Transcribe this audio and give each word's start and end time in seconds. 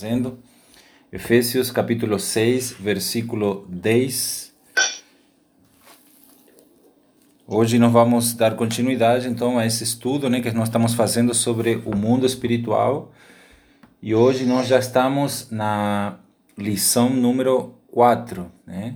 fazendo. 0.00 0.38
Efésios 1.12 1.70
capítulo 1.70 2.18
6, 2.18 2.76
versículo 2.80 3.66
10. 3.68 4.50
Hoje 7.46 7.78
nós 7.78 7.92
vamos 7.92 8.32
dar 8.32 8.56
continuidade 8.56 9.28
então 9.28 9.58
a 9.58 9.66
esse 9.66 9.84
estudo 9.84 10.30
né, 10.30 10.40
que 10.40 10.50
nós 10.52 10.68
estamos 10.68 10.94
fazendo 10.94 11.34
sobre 11.34 11.82
o 11.84 11.94
mundo 11.94 12.24
espiritual. 12.24 13.12
E 14.00 14.14
hoje 14.14 14.46
nós 14.46 14.68
já 14.68 14.78
estamos 14.78 15.50
na 15.50 16.18
lição 16.56 17.10
número 17.10 17.74
4. 17.88 18.50
Né? 18.66 18.94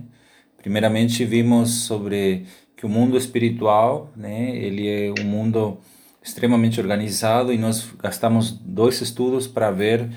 Primeiramente 0.57 1.23
vimos 1.23 1.83
sobre 1.83 2.47
que 2.75 2.83
o 2.83 2.89
mundo 2.89 3.15
espiritual, 3.15 4.11
né, 4.15 4.57
ele 4.57 4.87
é 4.87 5.13
um 5.21 5.23
mundo 5.23 5.77
extremamente 6.23 6.81
organizado 6.81 7.53
e 7.53 7.59
nós 7.59 7.91
gastamos 8.01 8.51
dois 8.51 8.99
estudos 9.01 9.45
para 9.45 9.69
ver 9.69 10.09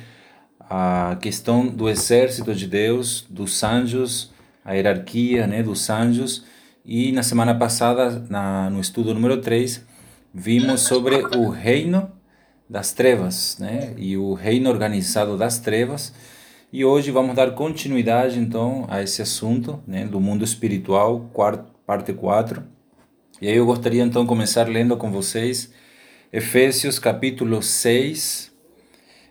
a 0.68 1.16
questão 1.20 1.66
do 1.66 1.88
exército 1.88 2.54
de 2.54 2.66
Deus, 2.66 3.26
dos 3.28 3.62
anjos, 3.62 4.30
a 4.64 4.74
hierarquia 4.74 5.46
né, 5.46 5.62
dos 5.62 5.88
anjos. 5.88 6.44
E 6.84 7.12
na 7.12 7.22
semana 7.22 7.54
passada, 7.54 8.24
na, 8.28 8.68
no 8.70 8.80
estudo 8.80 9.14
número 9.14 9.40
3, 9.40 9.84
vimos 10.32 10.82
sobre 10.82 11.16
o 11.36 11.48
reino 11.48 12.10
das 12.68 12.92
trevas 12.92 13.56
né, 13.58 13.94
e 13.96 14.16
o 14.16 14.34
reino 14.34 14.68
organizado 14.68 15.36
das 15.36 15.58
trevas. 15.58 16.12
E 16.72 16.84
hoje 16.84 17.10
vamos 17.10 17.34
dar 17.34 17.52
continuidade 17.52 18.38
então 18.38 18.86
a 18.90 19.02
esse 19.02 19.22
assunto 19.22 19.82
né, 19.86 20.04
do 20.04 20.20
mundo 20.20 20.44
espiritual, 20.44 21.30
parte 21.86 22.12
4. 22.12 22.62
E 23.40 23.48
aí 23.48 23.56
eu 23.56 23.64
gostaria 23.64 24.02
então 24.02 24.22
de 24.22 24.28
começar 24.28 24.68
lendo 24.68 24.96
com 24.96 25.10
vocês 25.10 25.72
Efésios 26.30 26.98
capítulo 26.98 27.62
6, 27.62 28.47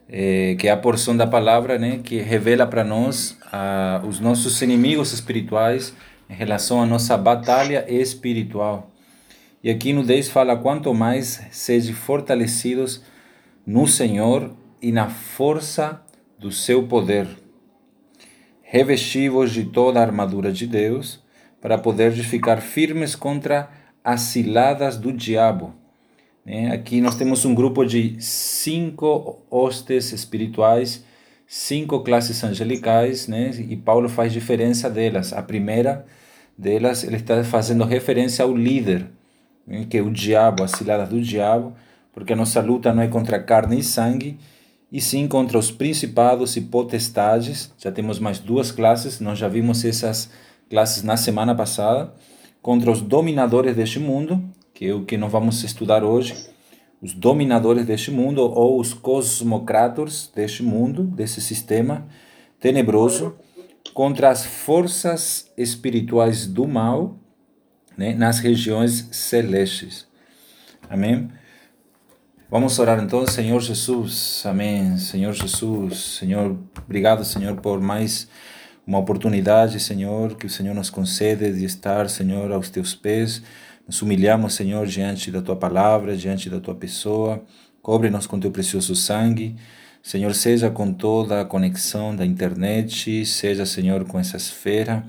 é, 0.09 0.55
que 0.55 0.67
é 0.67 0.71
a 0.71 0.77
porção 0.77 1.15
da 1.15 1.27
palavra 1.27 1.77
né, 1.77 1.99
que 2.03 2.17
revela 2.19 2.65
para 2.65 2.83
nós 2.83 3.37
a, 3.51 4.01
os 4.07 4.19
nossos 4.19 4.61
inimigos 4.61 5.11
espirituais 5.11 5.93
em 6.29 6.33
relação 6.33 6.81
à 6.81 6.85
nossa 6.85 7.17
batalha 7.17 7.85
espiritual. 7.87 8.91
E 9.63 9.69
aqui 9.69 9.91
no 9.91 10.03
10 10.03 10.29
fala: 10.29 10.55
quanto 10.55 10.93
mais 10.93 11.41
sejam 11.51 11.95
fortalecidos 11.95 13.03
no 13.65 13.87
Senhor 13.87 14.55
e 14.81 14.91
na 14.91 15.09
força 15.09 16.01
do 16.39 16.51
seu 16.51 16.83
poder. 16.83 17.27
Revestivos 18.61 19.51
de 19.51 19.65
toda 19.65 19.99
a 19.99 20.03
armadura 20.03 20.51
de 20.51 20.67
Deus, 20.67 21.23
para 21.61 21.77
poder 21.77 22.11
ficar 22.13 22.61
firmes 22.61 23.15
contra 23.15 23.69
as 24.03 24.21
ciladas 24.21 24.97
do 24.97 25.11
diabo 25.11 25.73
né? 26.47 26.71
Aqui 26.71 27.01
nós 27.01 27.15
temos 27.15 27.43
um 27.43 27.53
grupo 27.53 27.83
de 27.83 28.15
cinco 28.21 29.39
hostes 29.51 30.13
espirituais, 30.13 31.03
cinco 31.45 31.99
classes 31.99 32.41
angelicais, 32.41 33.27
né? 33.27 33.51
e 33.67 33.75
Paulo 33.75 34.07
faz 34.07 34.31
diferença 34.31 34.89
delas. 34.89 35.33
A 35.33 35.41
primeira 35.41 36.05
delas, 36.57 37.03
ele 37.03 37.17
está 37.17 37.43
fazendo 37.43 37.83
referência 37.83 38.45
ao 38.45 38.55
líder, 38.55 39.07
né? 39.67 39.85
que 39.89 39.97
é 39.97 40.01
o 40.01 40.09
diabo, 40.09 40.63
as 40.63 40.71
ciladas 40.71 41.09
do 41.09 41.19
diabo, 41.19 41.73
porque 42.13 42.31
a 42.31 42.35
nossa 42.35 42.61
luta 42.61 42.93
não 42.93 43.03
é 43.03 43.09
contra 43.09 43.43
carne 43.43 43.79
e 43.79 43.83
sangue, 43.83 44.39
e 44.89 45.01
sim 45.01 45.27
contra 45.27 45.57
os 45.57 45.69
principados 45.69 46.55
e 46.55 46.61
potestades. 46.61 47.73
Já 47.77 47.91
temos 47.91 48.19
mais 48.19 48.39
duas 48.39 48.71
classes, 48.71 49.19
nós 49.19 49.37
já 49.37 49.49
vimos 49.49 49.83
essas 49.83 50.29
classes 50.69 51.03
na 51.03 51.17
semana 51.17 51.53
passada, 51.53 52.13
contra 52.61 52.89
os 52.89 53.01
dominadores 53.01 53.75
deste 53.75 53.99
mundo, 53.99 54.41
que 54.77 54.85
é 54.85 54.93
o 54.93 55.03
que 55.03 55.17
nós 55.17 55.31
vamos 55.31 55.63
estudar 55.63 56.03
hoje, 56.03 56.35
os 57.01 57.11
dominadores 57.11 57.83
deste 57.83 58.11
mundo 58.11 58.41
ou 58.41 58.79
os 58.79 58.93
cosmocratos 58.93 60.31
deste 60.35 60.61
mundo, 60.61 61.03
desse 61.03 61.41
sistema 61.41 62.07
tenebroso, 62.59 63.35
contra 63.91 64.29
as 64.29 64.45
forças 64.45 65.51
espirituais 65.57 66.45
do 66.45 66.67
mal 66.67 67.17
né, 67.97 68.13
nas 68.13 68.37
regiões 68.37 69.07
celestes. 69.11 70.07
Amém? 70.87 71.27
Vamos 72.47 72.77
orar 72.77 73.03
então, 73.03 73.25
Senhor 73.25 73.59
Jesus. 73.59 74.43
Amém. 74.45 74.95
Senhor 74.99 75.33
Jesus, 75.33 76.19
Senhor, 76.19 76.55
obrigado, 76.85 77.25
Senhor, 77.25 77.55
por 77.55 77.81
mais 77.81 78.27
uma 78.85 78.99
oportunidade, 78.99 79.79
Senhor, 79.79 80.35
que 80.35 80.45
o 80.45 80.49
Senhor 80.51 80.75
nos 80.75 80.91
concede 80.91 81.51
de 81.51 81.65
estar, 81.65 82.07
Senhor, 82.11 82.51
aos 82.51 82.69
teus 82.69 82.93
pés 82.93 83.41
nos 83.87 84.01
humilhamos, 84.01 84.53
Senhor, 84.53 84.85
diante 84.85 85.31
da 85.31 85.41
tua 85.41 85.55
palavra, 85.55 86.17
diante 86.17 86.49
da 86.49 86.59
tua 86.59 86.75
pessoa. 86.75 87.41
Cobre-nos 87.81 88.27
com 88.27 88.37
teu 88.37 88.51
precioso 88.51 88.93
sangue. 88.95 89.55
Senhor, 90.03 90.33
seja 90.35 90.69
com 90.69 90.91
toda 90.91 91.41
a 91.41 91.45
conexão 91.45 92.15
da 92.15 92.25
internet, 92.25 93.25
seja, 93.25 93.65
Senhor, 93.65 94.05
com 94.05 94.19
essa 94.19 94.37
esfera, 94.37 95.05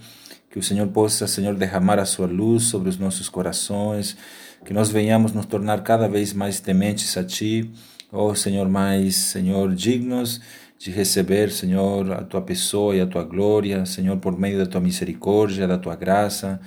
que 0.51 0.59
o 0.59 0.63
Senhor 0.63 0.89
possa, 0.89 1.27
Senhor, 1.27 1.55
derramar 1.55 1.99
a 1.99 2.05
sua 2.05 2.27
luz 2.27 2.65
sobre 2.65 2.89
os 2.89 2.99
nossos 2.99 3.29
corações, 3.29 4.17
que 4.65 4.73
nós 4.73 4.91
venhamos 4.91 5.33
nos 5.33 5.47
tornar 5.47 5.83
cada 5.83 6.09
vez 6.09 6.33
mais 6.33 6.59
tementes 6.59 7.17
a 7.17 7.23
Ti, 7.23 7.71
oh 8.11 8.35
Senhor, 8.35 8.69
mais, 8.69 9.15
Senhor, 9.15 9.73
dignos 9.75 10.41
de 10.79 10.91
receber, 10.91 11.51
Senhor, 11.51 12.13
a 12.13 12.23
Tua 12.23 12.41
pessoa 12.41 12.95
e 12.95 13.01
a 13.01 13.07
Tua 13.07 13.25
glória, 13.25 13.85
Senhor, 13.87 14.17
por 14.19 14.39
meio 14.39 14.59
da 14.59 14.67
Tua 14.67 14.81
misericórdia, 14.81 15.67
da 15.67 15.79
Tua 15.79 15.95
graça, 15.95 16.61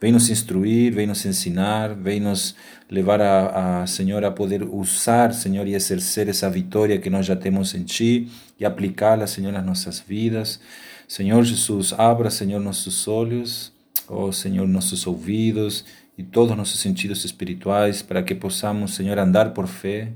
Vem 0.00 0.12
nos 0.12 0.30
instruir, 0.30 0.94
vem 0.94 1.06
nos 1.08 1.24
ensinar, 1.26 1.92
vem 1.94 2.20
nos 2.20 2.54
levar 2.88 3.20
a, 3.20 3.82
a 3.82 3.86
Senhor 3.86 4.24
a 4.24 4.30
poder 4.30 4.62
usar, 4.62 5.34
Senhor, 5.34 5.66
e 5.66 5.74
exercer 5.74 6.28
essa 6.28 6.48
vitória 6.48 6.98
que 6.98 7.10
nós 7.10 7.26
já 7.26 7.34
temos 7.34 7.74
em 7.74 7.82
Ti 7.82 8.28
e 8.60 8.64
aplicá-la, 8.64 9.26
Senhor, 9.26 9.52
nas 9.52 9.64
nossas 9.64 9.98
vidas. 9.98 10.60
Senhor 11.08 11.42
Jesus, 11.42 11.92
abra, 11.92 12.30
Senhor, 12.30 12.60
nossos 12.60 13.08
olhos, 13.08 13.72
oh 14.06 14.30
Senhor, 14.30 14.68
nossos 14.68 15.06
ouvidos 15.06 15.84
e 16.16 16.22
todos 16.22 16.52
os 16.52 16.56
nossos 16.56 16.80
sentidos 16.80 17.24
espirituais 17.24 18.00
para 18.00 18.22
que 18.22 18.34
possamos, 18.34 18.94
Senhor, 18.94 19.18
andar 19.18 19.50
por 19.50 19.66
fé. 19.66 20.12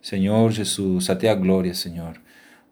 Senhor 0.00 0.52
Jesus, 0.52 1.10
até 1.10 1.28
a 1.30 1.34
glória, 1.34 1.74
Senhor. 1.74 2.14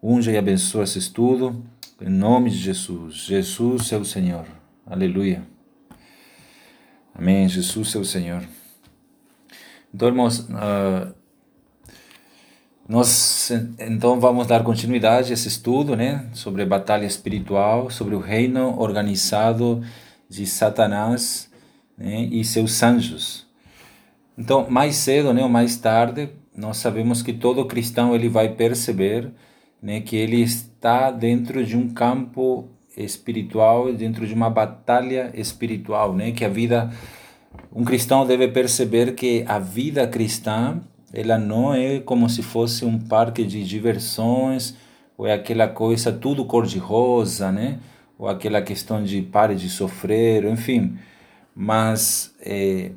Unja 0.01 0.31
e 0.31 0.37
abençoa 0.37 0.83
esse 0.83 0.99
estudo, 0.99 1.65
em 1.99 2.09
nome 2.09 2.49
de 2.49 2.57
Jesus. 2.57 3.15
Jesus 3.15 3.91
é 3.91 3.97
o 3.97 4.05
Senhor. 4.05 4.45
Aleluia. 4.85 5.54
Amém. 7.17 7.47
Jesus 7.47 7.95
é 7.95 7.97
o 7.97 8.03
Senhor. 8.03 8.43
Então, 9.93 10.09
irmãos, 10.09 10.39
uh, 10.39 11.15
nós 12.89 13.49
então 13.79 14.19
vamos 14.19 14.45
dar 14.45 14.65
continuidade 14.65 15.31
a 15.31 15.33
esse 15.33 15.47
estudo, 15.47 15.95
né, 15.95 16.27
sobre 16.33 16.63
a 16.63 16.65
batalha 16.65 17.05
espiritual, 17.05 17.89
sobre 17.89 18.15
o 18.15 18.19
reino 18.19 18.77
organizado 18.77 19.81
de 20.29 20.45
Satanás 20.45 21.49
né, 21.97 22.23
e 22.23 22.43
seus 22.43 22.83
anjos. 22.83 23.47
Então, 24.37 24.69
mais 24.69 24.97
cedo, 24.97 25.33
né, 25.33 25.41
ou 25.41 25.47
mais 25.47 25.77
tarde, 25.77 26.29
nós 26.53 26.75
sabemos 26.75 27.21
que 27.21 27.31
todo 27.31 27.65
cristão 27.65 28.13
ele 28.13 28.27
vai 28.27 28.49
perceber, 28.49 29.31
né, 29.81 30.01
que 30.01 30.17
ele 30.17 30.41
está 30.41 31.11
dentro 31.11 31.65
de 31.65 31.77
um 31.77 31.93
campo 31.93 32.74
espiritual, 32.97 33.91
dentro 33.93 34.25
de 34.25 34.33
uma 34.33 34.49
batalha 34.49 35.31
espiritual, 35.33 36.13
né? 36.13 36.31
Que 36.31 36.45
a 36.45 36.49
vida 36.49 36.91
um 37.73 37.83
cristão 37.83 38.25
deve 38.25 38.47
perceber 38.47 39.15
que 39.15 39.43
a 39.47 39.59
vida 39.59 40.07
cristã 40.07 40.81
ela 41.13 41.37
não 41.37 41.73
é 41.73 41.99
como 41.99 42.29
se 42.29 42.41
fosse 42.41 42.85
um 42.85 42.99
parque 42.99 43.43
de 43.43 43.63
diversões 43.63 44.75
ou 45.17 45.25
é 45.25 45.33
aquela 45.33 45.67
coisa 45.67 46.11
tudo 46.11 46.45
cor 46.45 46.65
de 46.65 46.77
rosa, 46.77 47.51
né? 47.51 47.79
Ou 48.17 48.27
aquela 48.27 48.61
questão 48.61 49.03
de 49.03 49.21
pare 49.21 49.55
de 49.55 49.69
sofrer, 49.69 50.45
enfim. 50.45 50.97
Mas 51.55 52.33
é, 52.41 52.91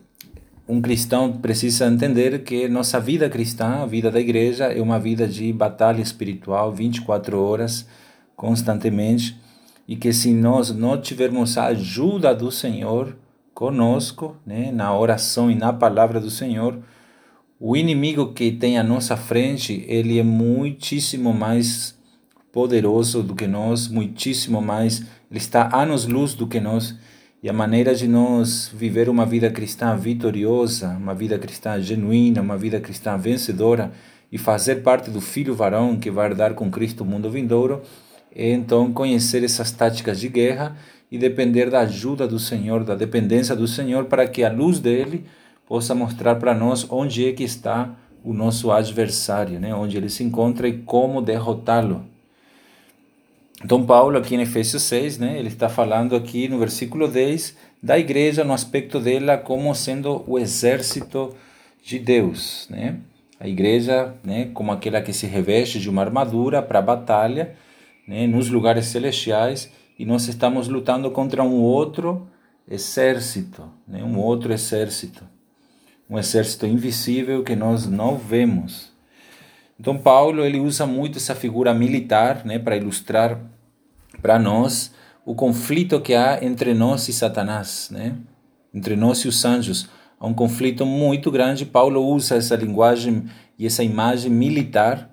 um 0.68 0.80
cristão 0.80 1.32
precisa 1.32 1.86
entender 1.86 2.42
que 2.42 2.68
nossa 2.68 3.00
vida 3.00 3.28
cristã, 3.28 3.82
a 3.82 3.86
vida 3.86 4.10
da 4.10 4.20
igreja, 4.20 4.66
é 4.66 4.80
uma 4.80 4.98
vida 4.98 5.26
de 5.26 5.52
batalha 5.52 6.02
espiritual 6.02 6.72
24 6.72 7.40
horas, 7.40 7.86
constantemente 8.36 9.36
e 9.88 9.96
que 9.96 10.12
se 10.12 10.34
nós 10.34 10.70
não 10.70 11.00
tivermos 11.00 11.56
a 11.56 11.68
ajuda 11.68 12.34
do 12.34 12.52
Senhor 12.52 13.16
conosco, 13.54 14.36
né, 14.46 14.70
na 14.70 14.96
oração 14.96 15.50
e 15.50 15.54
na 15.54 15.72
palavra 15.72 16.20
do 16.20 16.30
Senhor, 16.30 16.78
o 17.58 17.74
inimigo 17.74 18.34
que 18.34 18.52
tem 18.52 18.78
à 18.78 18.84
nossa 18.84 19.16
frente, 19.16 19.84
ele 19.88 20.18
é 20.18 20.22
muitíssimo 20.22 21.32
mais 21.32 21.98
poderoso 22.52 23.22
do 23.22 23.34
que 23.34 23.46
nós, 23.46 23.88
muitíssimo 23.88 24.60
mais, 24.60 25.00
ele 25.30 25.38
está 25.38 25.74
anos-luz 25.74 26.34
do 26.34 26.46
que 26.46 26.60
nós, 26.60 26.94
e 27.42 27.48
a 27.48 27.52
maneira 27.52 27.94
de 27.94 28.06
nós 28.06 28.70
viver 28.72 29.08
uma 29.08 29.24
vida 29.24 29.50
cristã 29.50 29.96
vitoriosa, 29.96 30.90
uma 30.90 31.14
vida 31.14 31.38
cristã 31.38 31.80
genuína, 31.80 32.42
uma 32.42 32.58
vida 32.58 32.78
cristã 32.78 33.16
vencedora, 33.16 33.90
e 34.30 34.36
fazer 34.36 34.82
parte 34.82 35.10
do 35.10 35.20
filho 35.20 35.54
varão 35.54 35.96
que 35.96 36.10
vai 36.10 36.34
dar 36.34 36.54
com 36.54 36.70
Cristo 36.70 37.02
o 37.02 37.06
mundo 37.06 37.30
vindouro, 37.30 37.82
então 38.34 38.92
conhecer 38.92 39.42
essas 39.42 39.70
táticas 39.70 40.20
de 40.20 40.28
guerra 40.28 40.76
e 41.10 41.18
depender 41.18 41.70
da 41.70 41.80
ajuda 41.80 42.26
do 42.28 42.38
Senhor, 42.38 42.84
da 42.84 42.94
dependência 42.94 43.56
do 43.56 43.66
Senhor, 43.66 44.04
para 44.04 44.26
que 44.28 44.44
a 44.44 44.52
luz 44.52 44.78
dele 44.78 45.24
possa 45.66 45.94
mostrar 45.94 46.36
para 46.36 46.54
nós 46.54 46.86
onde 46.90 47.28
é 47.28 47.32
que 47.32 47.44
está 47.44 47.94
o 48.22 48.32
nosso 48.32 48.70
adversário, 48.70 49.58
né? 49.58 49.74
onde 49.74 49.96
ele 49.96 50.08
se 50.08 50.22
encontra 50.22 50.68
e 50.68 50.78
como 50.78 51.22
derrotá-lo. 51.22 52.04
Então, 53.64 53.84
Paulo, 53.84 54.16
aqui 54.16 54.36
em 54.36 54.40
Efésios 54.40 54.84
6, 54.84 55.18
né, 55.18 55.36
ele 55.36 55.48
está 55.48 55.68
falando 55.68 56.14
aqui 56.14 56.46
no 56.46 56.60
versículo 56.60 57.08
10 57.08 57.56
da 57.82 57.98
igreja, 57.98 58.44
no 58.44 58.52
aspecto 58.52 59.00
dela 59.00 59.36
como 59.36 59.74
sendo 59.74 60.22
o 60.28 60.38
exército 60.38 61.34
de 61.82 61.98
Deus. 61.98 62.68
Né? 62.70 62.98
A 63.40 63.48
igreja 63.48 64.14
né, 64.22 64.50
como 64.54 64.70
aquela 64.70 65.02
que 65.02 65.12
se 65.12 65.26
reveste 65.26 65.80
de 65.80 65.90
uma 65.90 66.02
armadura 66.02 66.62
para 66.62 66.78
a 66.78 66.82
batalha 66.82 67.56
né, 68.08 68.26
nos 68.26 68.48
lugares 68.48 68.86
celestiais 68.86 69.70
e 69.98 70.06
nós 70.06 70.26
estamos 70.26 70.66
lutando 70.66 71.10
contra 71.10 71.42
um 71.42 71.60
outro 71.60 72.26
exército, 72.66 73.70
né, 73.86 74.02
um 74.02 74.18
outro 74.18 74.50
exército, 74.50 75.22
um 76.08 76.18
exército 76.18 76.66
invisível 76.66 77.44
que 77.44 77.54
nós 77.54 77.86
não 77.86 78.16
vemos. 78.16 78.90
Então 79.78 79.98
Paulo 79.98 80.42
ele 80.42 80.58
usa 80.58 80.86
muito 80.86 81.18
essa 81.18 81.34
figura 81.34 81.74
militar, 81.74 82.46
né, 82.46 82.58
para 82.58 82.78
ilustrar 82.78 83.38
para 84.22 84.38
nós 84.38 84.92
o 85.24 85.34
conflito 85.34 86.00
que 86.00 86.14
há 86.14 86.42
entre 86.42 86.72
nós 86.72 87.06
e 87.08 87.12
Satanás, 87.12 87.90
né? 87.92 88.16
Entre 88.72 88.96
nós 88.96 89.18
e 89.18 89.28
os 89.28 89.44
anjos. 89.44 89.86
Há 90.18 90.26
um 90.26 90.32
conflito 90.32 90.86
muito 90.86 91.30
grande. 91.30 91.66
Paulo 91.66 92.02
usa 92.02 92.36
essa 92.36 92.56
linguagem 92.56 93.26
e 93.58 93.66
essa 93.66 93.84
imagem 93.84 94.32
militar, 94.32 95.10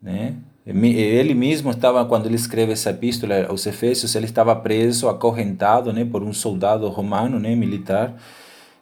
né? 0.00 0.36
Ele 0.66 1.32
mesmo 1.32 1.70
estava, 1.70 2.04
quando 2.04 2.26
ele 2.26 2.34
escreve 2.34 2.72
essa 2.72 2.90
epístola 2.90 3.46
aos 3.48 3.64
Efésios, 3.66 4.14
ele 4.16 4.26
estava 4.26 4.54
preso, 4.56 5.08
acorrentado, 5.08 5.92
né, 5.92 6.04
por 6.04 6.24
um 6.24 6.32
soldado 6.32 6.88
romano, 6.88 7.38
né, 7.38 7.54
militar. 7.54 8.16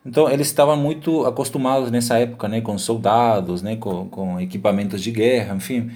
Então, 0.04 0.30
eles 0.30 0.46
estavam 0.46 0.76
muito 0.76 1.26
acostumados 1.26 1.90
nessa 1.90 2.18
época, 2.18 2.48
né, 2.48 2.62
com 2.62 2.78
soldados, 2.78 3.60
né, 3.62 3.76
com, 3.76 4.08
com 4.08 4.40
equipamentos 4.40 5.02
de 5.02 5.10
guerra, 5.10 5.54
enfim. 5.56 5.90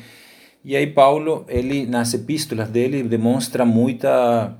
E 0.64 0.76
aí 0.76 0.86
Paulo, 0.86 1.44
ele 1.48 1.86
nas 1.86 2.12
epístolas 2.12 2.68
dele 2.68 3.02
demonstra 3.02 3.64
muita 3.64 4.56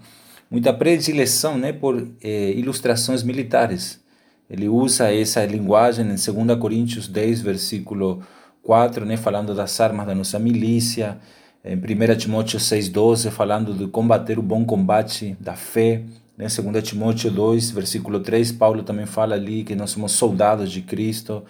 muita 0.51 0.73
predileção, 0.73 1.59
né, 1.59 1.73
por 1.73 2.09
eh, 2.23 2.53
ilustrações 2.57 3.23
militares. 3.23 4.01
Ele 4.49 4.69
usa 4.69 5.13
essa 5.13 5.45
linguagem 5.45 6.07
em 6.07 6.09
2 6.09 6.59
Coríntios 6.59 7.07
10, 7.07 7.43
versículo 7.43 8.23
4, 8.69 9.07
né, 9.07 9.17
falando 9.17 9.55
das 9.55 9.81
armas 9.81 10.07
da 10.07 10.15
nossa 10.15 10.39
milícia, 10.39 11.17
em 11.65 11.75
1 11.75 12.19
Timóteo 12.19 12.61
6,12, 12.61 13.31
falando 13.31 13.73
de 13.73 13.87
combater 13.87 14.39
o 14.39 14.43
bom 14.43 14.63
combate 14.63 15.35
da 15.41 15.55
fé, 15.55 16.03
né, 16.37 16.49
2 16.49 16.87
Timóteo 16.87 17.31
2, 17.31 17.71
versículo 17.71 18.21
3, 18.21 18.53
Paulo 18.53 18.83
também 18.83 19.07
fala 19.07 19.35
ali 19.35 19.65
que 19.65 19.75
nós 19.75 19.89
somos 19.89 20.13
soldados 20.13 20.71
de 20.71 20.83
Cristo, 20.83 21.43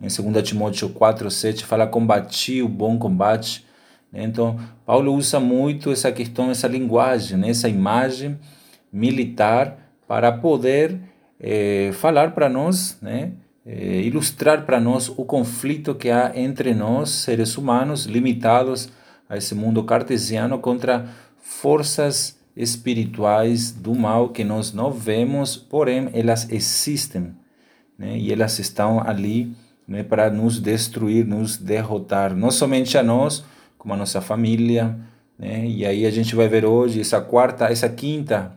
em 0.00 0.06
2 0.08 0.48
Timóteo 0.48 0.88
4, 0.88 1.30
7, 1.30 1.62
fala 1.66 1.86
combati 1.86 2.62
o 2.62 2.68
bom 2.70 2.98
combate, 2.98 3.66
né? 4.10 4.22
Então, 4.24 4.58
Paulo 4.86 5.14
usa 5.14 5.38
muito 5.38 5.92
essa 5.92 6.10
questão, 6.10 6.50
essa 6.50 6.68
linguagem, 6.68 7.36
né? 7.36 7.50
essa 7.50 7.68
imagem 7.68 8.38
militar 8.90 9.76
para 10.08 10.32
poder 10.32 10.98
eh, 11.38 11.90
falar 11.92 12.30
para 12.30 12.48
nós, 12.48 12.96
né? 13.02 13.32
Eh, 13.64 14.02
ilustrar 14.02 14.66
para 14.66 14.80
nós 14.80 15.08
o 15.08 15.24
conflito 15.24 15.94
que 15.94 16.10
há 16.10 16.32
entre 16.34 16.74
nós, 16.74 17.10
seres 17.10 17.56
humanos, 17.56 18.06
limitados 18.06 18.88
a 19.28 19.36
esse 19.36 19.54
mundo 19.54 19.84
cartesiano, 19.84 20.58
contra 20.58 21.08
forças 21.40 22.38
espirituais 22.56 23.70
do 23.70 23.94
mal 23.94 24.30
que 24.30 24.44
nós 24.44 24.72
não 24.72 24.90
vemos, 24.90 25.56
porém 25.56 26.10
elas 26.12 26.50
existem 26.50 27.34
né? 27.96 28.18
e 28.18 28.32
elas 28.32 28.58
estão 28.58 29.00
ali 29.00 29.54
né, 29.86 30.02
para 30.02 30.30
nos 30.30 30.60
destruir, 30.60 31.24
nos 31.24 31.56
derrotar, 31.56 32.34
não 32.34 32.50
somente 32.50 32.98
a 32.98 33.02
nós, 33.02 33.44
como 33.78 33.94
a 33.94 33.96
nossa 33.96 34.20
família, 34.20 34.98
né? 35.38 35.66
E 35.66 35.84
aí 35.84 36.06
a 36.06 36.10
gente 36.10 36.36
vai 36.36 36.48
ver 36.48 36.64
hoje 36.64 37.00
essa 37.00 37.20
quarta, 37.20 37.66
essa 37.66 37.88
quinta, 37.88 38.54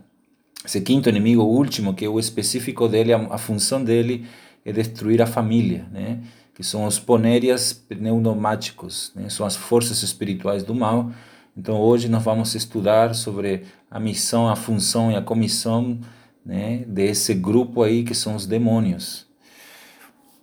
esse 0.64 0.82
quinto 0.82 1.10
inimigo, 1.10 1.42
o 1.42 1.48
último, 1.50 1.94
que 1.94 2.06
é 2.06 2.10
o 2.10 2.20
específico 2.20 2.88
dele, 2.88 3.12
a, 3.12 3.18
a 3.18 3.38
função 3.38 3.84
dele 3.84 4.26
é 4.66 4.72
destruir 4.72 5.22
a 5.22 5.28
família, 5.28 5.86
né? 5.92 6.20
Que 6.54 6.64
são 6.64 6.86
os 6.86 6.98
ponérias 6.98 7.72
pneumáticos, 7.72 9.12
né? 9.16 9.30
São 9.30 9.46
as 9.46 9.56
forças 9.56 10.02
espirituais 10.02 10.64
do 10.64 10.74
mal. 10.74 11.12
Então 11.56 11.80
hoje 11.80 12.10
nós 12.10 12.24
vamos 12.24 12.56
estudar 12.56 13.14
sobre 13.14 13.64
a 13.90 14.00
missão, 14.00 14.50
a 14.50 14.56
função 14.56 15.12
e 15.12 15.16
a 15.16 15.22
comissão, 15.22 16.00
né? 16.44 16.84
Desse 16.88 17.34
grupo 17.36 17.84
aí 17.84 18.04
que 18.04 18.16
são 18.16 18.36
os 18.36 18.48
demônios. 18.48 19.28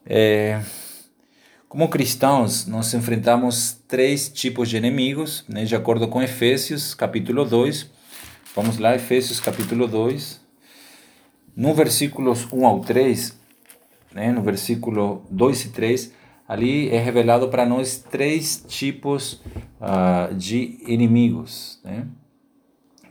É, 0.06 0.62
como 1.72 1.88
cristãos, 1.88 2.66
nós 2.66 2.92
enfrentamos 2.92 3.78
três 3.88 4.28
tipos 4.28 4.68
de 4.68 4.76
inimigos, 4.76 5.42
né, 5.48 5.64
de 5.64 5.75
acordo 5.75 6.06
com 6.06 6.22
Efésios, 6.22 6.92
capítulo 6.92 7.46
2. 7.46 7.90
Vamos 8.54 8.76
lá, 8.76 8.94
Efésios, 8.94 9.40
capítulo 9.40 9.88
2. 9.88 10.38
No 11.56 11.72
versículos 11.72 12.46
1 12.52 12.66
ao 12.66 12.80
3, 12.80 13.38
né, 14.14 14.32
no 14.32 14.43
versículo 14.43 15.25
2 15.31 15.64
e 15.64 15.69
3, 15.70 16.12
ali 16.47 16.88
é 16.91 16.99
revelado 16.99 17.49
para 17.49 17.64
nós 17.64 17.99
três 17.99 18.64
tipos 18.69 19.41
uh, 19.81 20.35
de 20.35 20.79
inimigos. 20.87 21.81
Né? 21.85 22.06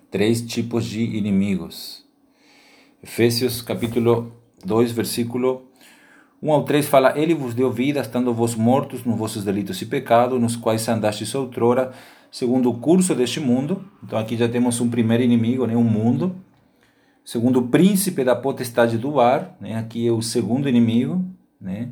Três 0.10 0.42
tipos 0.42 0.86
de 0.86 1.02
inimigos. 1.02 2.06
Efésios, 3.02 3.62
capítulo 3.62 4.32
2, 4.64 4.92
versículo 4.92 5.72
1 6.42 6.52
ao 6.52 6.64
3 6.64 6.88
fala: 6.88 7.18
Ele 7.18 7.34
vos 7.34 7.54
deu 7.54 7.72
vida, 7.72 8.00
estando 8.02 8.34
vós 8.34 8.56
mortos 8.56 9.04
nos 9.06 9.18
vossos 9.18 9.44
delitos 9.44 9.82
e 9.82 9.86
pecados, 9.86 10.42
nos 10.42 10.56
quais 10.56 10.88
andastes 10.88 11.34
outrora, 11.36 11.92
segundo 12.32 12.70
o 12.70 12.78
curso 12.78 13.14
deste 13.14 13.40
mundo. 13.40 13.86
Então 14.04 14.18
aqui 14.18 14.36
já 14.36 14.50
temos 14.50 14.80
um 14.82 14.90
primeiro 14.90 15.24
inimigo, 15.24 15.66
né, 15.66 15.76
um 15.76 15.84
mundo. 15.84 16.36
Segundo 17.24 17.60
o 17.60 17.68
príncipe 17.68 18.24
da 18.24 18.36
potestade 18.36 18.98
do 18.98 19.20
ar, 19.20 19.56
né, 19.60 19.76
aqui 19.78 20.08
é 20.08 20.12
o 20.12 20.22
segundo 20.22 20.68
inimigo. 20.68 21.24
Né. 21.60 21.90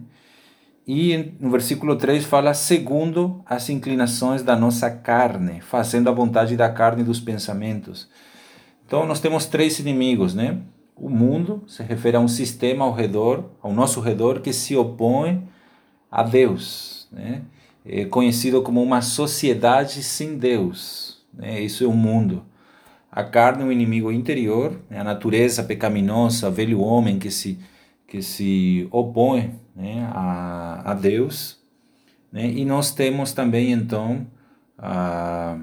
E 0.88 1.34
no 1.40 1.52
versículo 1.52 1.96
3 1.96 2.26
fala: 2.26 2.54
segundo 2.54 3.42
as 3.46 3.70
inclinações 3.70 4.42
da 4.42 4.56
nossa 4.56 4.90
carne, 4.90 5.62
fazendo 5.62 6.10
a 6.10 6.12
vontade 6.12 6.58
da 6.58 6.70
carne 6.70 7.02
e 7.02 7.06
dos 7.06 7.20
pensamentos. 7.20 8.10
Então 8.86 9.06
nós 9.06 9.20
temos 9.20 9.46
três 9.46 9.78
inimigos, 9.78 10.34
né? 10.34 10.58
O 10.96 11.10
mundo 11.10 11.64
se 11.68 11.84
refere 11.84 12.18
a 12.18 12.20
um 12.20 12.28
sistema 12.28 12.84
ao 12.84 12.92
redor, 12.92 13.52
ao 13.62 13.72
nosso 13.72 14.02
redor, 14.02 14.42
que 14.42 14.52
se 14.52 14.76
opõe 14.76 15.48
a 16.12 16.24
Deus, 16.24 17.08
né? 17.12 17.44
É 17.86 18.06
conhecido 18.06 18.62
como 18.62 18.82
uma 18.82 19.02
sociedade 19.02 20.02
sem 20.02 20.38
Deus. 20.38 21.24
Né? 21.34 21.62
Isso 21.62 21.84
é 21.84 21.88
o 21.88 21.94
mundo. 21.94 22.44
A 23.12 23.24
carne 23.24 23.64
é 23.64 23.66
um 23.66 23.72
inimigo 23.72 24.12
interior, 24.12 24.80
né? 24.90 25.00
a 25.00 25.04
natureza 25.04 25.64
pecaminosa, 25.64 26.48
o 26.48 26.52
velho 26.52 26.80
homem 26.80 27.18
que 27.18 27.32
se, 27.32 27.58
que 28.08 28.22
se 28.22 28.88
opõe 28.92 29.56
né? 29.76 30.08
a, 30.12 30.92
a 30.92 30.94
Deus. 30.94 31.60
Né? 32.32 32.52
E 32.52 32.64
nós 32.66 32.92
temos 32.92 33.34
também, 33.34 33.72
então, 33.72 34.28
a, 34.78 35.58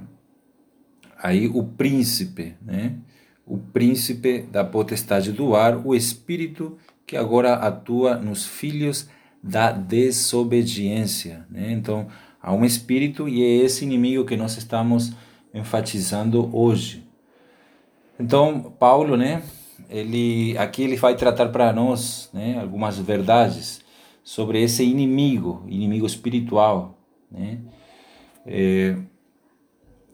aí 1.16 1.46
o 1.46 1.62
príncipe, 1.62 2.54
né? 2.60 2.96
o 3.46 3.56
príncipe 3.56 4.42
da 4.42 4.64
potestade 4.64 5.30
do 5.30 5.54
ar, 5.54 5.86
o 5.86 5.94
espírito 5.94 6.76
que 7.06 7.16
agora 7.16 7.54
atua 7.54 8.16
nos 8.16 8.44
filhos 8.44 9.08
da 9.40 9.70
desobediência. 9.70 11.46
Né? 11.48 11.70
Então, 11.70 12.08
há 12.42 12.52
um 12.52 12.64
espírito 12.64 13.28
e 13.28 13.40
é 13.40 13.64
esse 13.64 13.84
inimigo 13.84 14.24
que 14.24 14.36
nós 14.36 14.56
estamos 14.56 15.12
enfatizando 15.54 16.50
hoje. 16.54 17.05
Então, 18.18 18.74
Paulo, 18.78 19.16
né, 19.16 19.42
ele 19.90 20.56
aqui 20.58 20.82
ele 20.82 20.96
vai 20.96 21.14
tratar 21.14 21.48
para 21.50 21.72
nós, 21.72 22.30
né, 22.32 22.58
algumas 22.60 22.98
verdades 22.98 23.80
sobre 24.24 24.62
esse 24.62 24.84
inimigo, 24.84 25.64
inimigo 25.68 26.06
espiritual, 26.06 26.98
né? 27.30 27.60
É, 28.46 28.96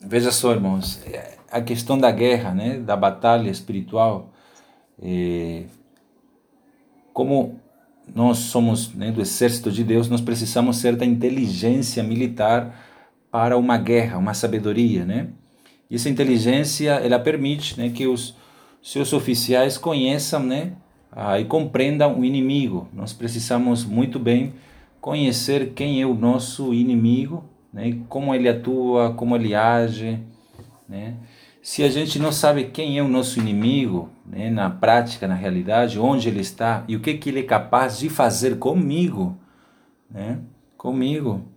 veja 0.00 0.32
só, 0.32 0.52
irmãos, 0.52 1.02
a 1.50 1.60
questão 1.60 1.98
da 1.98 2.10
guerra, 2.10 2.52
né, 2.52 2.78
da 2.78 2.96
batalha 2.96 3.50
espiritual, 3.50 4.32
é, 5.00 5.64
como 7.12 7.60
nós 8.14 8.38
somos 8.38 8.92
né, 8.94 9.12
do 9.12 9.20
exército 9.20 9.70
de 9.70 9.84
Deus, 9.84 10.08
nós 10.08 10.20
precisamos 10.20 10.78
certa 10.78 11.04
inteligência 11.04 12.02
militar 12.02 12.74
para 13.30 13.56
uma 13.56 13.78
guerra, 13.78 14.18
uma 14.18 14.34
sabedoria, 14.34 15.04
né? 15.04 15.28
E 15.92 15.96
essa 15.96 16.08
inteligência, 16.08 16.92
ela 16.92 17.18
permite 17.18 17.78
né, 17.78 17.90
que 17.90 18.06
os 18.06 18.34
seus 18.82 19.12
oficiais 19.12 19.76
conheçam 19.76 20.42
né, 20.42 20.72
ah, 21.12 21.38
e 21.38 21.44
compreendam 21.44 22.18
o 22.18 22.24
inimigo. 22.24 22.88
Nós 22.94 23.12
precisamos 23.12 23.84
muito 23.84 24.18
bem 24.18 24.54
conhecer 25.02 25.74
quem 25.74 26.00
é 26.00 26.06
o 26.06 26.14
nosso 26.14 26.72
inimigo, 26.72 27.44
né, 27.70 27.98
como 28.08 28.34
ele 28.34 28.48
atua, 28.48 29.12
como 29.12 29.36
ele 29.36 29.54
age, 29.54 30.18
né? 30.88 31.16
Se 31.60 31.84
a 31.84 31.90
gente 31.90 32.18
não 32.18 32.32
sabe 32.32 32.64
quem 32.64 32.96
é 32.98 33.02
o 33.02 33.08
nosso 33.08 33.38
inimigo, 33.38 34.08
né, 34.24 34.48
na 34.48 34.70
prática, 34.70 35.28
na 35.28 35.34
realidade, 35.34 36.00
onde 36.00 36.26
ele 36.26 36.40
está 36.40 36.84
e 36.88 36.96
o 36.96 37.00
que, 37.00 37.18
que 37.18 37.28
ele 37.28 37.40
é 37.40 37.44
capaz 37.44 37.98
de 37.98 38.08
fazer 38.08 38.58
comigo, 38.58 39.36
né, 40.10 40.38
comigo, 40.74 41.51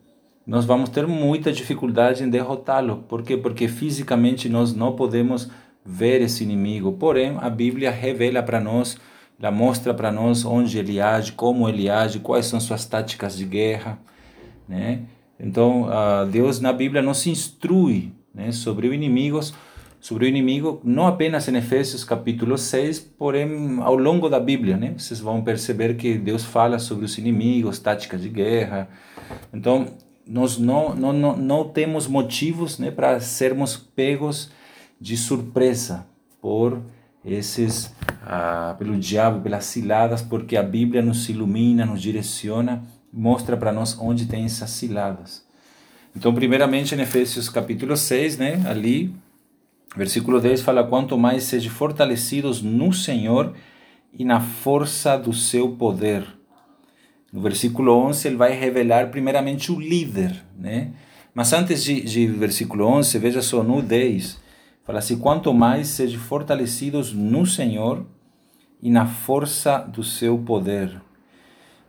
nós 0.45 0.63
vamos 0.63 0.89
ter 0.89 1.07
muita 1.07 1.51
dificuldade 1.51 2.23
em 2.23 2.29
derrotá-lo. 2.29 3.03
Por 3.07 3.23
quê? 3.23 3.35
Porque 3.35 3.67
fisicamente 3.67 4.47
nós 4.47 4.73
não 4.73 4.95
podemos 4.95 5.49
ver 5.83 6.21
esse 6.21 6.43
inimigo. 6.43 6.93
Porém, 6.93 7.37
a 7.39 7.49
Bíblia 7.49 7.89
revela 7.89 8.43
para 8.43 8.59
nós, 8.59 8.97
ela 9.39 9.51
mostra 9.51 9.93
para 9.93 10.11
nós 10.11 10.45
onde 10.45 10.77
ele 10.77 11.01
age, 11.01 11.31
como 11.31 11.67
ele 11.67 11.89
age, 11.89 12.19
quais 12.19 12.45
são 12.45 12.59
suas 12.59 12.85
táticas 12.85 13.35
de 13.35 13.45
guerra, 13.45 13.99
né? 14.67 15.01
Então, 15.39 15.83
uh, 15.83 16.25
Deus 16.25 16.59
na 16.59 16.71
Bíblia 16.71 17.01
nos 17.01 17.27
instrui 17.27 18.13
né, 18.33 18.51
sobre 18.53 18.87
o 18.87 18.93
inimigo, 18.93 19.39
sobre 19.99 20.25
o 20.25 20.27
inimigo, 20.27 20.79
não 20.83 21.07
apenas 21.07 21.47
em 21.49 21.57
Efésios 21.57 22.05
capítulo 22.05 22.57
6, 22.57 22.99
porém 22.99 23.79
ao 23.81 23.95
longo 23.95 24.29
da 24.29 24.39
Bíblia, 24.39 24.77
né? 24.77 24.93
Vocês 24.97 25.19
vão 25.19 25.41
perceber 25.41 25.95
que 25.95 26.17
Deus 26.17 26.45
fala 26.45 26.79
sobre 26.79 27.05
os 27.05 27.17
inimigos, 27.17 27.79
táticas 27.79 28.21
de 28.21 28.29
guerra. 28.29 28.87
Então, 29.53 29.87
nós 30.27 30.57
não, 30.57 30.95
não, 30.95 31.13
não, 31.13 31.37
não 31.37 31.69
temos 31.69 32.07
motivos 32.07 32.79
né, 32.79 32.91
para 32.91 33.19
sermos 33.19 33.77
pegos 33.77 34.49
de 34.99 35.15
surpresa 35.15 36.05
por 36.41 36.81
esses, 37.23 37.93
ah, 38.23 38.75
pelo 38.77 38.97
diabo, 38.97 39.41
pelas 39.41 39.65
ciladas, 39.65 40.21
porque 40.21 40.55
a 40.55 40.63
Bíblia 40.63 41.01
nos 41.01 41.27
ilumina, 41.27 41.85
nos 41.85 42.01
direciona, 42.01 42.83
mostra 43.11 43.57
para 43.57 43.71
nós 43.71 43.97
onde 43.99 44.25
tem 44.25 44.45
essas 44.45 44.69
ciladas. 44.69 45.43
Então, 46.15 46.33
primeiramente 46.33 46.95
em 46.95 47.01
Efésios 47.01 47.49
capítulo 47.49 47.97
6, 47.97 48.37
né, 48.37 48.63
ali, 48.67 49.13
versículo 49.95 50.39
10 50.39 50.61
fala: 50.61 50.83
Quanto 50.83 51.17
mais 51.17 51.43
sejam 51.43 51.71
fortalecidos 51.71 52.61
no 52.61 52.93
Senhor 52.93 53.53
e 54.13 54.23
na 54.23 54.39
força 54.39 55.17
do 55.17 55.33
seu 55.33 55.73
poder. 55.73 56.25
No 57.35 57.41
versículo 57.41 57.91
11, 57.91 58.29
ele 58.29 58.37
vai 58.37 58.53
revelar 58.53 59.11
primeiramente 59.11 59.69
o 59.69 59.77
líder, 59.77 60.41
né? 60.57 60.91
Mas 61.33 61.51
antes 61.51 61.83
de, 61.83 61.99
de 61.99 62.27
versículo 62.27 62.85
11, 62.87 63.19
veja 63.19 63.41
só 63.41 63.61
no 63.61 63.81
10, 63.81 64.39
fala 64.85 64.99
assim: 64.99 65.17
quanto 65.17 65.53
mais 65.53 65.89
sejam 65.89 66.17
fortalecidos 66.17 67.11
no 67.11 67.45
Senhor 67.45 68.05
e 68.81 68.89
na 68.89 69.05
força 69.05 69.79
do 69.79 70.01
seu 70.01 70.37
poder. 70.37 71.01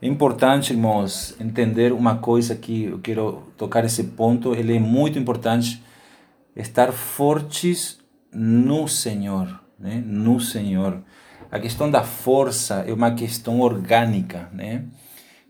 É 0.03 0.09
importante, 0.09 0.73
irmãos, 0.73 1.37
entender 1.39 1.93
uma 1.93 2.17
coisa 2.17 2.57
que 2.57 2.87
eu 2.87 2.99
quero 2.99 3.45
tocar 3.57 3.85
esse 3.85 4.03
ponto, 4.03 4.53
ele 4.53 4.75
é 4.75 4.81
muito 4.81 5.17
importante, 5.17 5.81
estar 6.57 6.91
fortes 6.91 8.01
no 8.33 8.89
Senhor, 8.89 9.61
né? 9.79 10.03
No 10.05 10.41
Senhor. 10.41 11.05
A 11.53 11.61
questão 11.61 11.89
da 11.89 12.03
força 12.03 12.85
é 12.85 12.93
uma 12.93 13.13
questão 13.13 13.61
orgânica, 13.61 14.51
né? 14.53 14.87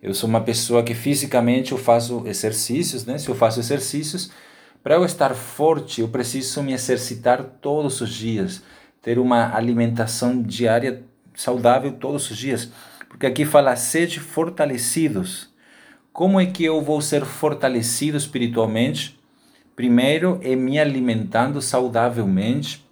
Eu 0.06 0.14
sou 0.14 0.28
uma 0.28 0.40
pessoa 0.40 0.84
que 0.84 0.94
fisicamente 0.94 1.72
eu 1.72 1.78
faço 1.78 2.22
exercícios, 2.26 3.04
né? 3.04 3.18
Se 3.18 3.28
eu 3.28 3.34
faço 3.34 3.58
exercícios, 3.58 4.30
para 4.80 4.94
eu 4.94 5.04
estar 5.04 5.34
forte, 5.34 6.00
eu 6.00 6.06
preciso 6.06 6.62
me 6.62 6.72
exercitar 6.72 7.42
todos 7.60 8.00
os 8.00 8.14
dias, 8.14 8.62
ter 9.02 9.18
uma 9.18 9.52
alimentação 9.52 10.40
diária 10.40 11.02
saudável 11.34 11.90
todos 11.90 12.30
os 12.30 12.36
dias. 12.36 12.70
Porque 13.08 13.26
aqui 13.26 13.44
fala 13.44 13.74
sede 13.74 14.20
fortalecidos. 14.20 15.52
Como 16.12 16.40
é 16.40 16.46
que 16.46 16.62
eu 16.62 16.80
vou 16.80 17.00
ser 17.00 17.24
fortalecido 17.24 18.16
espiritualmente? 18.16 19.18
Primeiro 19.74 20.38
é 20.40 20.54
me 20.54 20.78
alimentando 20.78 21.60
saudavelmente. 21.60 22.86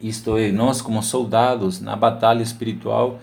Isto 0.00 0.36
é, 0.36 0.50
nós 0.50 0.82
como 0.82 1.00
soldados 1.00 1.80
na 1.80 1.94
batalha 1.94 2.42
espiritual, 2.42 3.20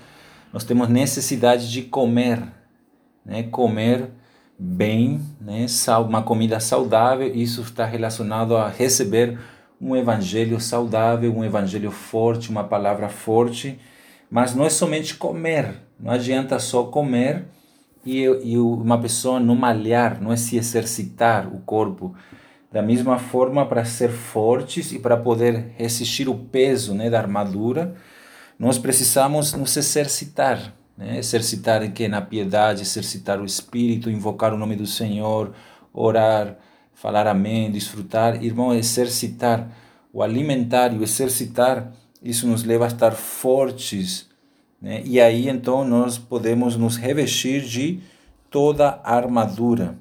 nós 0.54 0.64
temos 0.64 0.88
necessidade 0.88 1.70
de 1.70 1.82
comer, 1.82 2.56
né, 3.28 3.44
comer 3.44 4.10
bem, 4.58 5.22
né, 5.40 5.66
uma 6.08 6.24
comida 6.24 6.60
saudável, 6.60 7.28
isso 7.36 7.62
está 7.62 7.86
relacionado 7.86 8.58
a 8.58 8.70
receber 8.70 9.38
um 9.80 9.96
evangelho 9.96 10.60
saudável, 10.60 11.36
um 11.36 11.46
evangelho 11.46 11.92
forte, 11.92 12.50
uma 12.50 12.64
palavra 12.64 13.10
forte, 13.10 13.78
mas 14.32 14.56
não 14.56 14.66
é 14.66 14.70
somente 14.70 15.16
comer, 15.16 15.76
não 16.00 16.12
adianta 16.12 16.58
só 16.58 16.86
comer 16.86 17.46
e, 18.04 18.24
e 18.24 18.58
uma 18.58 19.00
pessoa 19.00 19.40
não 19.40 19.56
malhar, 19.56 20.20
não 20.22 20.32
é 20.32 20.38
se 20.38 20.58
exercitar 20.58 21.48
o 21.54 21.60
corpo. 21.60 22.16
Da 22.72 22.82
mesma 22.82 23.18
forma, 23.18 23.66
para 23.66 23.86
ser 23.86 24.10
fortes 24.10 24.92
e 24.92 25.00
para 25.00 25.16
poder 25.16 25.74
resistir 25.78 26.28
o 26.28 26.36
peso 26.36 26.94
né, 26.94 27.10
da 27.10 27.20
armadura, 27.20 27.96
nós 28.58 28.78
precisamos 28.78 29.54
nos 29.54 29.78
exercitar, 29.78 30.74
né? 30.98 31.18
exercitar 31.18 31.90
que 31.92 32.08
na 32.08 32.22
piedade, 32.22 32.82
exercitar 32.82 33.40
o 33.40 33.46
espírito, 33.46 34.10
invocar 34.10 34.54
o 34.54 34.58
nome 34.58 34.76
do 34.76 34.88
Senhor, 34.88 35.54
orar, 35.94 36.58
falar 36.94 37.28
amém, 37.28 37.70
desfrutar, 37.72 38.44
irmão, 38.44 38.74
exercitar 38.74 39.70
o 40.12 40.24
alimentar 40.24 40.94
e 40.94 40.98
o 40.98 41.04
exercitar, 41.04 41.92
isso 42.24 42.48
nos 42.48 42.64
leva 42.64 42.86
a 42.86 42.88
estar 42.88 43.12
fortes, 43.12 44.28
né? 44.82 45.02
E 45.06 45.22
aí 45.22 45.48
então 45.48 45.86
nós 45.86 46.18
podemos 46.18 46.76
nos 46.76 46.98
revestir 46.98 47.62
de 47.62 48.00
toda 48.50 49.00
a 49.04 49.16
armadura. 49.16 49.96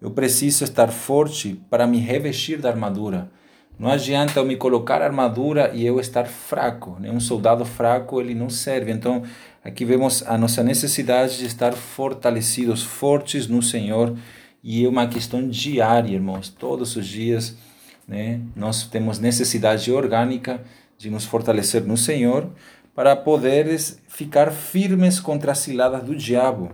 Eu 0.00 0.10
preciso 0.10 0.64
estar 0.64 0.88
forte 0.88 1.58
para 1.70 1.86
me 1.86 1.98
revestir 1.98 2.58
da 2.58 2.68
armadura. 2.68 3.30
Não 3.78 3.90
adianta 3.90 4.38
eu 4.38 4.44
me 4.44 4.56
colocar 4.56 5.02
armadura 5.02 5.70
e 5.74 5.84
eu 5.84 5.98
estar 5.98 6.26
fraco. 6.26 6.96
Né? 7.00 7.10
Um 7.10 7.18
soldado 7.18 7.64
fraco 7.64 8.20
ele 8.20 8.34
não 8.34 8.48
serve. 8.48 8.92
Então 8.92 9.22
aqui 9.64 9.84
vemos 9.84 10.22
a 10.22 10.36
nossa 10.36 10.62
necessidade 10.62 11.38
de 11.38 11.46
estar 11.46 11.72
fortalecidos, 11.72 12.82
fortes 12.82 13.48
no 13.48 13.62
Senhor. 13.62 14.16
E 14.62 14.84
é 14.84 14.88
uma 14.88 15.06
questão 15.06 15.48
diária, 15.48 16.14
irmãos. 16.14 16.48
Todos 16.48 16.94
os 16.96 17.06
dias 17.06 17.56
né? 18.06 18.40
nós 18.54 18.86
temos 18.86 19.18
necessidade 19.18 19.90
orgânica 19.90 20.62
de 20.96 21.10
nos 21.10 21.24
fortalecer 21.24 21.84
no 21.84 21.96
Senhor 21.96 22.50
para 22.94 23.16
poderes 23.16 24.00
ficar 24.06 24.52
firmes 24.52 25.18
contra 25.18 25.52
as 25.52 25.58
ciladas 25.58 26.04
do 26.04 26.14
diabo. 26.14 26.70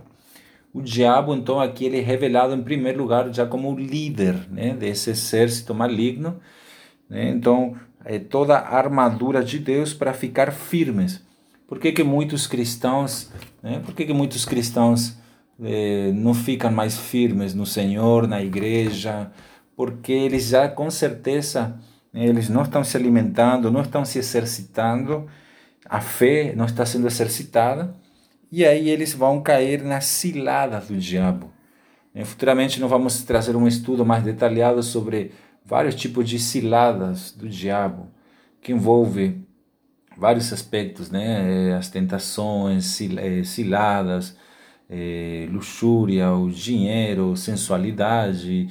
O 0.73 0.81
diabo, 0.81 1.33
então, 1.33 1.59
aqui 1.59 1.85
ele 1.85 1.99
é 1.99 2.01
revelado 2.01 2.53
em 2.53 2.61
primeiro 2.61 2.99
lugar 2.99 3.33
já 3.33 3.45
como 3.45 3.75
líder 3.77 4.35
né, 4.49 4.73
desse 4.73 5.09
exército 5.09 5.73
maligno 5.73 6.39
né? 7.11 7.29
Então, 7.29 7.75
é 8.05 8.17
toda 8.17 8.57
a 8.57 8.77
armadura 8.77 9.43
de 9.43 9.59
Deus 9.59 9.93
para 9.93 10.13
ficar 10.13 10.53
firmes. 10.53 11.21
Por 11.71 11.79
que, 11.79 11.93
que 11.93 12.03
muitos 12.03 12.47
cristãos, 12.47 13.31
né? 13.63 13.81
por 13.85 13.95
que, 13.95 14.05
que 14.05 14.11
muitos 14.11 14.43
cristãos 14.43 15.15
eh, 15.63 16.11
não 16.13 16.33
ficam 16.33 16.69
mais 16.69 16.97
firmes 16.97 17.53
no 17.53 17.65
Senhor, 17.65 18.27
na 18.27 18.41
igreja? 18.41 19.31
Porque 19.73 20.11
eles 20.11 20.49
já 20.49 20.67
com 20.67 20.91
certeza 20.91 21.79
né, 22.11 22.25
eles 22.25 22.49
não 22.49 22.63
estão 22.63 22.83
se 22.83 22.97
alimentando, 22.97 23.71
não 23.71 23.83
estão 23.83 24.03
se 24.03 24.19
exercitando, 24.19 25.29
a 25.85 26.01
fé 26.01 26.53
não 26.57 26.65
está 26.65 26.85
sendo 26.85 27.07
exercitada, 27.07 27.95
e 28.51 28.65
aí 28.65 28.89
eles 28.89 29.13
vão 29.13 29.41
cair 29.41 29.81
nas 29.81 30.03
ciladas 30.03 30.89
do 30.89 30.97
diabo. 30.97 31.53
Eh, 32.13 32.25
futuramente 32.25 32.81
nós 32.81 32.89
vamos 32.89 33.23
trazer 33.23 33.55
um 33.55 33.65
estudo 33.65 34.05
mais 34.05 34.25
detalhado 34.25 34.83
sobre 34.83 35.31
vários 35.65 35.95
tipos 35.95 36.27
de 36.27 36.37
ciladas 36.37 37.31
do 37.31 37.47
diabo, 37.47 38.09
que 38.59 38.73
envolve 38.73 39.49
vários 40.21 40.53
aspectos, 40.53 41.09
né? 41.09 41.69
Eh, 41.69 41.73
as 41.73 41.89
tentações, 41.89 43.01
eh, 43.01 43.43
ciladas, 43.43 44.37
é, 44.87 45.47
luxúria, 45.51 46.31
o 46.31 46.51
dinheiro, 46.51 47.35
sensualidade, 47.35 48.69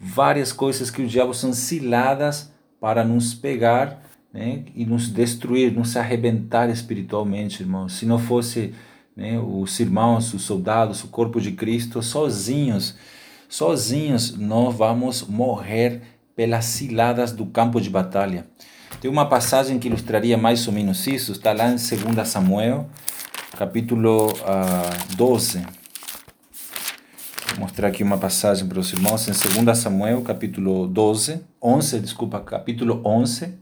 várias 0.00 0.52
coisas 0.52 0.90
que 0.90 1.02
o 1.02 1.06
diabo 1.06 1.34
são 1.34 1.52
ciladas 1.52 2.50
para 2.80 3.04
nos 3.04 3.34
pegar 3.34 4.02
né? 4.32 4.64
e 4.74 4.86
nos 4.86 5.08
destruir, 5.10 5.72
nos 5.72 5.96
arrebentar 5.96 6.70
espiritualmente, 6.70 7.62
irmãos. 7.62 7.94
Se 7.94 8.06
não 8.06 8.18
fosse 8.18 8.72
né, 9.14 9.38
os 9.38 9.78
irmãos, 9.80 10.32
os 10.32 10.42
soldados, 10.42 11.04
o 11.04 11.08
corpo 11.08 11.40
de 11.40 11.52
Cristo, 11.52 12.02
sozinhos, 12.02 12.96
sozinhos 13.48 14.36
nós 14.38 14.74
vamos 14.74 15.26
morrer 15.26 16.00
pelas 16.34 16.64
ciladas 16.66 17.32
do 17.32 17.44
campo 17.46 17.80
de 17.80 17.90
batalha. 17.90 18.46
Tem 19.00 19.10
uma 19.10 19.28
passagem 19.28 19.78
que 19.78 19.88
ilustraria 19.88 20.36
mais 20.36 20.66
ou 20.66 20.72
menos 20.72 21.06
isso, 21.06 21.32
está 21.32 21.52
lá 21.52 21.68
em 21.68 21.76
2 21.76 22.28
Samuel, 22.28 22.88
capítulo 23.56 24.28
uh, 24.28 24.44
ah, 24.46 25.14
12. 25.16 25.60
Vou 27.50 27.60
mostrar 27.60 27.88
aqui 27.88 28.02
uma 28.02 28.18
passagem 28.18 28.66
para 28.66 28.78
os 28.78 28.92
irmãos, 28.92 29.28
em 29.28 29.64
2 29.64 29.78
Samuel, 29.78 30.22
capítulo 30.22 30.86
12, 30.86 31.40
11, 31.62 32.00
desculpa, 32.00 32.40
capítulo 32.40 33.02
11, 33.04 33.54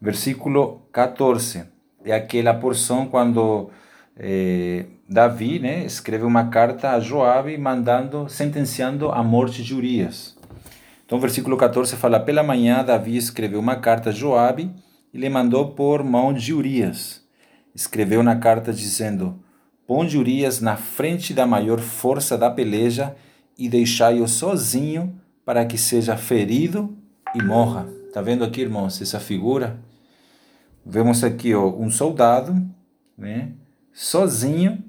versículo 0.00 0.82
14. 0.92 1.64
É 2.04 2.14
aquela 2.14 2.54
porção 2.54 3.06
quando 3.06 3.70
eh, 4.16 4.86
Davi 5.08 5.58
né, 5.58 5.84
escreve 5.84 6.24
uma 6.24 6.48
carta 6.48 6.92
a 6.92 7.00
Joabe 7.00 7.56
mandando, 7.58 8.28
sentenciando 8.28 9.10
a 9.10 9.22
morte 9.22 9.62
de 9.62 9.74
Urias. 9.74 10.35
Então, 11.06 11.20
versículo 11.20 11.56
14 11.56 11.96
fala: 11.96 12.18
Pela 12.18 12.42
manhã, 12.42 12.84
Davi 12.84 13.16
escreveu 13.16 13.60
uma 13.60 13.76
carta 13.76 14.10
a 14.10 14.12
Joabe 14.12 14.74
e 15.14 15.18
lhe 15.18 15.28
mandou 15.28 15.70
por 15.70 16.02
mão 16.02 16.32
de 16.32 16.52
Urias. 16.52 17.24
Escreveu 17.72 18.24
na 18.24 18.36
carta 18.36 18.72
dizendo: 18.72 19.40
Ponde 19.86 20.18
Urias 20.18 20.60
na 20.60 20.76
frente 20.76 21.32
da 21.32 21.46
maior 21.46 21.78
força 21.78 22.36
da 22.36 22.50
peleja 22.50 23.14
e 23.56 23.68
deixai-o 23.68 24.26
sozinho 24.26 25.18
para 25.44 25.64
que 25.64 25.78
seja 25.78 26.16
ferido 26.16 26.96
e 27.34 27.42
morra. 27.42 27.86
Tá 28.12 28.20
vendo 28.20 28.42
aqui, 28.42 28.62
irmãos, 28.62 29.00
essa 29.00 29.20
figura? 29.20 29.78
Vemos 30.84 31.22
aqui 31.22 31.54
ó, 31.54 31.68
um 31.68 31.88
soldado, 31.88 32.60
né, 33.16 33.52
sozinho, 33.92 34.82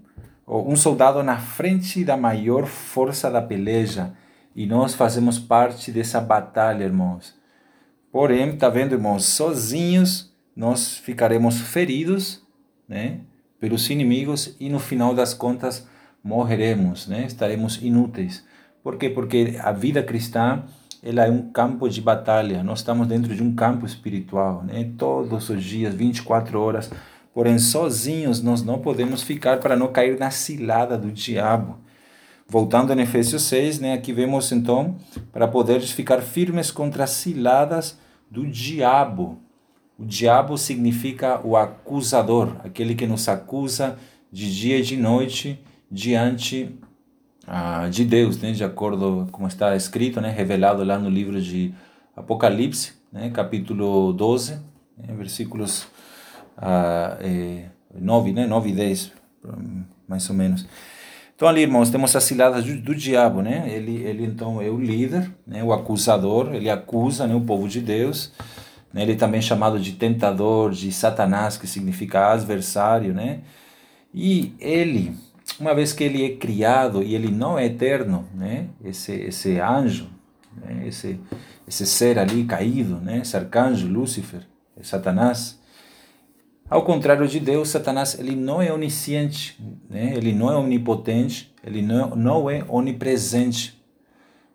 ó, 0.46 0.62
um 0.64 0.76
soldado 0.76 1.22
na 1.22 1.38
frente 1.38 2.04
da 2.04 2.18
maior 2.18 2.66
força 2.66 3.30
da 3.30 3.42
peleja, 3.42 4.14
e 4.58 4.66
nós 4.66 4.96
fazemos 4.96 5.38
parte 5.38 5.92
dessa 5.92 6.20
batalha, 6.20 6.84
irmãos. 6.84 7.36
Porém, 8.12 8.58
tá 8.58 8.70
vendo, 8.70 8.94
irmãos, 8.94 9.24
sozinhos 9.24 10.34
nós 10.56 10.98
ficaremos 10.98 11.62
feridos, 11.62 12.42
né, 12.90 13.20
pelos 13.60 13.88
inimigos 13.92 14.56
e 14.60 14.68
no 14.68 14.80
final 14.80 15.14
das 15.14 15.36
contas 15.36 15.88
morreremos, 16.24 17.08
né? 17.08 17.26
Estaremos 17.28 17.80
inúteis. 17.84 18.44
Por 18.82 18.98
quê? 18.98 19.12
Porque 19.12 19.60
a 19.62 19.72
vida 19.72 20.02
cristã 20.02 20.64
ela 21.04 21.26
é 21.26 21.30
um 21.30 21.52
campo 21.52 21.88
de 21.88 22.02
batalha. 22.02 22.64
Nós 22.64 22.80
estamos 22.80 23.08
dentro 23.08 23.36
de 23.36 23.44
um 23.44 23.54
campo 23.54 23.86
espiritual, 23.86 24.64
né? 24.64 24.92
Todos 24.98 25.50
os 25.50 25.64
dias, 25.64 25.94
24 25.94 26.60
horas. 26.60 26.90
Porém, 27.32 27.60
sozinhos 27.60 28.42
nós 28.42 28.64
não 28.64 28.80
podemos 28.80 29.22
ficar 29.22 29.60
para 29.60 29.76
não 29.76 29.92
cair 29.92 30.18
na 30.18 30.32
cilada 30.32 30.98
do 30.98 31.12
diabo. 31.12 31.78
Voltando 32.50 32.94
em 32.94 33.02
Efésios 33.02 33.44
6, 33.44 33.80
né, 33.80 33.94
aqui 33.94 34.14
vemos 34.14 34.54
então, 34.54 34.96
para 35.34 35.50
poderes 35.50 35.92
ficar 35.92 36.22
firmes 36.22 36.72
contra 36.72 37.04
as 37.04 37.10
ciladas 37.10 38.00
do 38.32 38.48
diabo. 38.48 39.38
O 40.00 40.06
diabo 40.06 40.58
significa 40.58 41.42
o 41.46 41.58
acusador, 41.58 42.56
aquele 42.64 42.96
que 42.96 43.06
nos 43.06 43.28
acusa 43.28 43.98
de 44.32 44.56
dia 44.56 44.80
e 44.80 44.82
de 44.82 44.96
noite 44.96 45.60
diante 45.92 46.74
ah, 47.46 47.90
de 47.90 48.06
Deus, 48.06 48.38
né, 48.42 48.54
de 48.54 48.64
acordo 48.64 49.28
com 49.30 49.46
está 49.46 49.76
escrito, 49.76 50.22
né, 50.22 50.30
revelado 50.30 50.86
lá 50.86 50.98
no 50.98 51.10
livro 51.10 51.42
de 51.42 51.74
Apocalipse, 52.16 52.94
né, 53.12 53.30
capítulo 53.30 54.14
12, 54.14 54.54
né, 54.98 55.14
versículos 55.18 55.86
ah, 56.56 57.18
eh, 57.20 57.66
9, 57.94 58.32
né, 58.32 58.48
9 58.48 58.70
e 58.70 58.74
10, 58.74 59.12
mais 60.08 60.30
ou 60.30 60.36
menos. 60.36 60.66
Então 61.38 61.48
ali, 61.48 61.62
irmãos, 61.62 61.92
temos 61.92 62.16
as 62.16 62.24
ciladas 62.24 62.66
do, 62.66 62.76
do, 62.82 62.96
diabo, 62.96 63.44
né? 63.44 63.72
Ele, 63.72 63.98
ele 63.98 64.26
então 64.26 64.60
é 64.60 64.72
o 64.72 64.80
líder, 64.80 65.32
né? 65.46 65.64
o 65.64 65.72
acusador, 65.72 66.52
ele 66.56 66.68
acusa 66.68 67.28
né? 67.28 67.36
o 67.36 67.42
povo 67.42 67.70
de 67.70 67.80
Deus. 67.80 68.34
Né? 68.92 69.04
Ele 69.04 69.12
é 69.12 69.16
também 69.16 69.40
chamado 69.40 69.80
de 69.80 69.92
tentador, 69.92 70.72
de 70.72 70.92
Satanás, 70.92 71.56
que 71.56 71.68
significa 71.68 72.34
adversário, 72.34 73.14
né? 73.14 73.42
E 74.12 74.56
ele, 74.60 75.16
uma 75.60 75.76
vez 75.76 75.94
que 75.94 76.04
ele 76.04 76.26
é 76.26 76.36
criado 76.36 77.04
e 77.04 77.14
ele 77.14 77.30
não 77.30 77.56
é 77.60 77.68
eterno, 77.68 78.28
né? 78.34 78.70
Esse, 78.84 79.12
esse 79.14 79.60
anjo, 79.60 80.10
né? 80.56 80.88
esse, 80.88 81.20
esse 81.68 81.86
ser 81.86 82.18
ali 82.18 82.46
caído, 82.46 82.96
né? 82.96 83.20
Esse 83.20 83.38
arcanjo, 83.38 83.88
Lúcifer, 83.88 84.42
Satanás, 84.82 85.60
ao 86.70 86.84
contrário 86.84 87.28
de 87.28 87.40
Deus, 87.40 87.70
Satanás 87.70 88.18
ele 88.20 88.36
não 88.36 88.62
é 88.62 88.72
onisciente, 88.72 89.58
né? 89.90 90.14
ele 90.16 90.34
não 90.34 90.52
é 90.52 90.56
onipotente, 90.56 91.54
ele 91.64 91.82
não, 91.82 92.16
não 92.16 92.50
é 92.50 92.64
onipresente. 92.68 93.82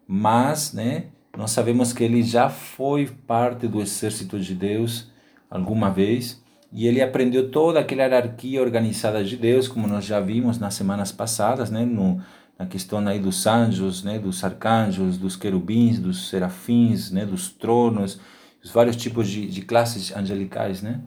Mas 0.07 0.73
né, 0.73 1.07
nós 1.37 1.51
sabemos 1.53 1.93
que 1.93 2.05
ele 2.05 2.23
já 2.23 2.51
foi 2.51 3.07
parte 3.07 3.67
do 3.67 3.81
exército 3.81 4.39
de 4.39 4.55
Deus 4.55 5.11
alguma 5.51 5.91
vez 5.91 6.43
e 6.71 6.87
ele 6.87 7.03
aprendeu 7.03 7.51
toda 7.51 7.81
aquela 7.81 8.03
hierarquia 8.03 8.61
organizada 8.61 9.23
de 9.25 9.37
Deus, 9.37 9.69
como 9.69 9.87
nós 9.87 10.05
já 10.05 10.21
vimos 10.21 10.59
nas 10.59 10.75
semanas 10.75 11.13
passadas, 11.13 11.71
né? 11.71 11.85
no, 11.85 12.21
na 12.59 12.67
questão 12.67 13.07
aí 13.07 13.19
dos 13.19 13.47
anjos, 13.47 14.03
né? 14.03 14.19
dos 14.19 14.43
arcanjos, 14.45 15.17
dos 15.17 15.37
querubins, 15.37 15.99
dos 15.99 16.29
serafins, 16.29 17.11
né? 17.11 17.25
dos 17.25 17.51
tronos, 17.51 18.21
os 18.63 18.71
vários 18.71 18.97
tipos 18.97 19.29
de, 19.29 19.47
de 19.47 19.63
classes 19.63 20.15
angelicais, 20.17 20.83
né? 20.83 21.01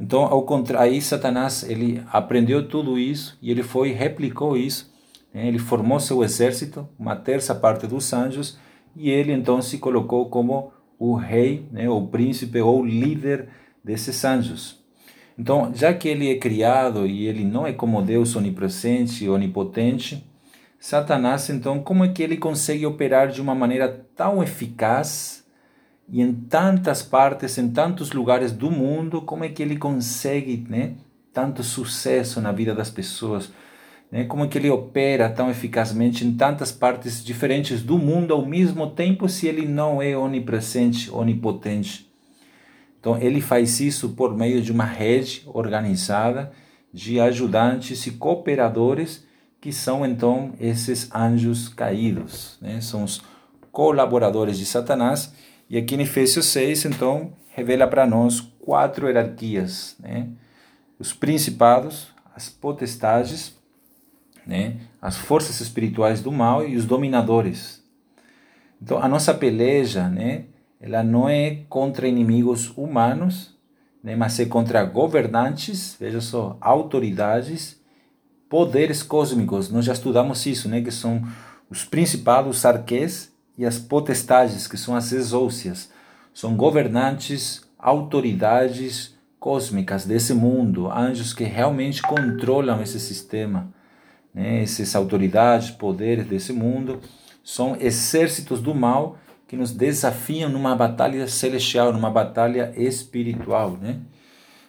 Então, 0.00 0.24
ao 0.24 0.42
contrário, 0.44 0.92
aí 0.92 1.02
Satanás 1.02 1.64
ele 1.68 2.02
aprendeu 2.12 2.68
tudo 2.68 2.98
isso 2.98 3.36
e 3.42 3.50
ele 3.50 3.62
foi 3.62 3.90
replicou 3.90 4.56
isso. 4.56 4.92
Né? 5.34 5.48
Ele 5.48 5.58
formou 5.58 5.98
seu 5.98 6.22
exército, 6.22 6.88
uma 6.98 7.16
terça 7.16 7.54
parte 7.54 7.86
dos 7.86 8.12
anjos, 8.12 8.58
e 8.94 9.10
ele 9.10 9.32
então 9.32 9.60
se 9.60 9.78
colocou 9.78 10.28
como 10.28 10.72
o 10.98 11.14
rei, 11.14 11.68
né? 11.72 11.88
o 11.88 12.06
príncipe 12.06 12.60
ou 12.60 12.84
líder 12.84 13.48
desses 13.84 14.24
anjos. 14.24 14.78
Então, 15.36 15.72
já 15.74 15.94
que 15.94 16.08
ele 16.08 16.30
é 16.30 16.38
criado 16.38 17.06
e 17.06 17.26
ele 17.26 17.44
não 17.44 17.66
é 17.66 17.72
como 17.72 18.02
Deus 18.02 18.34
onipresente 18.34 19.28
onipotente, 19.28 20.28
Satanás, 20.80 21.48
então, 21.50 21.80
como 21.80 22.04
é 22.04 22.08
que 22.08 22.22
ele 22.22 22.36
consegue 22.36 22.86
operar 22.86 23.28
de 23.28 23.40
uma 23.40 23.54
maneira 23.54 23.88
tão 24.16 24.42
eficaz 24.42 25.44
e 26.10 26.22
em 26.22 26.32
tantas 26.32 27.02
partes, 27.02 27.58
em 27.58 27.70
tantos 27.70 28.12
lugares 28.12 28.50
do 28.50 28.70
mundo, 28.70 29.20
como 29.20 29.44
é 29.44 29.48
que 29.48 29.62
ele 29.62 29.76
consegue 29.76 30.66
né, 30.68 30.94
tanto 31.32 31.62
sucesso 31.62 32.40
na 32.40 32.50
vida 32.50 32.74
das 32.74 32.88
pessoas? 32.88 33.52
Né? 34.10 34.24
Como 34.24 34.44
é 34.44 34.48
que 34.48 34.56
ele 34.56 34.70
opera 34.70 35.28
tão 35.28 35.50
eficazmente 35.50 36.26
em 36.26 36.34
tantas 36.34 36.72
partes 36.72 37.22
diferentes 37.22 37.82
do 37.82 37.98
mundo 37.98 38.32
ao 38.32 38.46
mesmo 38.46 38.86
tempo, 38.88 39.28
se 39.28 39.46
ele 39.46 39.66
não 39.66 40.00
é 40.00 40.16
onipresente, 40.16 41.10
onipotente? 41.10 42.08
Então, 42.98 43.18
ele 43.18 43.40
faz 43.40 43.78
isso 43.78 44.10
por 44.10 44.34
meio 44.34 44.62
de 44.62 44.72
uma 44.72 44.84
rede 44.84 45.42
organizada 45.46 46.50
de 46.92 47.20
ajudantes 47.20 48.06
e 48.06 48.12
cooperadores, 48.12 49.26
que 49.60 49.72
são 49.72 50.06
então 50.06 50.52
esses 50.58 51.14
anjos 51.14 51.68
caídos, 51.68 52.58
né? 52.62 52.80
são 52.80 53.04
os 53.04 53.20
colaboradores 53.70 54.58
de 54.58 54.64
Satanás 54.64 55.32
e 55.70 55.76
aqui 55.76 55.94
em 55.94 56.02
Efésios 56.02 56.46
6, 56.46 56.86
então, 56.86 57.32
revela 57.54 57.86
para 57.86 58.06
nós 58.06 58.40
quatro 58.58 59.06
hierarquias, 59.06 59.96
né? 60.00 60.28
Os 60.98 61.12
principados, 61.12 62.08
as 62.34 62.48
potestades, 62.48 63.54
né? 64.46 64.78
As 65.00 65.16
forças 65.16 65.60
espirituais 65.60 66.22
do 66.22 66.32
mal 66.32 66.66
e 66.66 66.74
os 66.74 66.86
dominadores. 66.86 67.84
Então, 68.80 68.98
a 69.02 69.06
nossa 69.08 69.34
peleja, 69.34 70.08
né? 70.08 70.44
Ela 70.80 71.02
não 71.02 71.28
é 71.28 71.64
contra 71.68 72.08
inimigos 72.08 72.72
humanos, 72.76 73.54
né? 74.02 74.16
Mas 74.16 74.38
é 74.40 74.46
contra 74.46 74.84
governantes, 74.84 75.96
veja 76.00 76.20
só, 76.20 76.56
autoridades, 76.60 77.78
poderes 78.48 79.02
cósmicos. 79.02 79.70
Nós 79.70 79.84
já 79.84 79.92
estudamos 79.92 80.46
isso, 80.46 80.68
né? 80.68 80.80
Que 80.80 80.90
são 80.90 81.22
os 81.68 81.84
principados, 81.84 82.56
os 82.56 82.64
arquês, 82.64 83.32
e 83.58 83.66
as 83.66 83.78
potestades, 83.78 84.68
que 84.68 84.76
são 84.76 84.94
as 84.94 85.10
exócias, 85.12 85.90
são 86.32 86.56
governantes, 86.56 87.62
autoridades 87.76 89.18
cósmicas 89.40 90.06
desse 90.06 90.32
mundo, 90.32 90.88
anjos 90.90 91.34
que 91.34 91.42
realmente 91.42 92.00
controlam 92.00 92.80
esse 92.80 93.00
sistema. 93.00 93.68
Né? 94.32 94.62
Essas 94.62 94.94
autoridades, 94.94 95.70
poderes 95.70 96.26
desse 96.26 96.52
mundo, 96.52 97.00
são 97.42 97.76
exércitos 97.80 98.60
do 98.62 98.74
mal 98.74 99.18
que 99.48 99.56
nos 99.56 99.72
desafiam 99.72 100.48
numa 100.50 100.76
batalha 100.76 101.26
celestial, 101.26 101.92
numa 101.92 102.10
batalha 102.10 102.72
espiritual. 102.76 103.76
Né? 103.80 103.98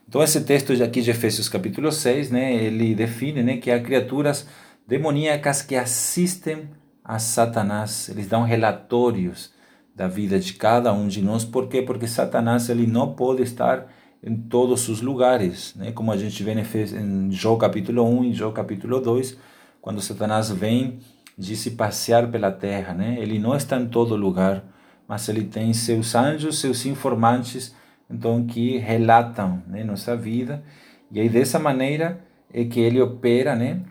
Então 0.07 0.23
esse 0.23 0.41
texto 0.41 0.71
aqui 0.81 1.01
de 1.01 1.11
Efésios 1.11 1.47
capítulo 1.47 1.91
6, 1.91 2.31
né, 2.31 2.55
ele 2.55 2.95
define 2.95 3.43
né, 3.43 3.57
que 3.57 3.69
há 3.69 3.79
criaturas 3.79 4.47
demoníacas 4.87 5.61
que 5.61 5.75
assistem 5.75 6.69
a 7.09 7.17
Satanás, 7.17 8.07
eles 8.07 8.27
dão 8.27 8.43
relatórios 8.43 9.51
da 9.95 10.07
vida 10.07 10.39
de 10.39 10.53
cada 10.53 10.93
um 10.93 11.07
de 11.07 11.23
nós. 11.23 11.43
Por 11.43 11.67
quê? 11.67 11.81
Porque 11.81 12.07
Satanás 12.07 12.69
ele 12.69 12.85
não 12.85 13.15
pode 13.15 13.41
estar 13.41 13.87
em 14.23 14.37
todos 14.37 14.87
os 14.87 15.01
lugares, 15.01 15.73
né? 15.75 15.91
Como 15.91 16.11
a 16.11 16.17
gente 16.17 16.43
vê 16.43 16.53
em 16.53 17.31
Jó 17.31 17.55
capítulo 17.55 18.07
1 18.07 18.25
e 18.25 18.33
Jó 18.33 18.51
capítulo 18.51 19.01
2, 19.01 19.35
quando 19.81 19.99
Satanás 20.01 20.51
vem 20.51 20.99
de 21.35 21.55
se 21.55 21.71
passear 21.71 22.29
pela 22.29 22.51
terra, 22.51 22.93
né? 22.93 23.17
Ele 23.19 23.39
não 23.39 23.55
está 23.55 23.79
em 23.79 23.87
todo 23.87 24.15
lugar, 24.15 24.63
mas 25.07 25.27
ele 25.29 25.45
tem 25.45 25.73
seus 25.73 26.13
anjos, 26.13 26.59
seus 26.59 26.85
informantes, 26.85 27.75
então 28.07 28.45
que 28.45 28.77
relatam, 28.77 29.63
né, 29.65 29.83
nossa 29.83 30.15
vida. 30.15 30.63
E 31.11 31.19
aí 31.19 31.27
dessa 31.27 31.57
maneira 31.57 32.23
é 32.53 32.65
que 32.65 32.79
ele 32.79 33.01
opera, 33.01 33.55
né? 33.55 33.81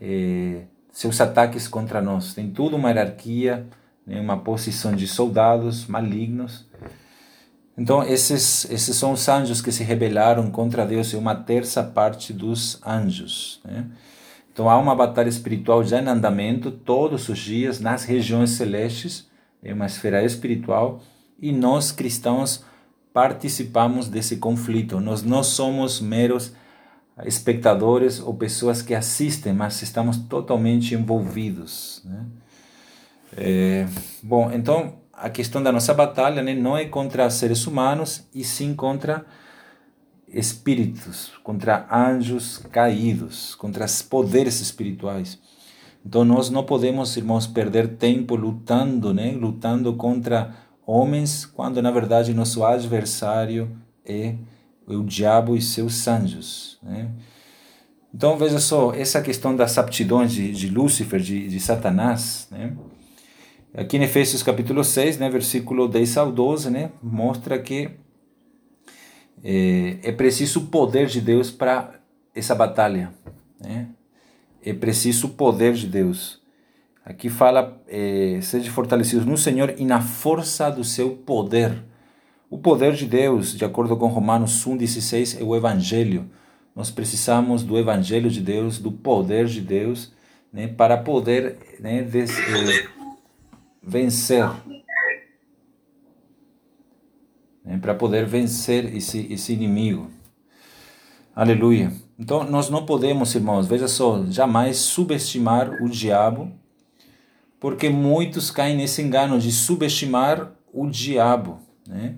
É, 0.00 0.62
seus 0.94 1.20
ataques 1.20 1.66
contra 1.66 2.00
nós. 2.00 2.32
Tem 2.34 2.48
tudo 2.48 2.76
uma 2.76 2.88
hierarquia, 2.88 3.66
né, 4.06 4.20
uma 4.20 4.38
posição 4.38 4.94
de 4.94 5.08
soldados 5.08 5.88
malignos. 5.88 6.66
Então, 7.76 8.04
esses, 8.04 8.64
esses 8.70 8.94
são 8.94 9.10
os 9.10 9.28
anjos 9.28 9.60
que 9.60 9.72
se 9.72 9.82
rebelaram 9.82 10.48
contra 10.52 10.86
Deus, 10.86 11.12
e 11.12 11.16
uma 11.16 11.34
terça 11.34 11.82
parte 11.82 12.32
dos 12.32 12.80
anjos. 12.86 13.60
Né? 13.64 13.86
Então, 14.52 14.70
há 14.70 14.78
uma 14.78 14.94
batalha 14.94 15.28
espiritual 15.28 15.82
já 15.82 16.00
em 16.00 16.06
andamento 16.06 16.70
todos 16.70 17.28
os 17.28 17.38
dias 17.40 17.80
nas 17.80 18.04
regiões 18.04 18.50
celestes, 18.50 19.28
é 19.64 19.74
uma 19.74 19.86
esfera 19.86 20.24
espiritual, 20.24 21.02
e 21.42 21.50
nós 21.50 21.90
cristãos 21.90 22.64
participamos 23.12 24.06
desse 24.08 24.36
conflito. 24.36 25.00
Nós 25.00 25.24
não 25.24 25.42
somos 25.42 26.00
meros 26.00 26.52
espectadores 27.24 28.20
ou 28.20 28.34
pessoas 28.34 28.82
que 28.82 28.94
assistem, 28.94 29.52
mas 29.52 29.80
estamos 29.82 30.16
totalmente 30.16 30.94
envolvidos. 30.94 32.02
Né? 32.04 32.26
É, 33.36 33.86
bom, 34.22 34.50
então 34.52 34.94
a 35.12 35.30
questão 35.30 35.62
da 35.62 35.70
nossa 35.70 35.94
batalha 35.94 36.42
né, 36.42 36.54
não 36.54 36.76
é 36.76 36.84
contra 36.86 37.30
seres 37.30 37.66
humanos, 37.66 38.26
e 38.34 38.42
sim 38.42 38.74
contra 38.74 39.24
espíritos, 40.28 41.32
contra 41.44 41.86
anjos 41.90 42.58
caídos, 42.70 43.54
contra 43.54 43.84
os 43.84 44.02
poderes 44.02 44.60
espirituais. 44.60 45.38
Então 46.04 46.24
nós 46.24 46.50
não 46.50 46.64
podemos, 46.64 47.16
irmãos, 47.16 47.46
perder 47.46 47.96
tempo 47.96 48.34
lutando, 48.34 49.14
né? 49.14 49.32
Lutando 49.32 49.94
contra 49.94 50.54
homens, 50.84 51.46
quando 51.46 51.80
na 51.80 51.90
verdade 51.90 52.34
nosso 52.34 52.62
adversário 52.64 53.74
é 54.04 54.34
o 54.86 55.02
diabo 55.02 55.56
e 55.56 55.62
seus 55.62 56.06
anjos, 56.06 56.78
né? 56.82 57.10
Então 58.14 58.36
veja 58.38 58.60
só, 58.60 58.92
essa 58.94 59.20
questão 59.20 59.56
das 59.56 59.76
aptidões 59.76 60.32
de, 60.32 60.52
de 60.52 60.68
Lúcifer, 60.68 61.20
de, 61.20 61.48
de 61.48 61.58
Satanás, 61.58 62.46
né? 62.50 62.76
Aqui 63.76 63.96
em 63.96 64.04
Efésios 64.04 64.40
capítulo 64.40 64.84
6, 64.84 65.18
né, 65.18 65.28
versículo 65.28 65.88
10 65.88 66.16
ao 66.18 66.30
12, 66.30 66.70
né, 66.70 66.92
mostra 67.02 67.58
que 67.58 67.90
é, 69.42 69.98
é 70.00 70.12
preciso 70.12 70.60
o 70.60 70.66
poder 70.66 71.08
de 71.08 71.20
Deus 71.20 71.50
para 71.50 71.94
essa 72.32 72.54
batalha. 72.54 73.12
Né? 73.60 73.88
É 74.64 74.72
preciso 74.72 75.26
o 75.26 75.30
poder 75.30 75.74
de 75.74 75.88
Deus. 75.88 76.40
Aqui 77.04 77.28
fala, 77.28 77.82
é, 77.88 78.38
seja 78.40 78.70
fortalecidos 78.70 79.26
no 79.26 79.36
Senhor 79.36 79.74
e 79.76 79.84
na 79.84 80.00
força 80.00 80.70
do 80.70 80.84
seu 80.84 81.10
poder. 81.10 81.82
O 82.54 82.58
poder 82.58 82.92
de 82.92 83.04
Deus, 83.04 83.52
de 83.52 83.64
acordo 83.64 83.96
com 83.96 84.06
Romanos 84.06 84.64
1,16, 84.64 85.40
é 85.40 85.42
o 85.42 85.56
Evangelho. 85.56 86.30
Nós 86.72 86.88
precisamos 86.88 87.64
do 87.64 87.76
Evangelho 87.76 88.30
de 88.30 88.40
Deus, 88.40 88.78
do 88.78 88.92
poder 88.92 89.46
de 89.46 89.60
Deus, 89.60 90.12
né, 90.52 90.68
para 90.68 90.96
poder 90.96 91.58
né, 91.80 92.02
des, 92.02 92.30
é, 92.30 92.88
vencer 93.82 94.48
né, 97.64 97.76
para 97.78 97.92
poder 97.92 98.24
vencer 98.24 98.94
esse, 98.94 99.26
esse 99.32 99.52
inimigo. 99.52 100.08
Aleluia. 101.34 101.92
Então, 102.16 102.44
nós 102.44 102.70
não 102.70 102.86
podemos, 102.86 103.34
irmãos, 103.34 103.66
veja 103.66 103.88
só, 103.88 104.24
jamais 104.26 104.76
subestimar 104.76 105.82
o 105.82 105.88
diabo, 105.88 106.52
porque 107.58 107.88
muitos 107.88 108.52
caem 108.52 108.76
nesse 108.76 109.02
engano 109.02 109.40
de 109.40 109.50
subestimar 109.50 110.52
o 110.72 110.88
diabo. 110.88 111.58
Né? 111.84 112.14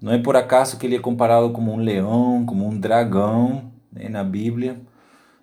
Não 0.00 0.12
é 0.12 0.18
por 0.18 0.36
acaso 0.36 0.78
que 0.78 0.86
ele 0.86 0.96
é 0.96 1.00
comparado 1.00 1.50
como 1.50 1.72
um 1.72 1.76
leão, 1.76 2.44
como 2.46 2.66
um 2.66 2.78
dragão 2.78 3.70
né, 3.92 4.08
na 4.08 4.24
Bíblia. 4.24 4.80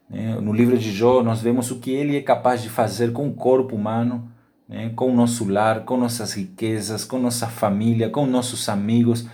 Né? 0.10 0.40
No 0.42 0.52
livro 0.54 0.78
de 0.78 0.92
Jó, 0.92 1.22
nós 1.22 1.42
vemos 1.42 1.70
o 1.72 1.80
que 1.80 1.92
ele 1.92 2.18
é 2.18 2.22
capaz 2.22 2.62
de 2.62 2.70
fazer 2.70 3.14
com 3.14 3.28
o 3.28 3.34
corpo 3.34 3.76
humano 3.76 4.32
né, 4.68 4.92
com 4.96 5.12
o 5.12 5.16
nosso 5.16 5.48
lar, 5.50 5.86
com 5.86 5.98
nossas 5.98 6.34
riquezas, 6.34 7.06
com 7.06 7.18
nossa 7.18 7.48
família, 7.48 8.10
com 8.10 8.26
nossos 8.26 8.68
amigos. 8.68 9.26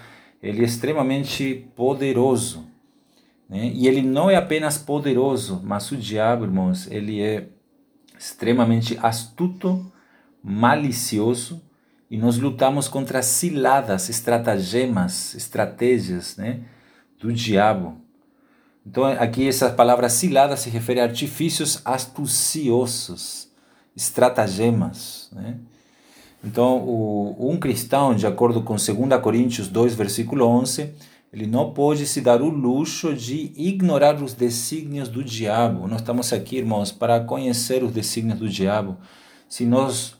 Ele 0.42 0.62
é 0.62 0.66
extremamente 0.66 1.68
poderoso. 1.76 2.68
Né? 3.50 3.72
E 3.74 3.88
ele 3.88 4.02
não 4.02 4.30
é 4.30 4.36
apenas 4.36 4.78
poderoso, 4.78 5.62
mas 5.64 5.92
o 5.92 5.98
diabo, 5.98 6.44
irmãos, 6.44 6.90
ele 6.92 7.22
é 7.22 7.48
extremamente 8.18 8.98
astuto, 9.02 9.92
malicioso, 10.44 11.62
e 12.14 12.18
nós 12.18 12.38
lutamos 12.38 12.88
contra 12.88 13.24
ciladas, 13.24 14.08
estratagemas, 14.08 15.34
estratégias 15.34 16.38
né, 16.38 16.60
do 17.20 17.34
diabo. 17.34 17.98
Então, 18.86 19.04
aqui 19.04 19.48
essa 19.48 19.72
palavra 19.72 20.08
cilada 20.10 20.56
se 20.56 20.70
refere 20.70 21.00
a 21.00 21.06
artifícios 21.06 21.82
astuciosos 21.84 23.50
estratagemas. 23.96 25.28
Né? 25.32 25.58
Então, 26.44 26.84
o, 26.84 27.50
um 27.52 27.58
cristão, 27.58 28.14
de 28.14 28.28
acordo 28.28 28.62
com 28.62 28.76
2 28.76 29.20
Coríntios 29.20 29.68
2, 29.68 29.96
versículo 29.96 30.46
11, 30.46 30.94
ele 31.34 31.48
não 31.48 31.74
pode 31.74 32.06
se 32.06 32.22
dar 32.22 32.44
o 32.44 32.48
luxo 32.48 33.16
de 33.16 33.52
ignorar 33.56 34.22
os 34.22 34.36
desígnios 34.36 35.10
do 35.10 35.24
diabo. 35.24 35.88
Nós 35.88 36.02
estamos 36.02 36.32
aqui, 36.32 36.58
irmãos, 36.58 36.92
para 36.92 37.22
conhecer 37.22 37.84
os 37.84 37.92
desígnios 37.92 38.38
do 38.38 38.48
diabo. 38.48 39.00
Se 39.50 39.66
nós 39.66 40.16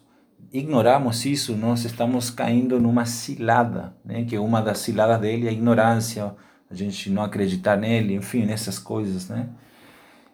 ignorarmos 0.54 1.26
isso, 1.26 1.58
nós 1.58 1.84
estamos 1.84 2.30
caindo 2.30 2.80
numa 2.80 3.06
cilada, 3.06 3.96
né? 4.06 4.24
que 4.24 4.38
uma 4.38 4.62
das 4.62 4.78
ciladas 4.78 5.20
dele 5.20 5.48
é 5.48 5.50
a 5.50 5.52
ignorância, 5.52 6.32
a 6.70 6.76
gente 6.76 7.10
não 7.10 7.24
acreditar 7.24 7.76
nele, 7.76 8.14
enfim, 8.14 8.46
nessas 8.46 8.78
coisas. 8.78 9.28
Né? 9.28 9.50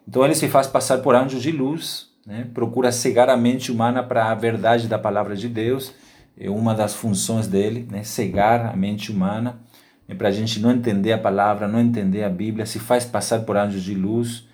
Então 0.06 0.22
ele 0.22 0.34
se 0.34 0.46
faz 0.46 0.66
passar 0.66 0.98
por 0.98 1.14
anjo 1.14 1.40
de 1.40 1.50
luz, 1.50 2.10
né? 2.26 2.46
procura 2.52 2.92
cegar 2.92 3.30
a 3.30 3.36
mente 3.36 3.72
humana 3.72 4.02
para 4.02 4.30
a 4.30 4.34
verdade 4.34 4.86
da 4.86 4.98
palavra 4.98 5.34
de 5.34 5.48
Deus, 5.48 5.94
é 6.38 6.50
uma 6.50 6.74
das 6.74 6.94
funções 6.94 7.46
dele, 7.46 7.88
né? 7.90 8.02
cegar 8.02 8.66
a 8.66 8.76
mente 8.76 9.10
humana, 9.10 9.58
né? 10.06 10.14
para 10.14 10.28
a 10.28 10.32
gente 10.32 10.60
não 10.60 10.70
entender 10.70 11.14
a 11.14 11.18
palavra, 11.18 11.66
não 11.66 11.80
entender 11.80 12.24
a 12.24 12.28
Bíblia, 12.28 12.66
se 12.66 12.78
faz 12.78 13.06
passar 13.06 13.40
por 13.40 13.56
anjos 13.56 13.82
de 13.82 13.94
luz. 13.94 14.46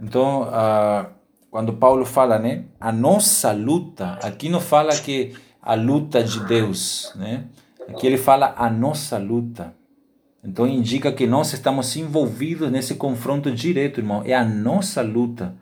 Então, 0.00 0.48
ah, 0.50 1.10
quando 1.50 1.72
Paulo 1.72 2.04
fala, 2.06 2.38
né, 2.38 2.64
a 2.78 2.92
nossa 2.92 3.52
luta, 3.52 4.18
aqui 4.22 4.48
não 4.48 4.60
fala 4.60 4.96
que 4.96 5.34
a 5.60 5.74
luta 5.74 6.22
de 6.22 6.44
Deus, 6.44 7.12
né? 7.16 7.44
Aqui 7.88 8.06
ele 8.06 8.16
fala 8.16 8.54
a 8.56 8.70
nossa 8.70 9.18
luta. 9.18 9.74
Então 10.44 10.66
indica 10.66 11.12
que 11.12 11.26
nós 11.26 11.52
estamos 11.52 11.94
envolvidos 11.96 12.70
nesse 12.70 12.94
confronto 12.94 13.50
direto, 13.50 13.98
irmão. 14.00 14.22
É 14.24 14.32
a 14.32 14.44
nossa 14.44 15.02
luta. 15.02 15.54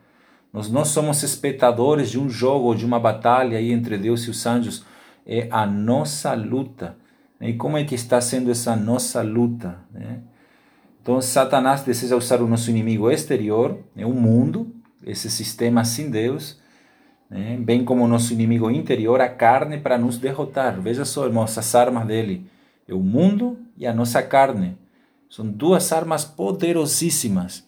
Nós 0.53 0.71
não 0.71 0.85
somos 0.85 1.23
espectadores 1.23 2.11
de 2.11 2.19
um 2.19 2.29
jogo 2.29 2.67
ou 2.67 2.75
de 2.75 2.85
uma 2.85 3.01
batalha 3.01 3.59
aí 3.59 3.73
entre 3.73 3.97
Deus 3.97 4.23
e 4.25 4.31
os 4.31 4.47
anjos. 4.47 4.85
É 5.27 5.49
a 5.51 5.67
nossa 5.67 6.35
luta. 6.35 6.97
E 7.41 7.55
como 7.55 7.79
é 7.79 7.85
que 7.85 7.95
está 7.95 8.21
sendo 8.21 8.51
essa 8.51 8.77
nossa 8.77 9.23
luta? 9.23 9.79
Né? 9.93 10.21
Então, 11.01 11.21
Satanás 11.21 11.83
deseja 11.83 12.17
usar 12.17 12.43
o 12.43 12.49
nosso 12.49 12.71
inimigo 12.71 13.11
exterior, 13.11 13.79
né, 13.95 14.05
o 14.05 14.13
mundo, 14.13 14.75
esse 15.05 15.31
sistema 15.31 15.85
sem 15.85 16.11
Deus, 16.11 16.59
né, 17.31 17.57
bem 17.61 17.85
como 17.85 18.05
o 18.05 18.09
nosso 18.09 18.33
inimigo 18.33 18.71
interior, 18.71 19.21
a 19.21 19.29
carne, 19.29 19.79
para 19.79 19.99
nos 19.99 20.19
derrotar. 20.19 20.81
Veja 20.81 21.05
só, 21.05 21.27
irmãos, 21.27 21.57
as 21.57 21.75
armas 21.75 22.07
dele: 22.07 22.47
é 22.87 22.95
o 22.95 23.01
mundo 23.01 23.59
e 23.77 23.87
a 23.87 23.93
nossa 23.93 24.23
carne. 24.23 24.77
São 25.29 25.47
duas 25.47 25.93
armas 25.93 26.25
poderosíssimas. 26.25 27.67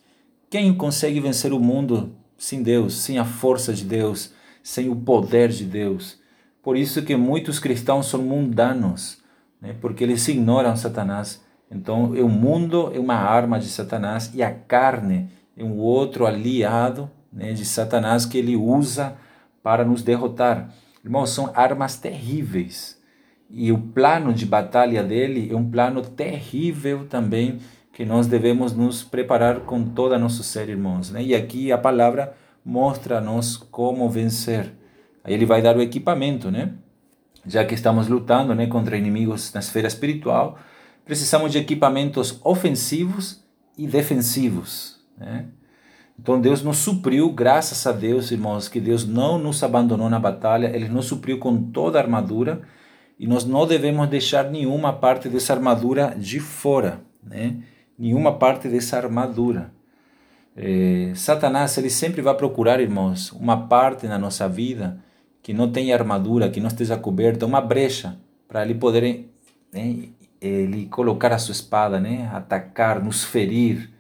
Quem 0.49 0.75
consegue 0.75 1.21
vencer 1.21 1.53
o 1.53 1.61
mundo 1.61 2.15
sem 2.39 2.63
Deus, 2.63 2.95
sem 2.95 3.19
a 3.19 3.25
força 3.25 3.75
de 3.75 3.85
Deus, 3.85 4.33
sem 4.63 4.89
o 4.89 4.97
poder 4.97 5.51
de 5.51 5.65
Deus. 5.65 6.19
Por 6.63 6.77
isso 6.77 7.03
que 7.03 7.15
muitos 7.15 7.59
cristãos 7.59 8.07
são 8.07 8.23
mundanos, 8.23 9.19
né? 9.61 9.77
porque 9.81 10.05
eles 10.05 10.27
ignoram 10.27 10.75
Satanás. 10.75 11.45
Então, 11.71 12.13
o 12.13 12.29
mundo 12.29 12.91
é 12.95 12.99
uma 12.99 13.15
arma 13.15 13.61
de 13.61 13.69
Satanás 13.69 14.33
e 14.35 14.43
a 14.43 14.53
carne 14.53 15.31
é 15.57 15.63
um 15.63 15.77
outro 15.77 16.27
aliado 16.27 17.11
né, 17.33 17.53
de 17.53 17.65
Satanás 17.65 18.27
que 18.27 18.39
ele 18.39 18.57
usa 18.57 19.17
para 19.63 19.85
nos 19.85 20.03
derrotar. 20.03 20.73
Irmãos, 21.05 21.31
são 21.31 21.51
armas 21.55 21.97
terríveis. 21.97 23.01
E 23.49 23.73
o 23.73 23.79
plano 23.79 24.33
de 24.33 24.47
batalha 24.47 25.03
dele 25.03 25.51
é 25.51 25.57
um 25.57 25.69
plano 25.69 26.03
terrível 26.03 27.07
também 27.09 27.59
que 27.93 28.05
nós 28.05 28.27
devemos 28.27 28.73
nos 28.73 29.03
preparar 29.03 29.61
com 29.61 29.85
toda 29.85 30.17
a 30.17 30.19
nosso 30.19 30.43
ser, 30.43 30.69
irmãos. 30.69 31.11
Né? 31.11 31.23
E 31.23 31.35
aqui 31.35 31.73
a 31.73 31.79
palavra 31.79 32.35
mostra 32.65 33.19
a 33.19 33.21
nós 33.21 33.57
como 33.57 34.09
vencer. 34.09 34.73
Aí 35.25 35.35
ele 35.35 35.45
vai 35.45 35.61
dar 35.61 35.77
o 35.77 35.83
equipamento, 35.83 36.51
né? 36.51 36.73
Já 37.47 37.65
que 37.65 37.75
estamos 37.75 38.07
lutando 38.07 38.55
né, 38.55 38.67
contra 38.67 38.97
inimigos 38.97 39.53
na 39.53 39.61
esfera 39.61 39.89
espiritual, 39.89 40.59
precisamos 41.05 41.53
de 41.53 41.59
equipamentos 41.59 42.39
ofensivos 42.45 43.43
e 43.77 43.87
defensivos. 43.87 45.01
Né? 45.17 45.47
Então 46.21 46.41
Deus 46.41 46.63
nos 46.63 46.79
supriu, 46.79 47.31
graças 47.33 47.87
a 47.87 47.93
Deus, 47.93 48.31
irmãos, 48.31 48.69
que 48.69 48.81
Deus 48.81 49.07
não 49.07 49.39
nos 49.39 49.63
abandonou 49.63 50.11
na 50.11 50.19
batalha, 50.19 50.71
Ele 50.75 50.89
nos 50.89 51.07
supriu 51.07 51.39
com 51.39 51.71
toda 51.71 51.99
a 51.99 52.03
armadura 52.03 52.61
e 53.19 53.27
nós 53.27 53.45
não 53.45 53.67
devemos 53.67 54.09
deixar 54.09 54.51
nenhuma 54.51 54.93
parte 54.93 55.29
dessa 55.29 55.53
armadura 55.53 56.15
de 56.17 56.41
fora. 56.41 57.01
Né? 57.23 57.59
nenhuma 58.01 58.39
parte 58.39 58.67
dessa 58.67 58.97
armadura. 58.97 59.71
É, 60.57 61.13
Satanás 61.15 61.77
ele 61.77 61.91
sempre 61.91 62.23
vai 62.23 62.35
procurar, 62.35 62.81
irmãos, 62.81 63.31
uma 63.33 63.69
parte 63.69 64.07
na 64.07 64.19
nossa 64.19 64.49
vida 64.49 64.99
que 65.43 65.53
não 65.53 65.71
tenha 65.71 65.95
armadura, 65.95 66.49
que 66.49 66.61
não 66.61 66.69
esteja 66.69 66.97
coberta, 66.97 67.45
uma 67.45 67.61
brecha 67.61 68.19
para 68.49 68.65
ele 68.65 68.75
poder 68.75 69.27
né, 69.73 70.09
ele 70.41 70.87
colocar 70.87 71.33
a 71.33 71.39
sua 71.39 71.53
espada, 71.53 72.01
né, 72.01 72.29
atacar, 72.33 73.05
nos 73.05 73.23
ferir, 73.23 73.91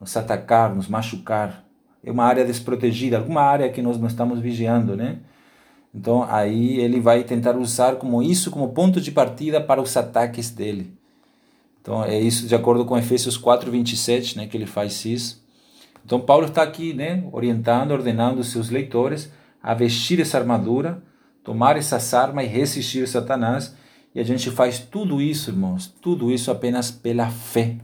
nos 0.00 0.16
atacar, 0.16 0.74
nos 0.74 0.88
machucar. 0.88 1.62
É 2.02 2.10
uma 2.10 2.24
área 2.24 2.44
desprotegida, 2.44 3.18
alguma 3.18 3.42
área 3.42 3.68
que 3.70 3.82
nós 3.82 3.98
não 3.98 4.06
estamos 4.06 4.40
vigiando, 4.40 4.96
né? 4.96 5.18
Então 5.94 6.22
aí 6.22 6.78
ele 6.78 7.00
vai 7.00 7.24
tentar 7.24 7.56
usar 7.56 7.96
como 7.96 8.22
isso 8.22 8.50
como 8.50 8.70
ponto 8.70 9.00
de 9.00 9.10
partida 9.10 9.60
para 9.60 9.82
os 9.82 9.96
ataques 9.96 10.50
dele. 10.50 10.92
Então 11.82 12.04
é 12.04 12.18
isso 12.18 12.46
de 12.46 12.54
acordo 12.54 12.84
com 12.84 12.96
Efésios 12.96 13.36
4, 13.36 13.70
27, 13.70 14.36
né, 14.36 14.46
que 14.46 14.56
ele 14.56 14.66
faz 14.66 15.04
isso. 15.04 15.44
Então 16.04 16.20
Paulo 16.20 16.46
está 16.46 16.62
aqui 16.62 16.94
né, 16.94 17.24
orientando, 17.32 17.90
ordenando 17.90 18.40
os 18.40 18.50
seus 18.50 18.70
leitores 18.70 19.30
a 19.62 19.74
vestir 19.74 20.20
essa 20.20 20.38
armadura. 20.38 21.02
Tomar 21.42 21.76
essas 21.76 22.12
armas 22.12 22.44
e 22.44 22.48
resistir 22.48 23.08
Satanás. 23.08 23.74
E 24.14 24.20
a 24.20 24.22
gente 24.22 24.50
faz 24.50 24.78
tudo 24.78 25.20
isso, 25.20 25.50
irmãos, 25.50 25.86
tudo 26.00 26.30
isso 26.30 26.50
apenas 26.50 26.90
pela 26.90 27.30
fé. 27.30 27.76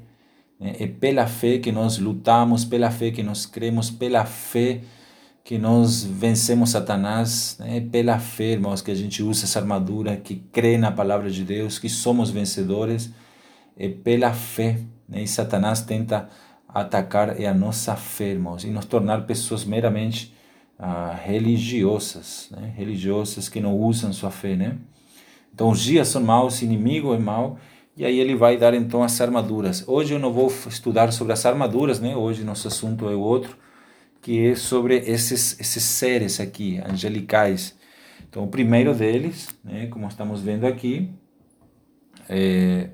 É 0.58 0.86
pela 0.86 1.26
fé 1.26 1.58
que 1.58 1.70
nós 1.70 1.98
lutamos, 1.98 2.64
pela 2.64 2.90
fé 2.90 3.10
que 3.10 3.22
nós 3.22 3.44
cremos, 3.44 3.90
pela 3.90 4.24
fé 4.24 4.80
que 5.44 5.58
nós 5.58 6.02
vencemos 6.02 6.70
Satanás, 6.70 7.56
é 7.60 7.80
pela 7.80 8.18
fé, 8.18 8.52
irmãos, 8.52 8.82
que 8.82 8.90
a 8.90 8.94
gente 8.94 9.22
usa 9.22 9.44
essa 9.44 9.60
armadura, 9.60 10.16
que 10.16 10.34
crê 10.34 10.76
na 10.76 10.90
palavra 10.90 11.30
de 11.30 11.44
Deus, 11.44 11.78
que 11.78 11.88
somos 11.88 12.30
vencedores, 12.30 13.12
é 13.76 13.88
pela 13.88 14.32
fé. 14.32 14.80
Né? 15.08 15.22
E 15.22 15.28
Satanás 15.28 15.82
tenta 15.82 16.28
atacar 16.66 17.40
a 17.40 17.54
nossa 17.54 17.94
fé, 17.94 18.30
irmãos, 18.30 18.64
e 18.64 18.70
nos 18.70 18.86
tornar 18.86 19.26
pessoas 19.26 19.64
meramente 19.64 20.34
ah, 20.78 21.16
religiosas, 21.24 22.48
né? 22.50 22.72
religiosas 22.76 23.48
que 23.48 23.60
não 23.60 23.78
usam 23.78 24.12
sua 24.12 24.30
fé, 24.30 24.56
né? 24.56 24.76
Então 25.54 25.70
os 25.70 25.80
dias 25.80 26.08
são 26.08 26.22
maus, 26.22 26.60
o 26.60 26.64
inimigo 26.64 27.14
é 27.14 27.18
mau, 27.18 27.58
e 27.96 28.04
aí 28.04 28.20
ele 28.20 28.36
vai 28.36 28.56
dar 28.56 28.74
então 28.74 29.02
as 29.02 29.20
armaduras. 29.20 29.82
Hoje 29.88 30.14
eu 30.14 30.18
não 30.18 30.32
vou 30.32 30.48
estudar 30.68 31.12
sobre 31.12 31.32
as 31.32 31.46
armaduras, 31.46 31.98
né? 31.98 32.14
Hoje 32.14 32.44
nosso 32.44 32.68
assunto 32.68 33.08
é 33.08 33.14
outro, 33.14 33.56
que 34.20 34.48
é 34.48 34.54
sobre 34.54 34.98
esses 34.98 35.58
esses 35.58 35.82
seres 35.82 36.38
aqui, 36.38 36.78
angelicais. 36.86 37.74
Então 38.28 38.44
o 38.44 38.48
primeiro 38.48 38.94
deles, 38.94 39.48
né, 39.64 39.86
como 39.86 40.06
estamos 40.08 40.42
vendo 40.42 40.66
aqui, 40.66 41.10
é, 42.28 42.90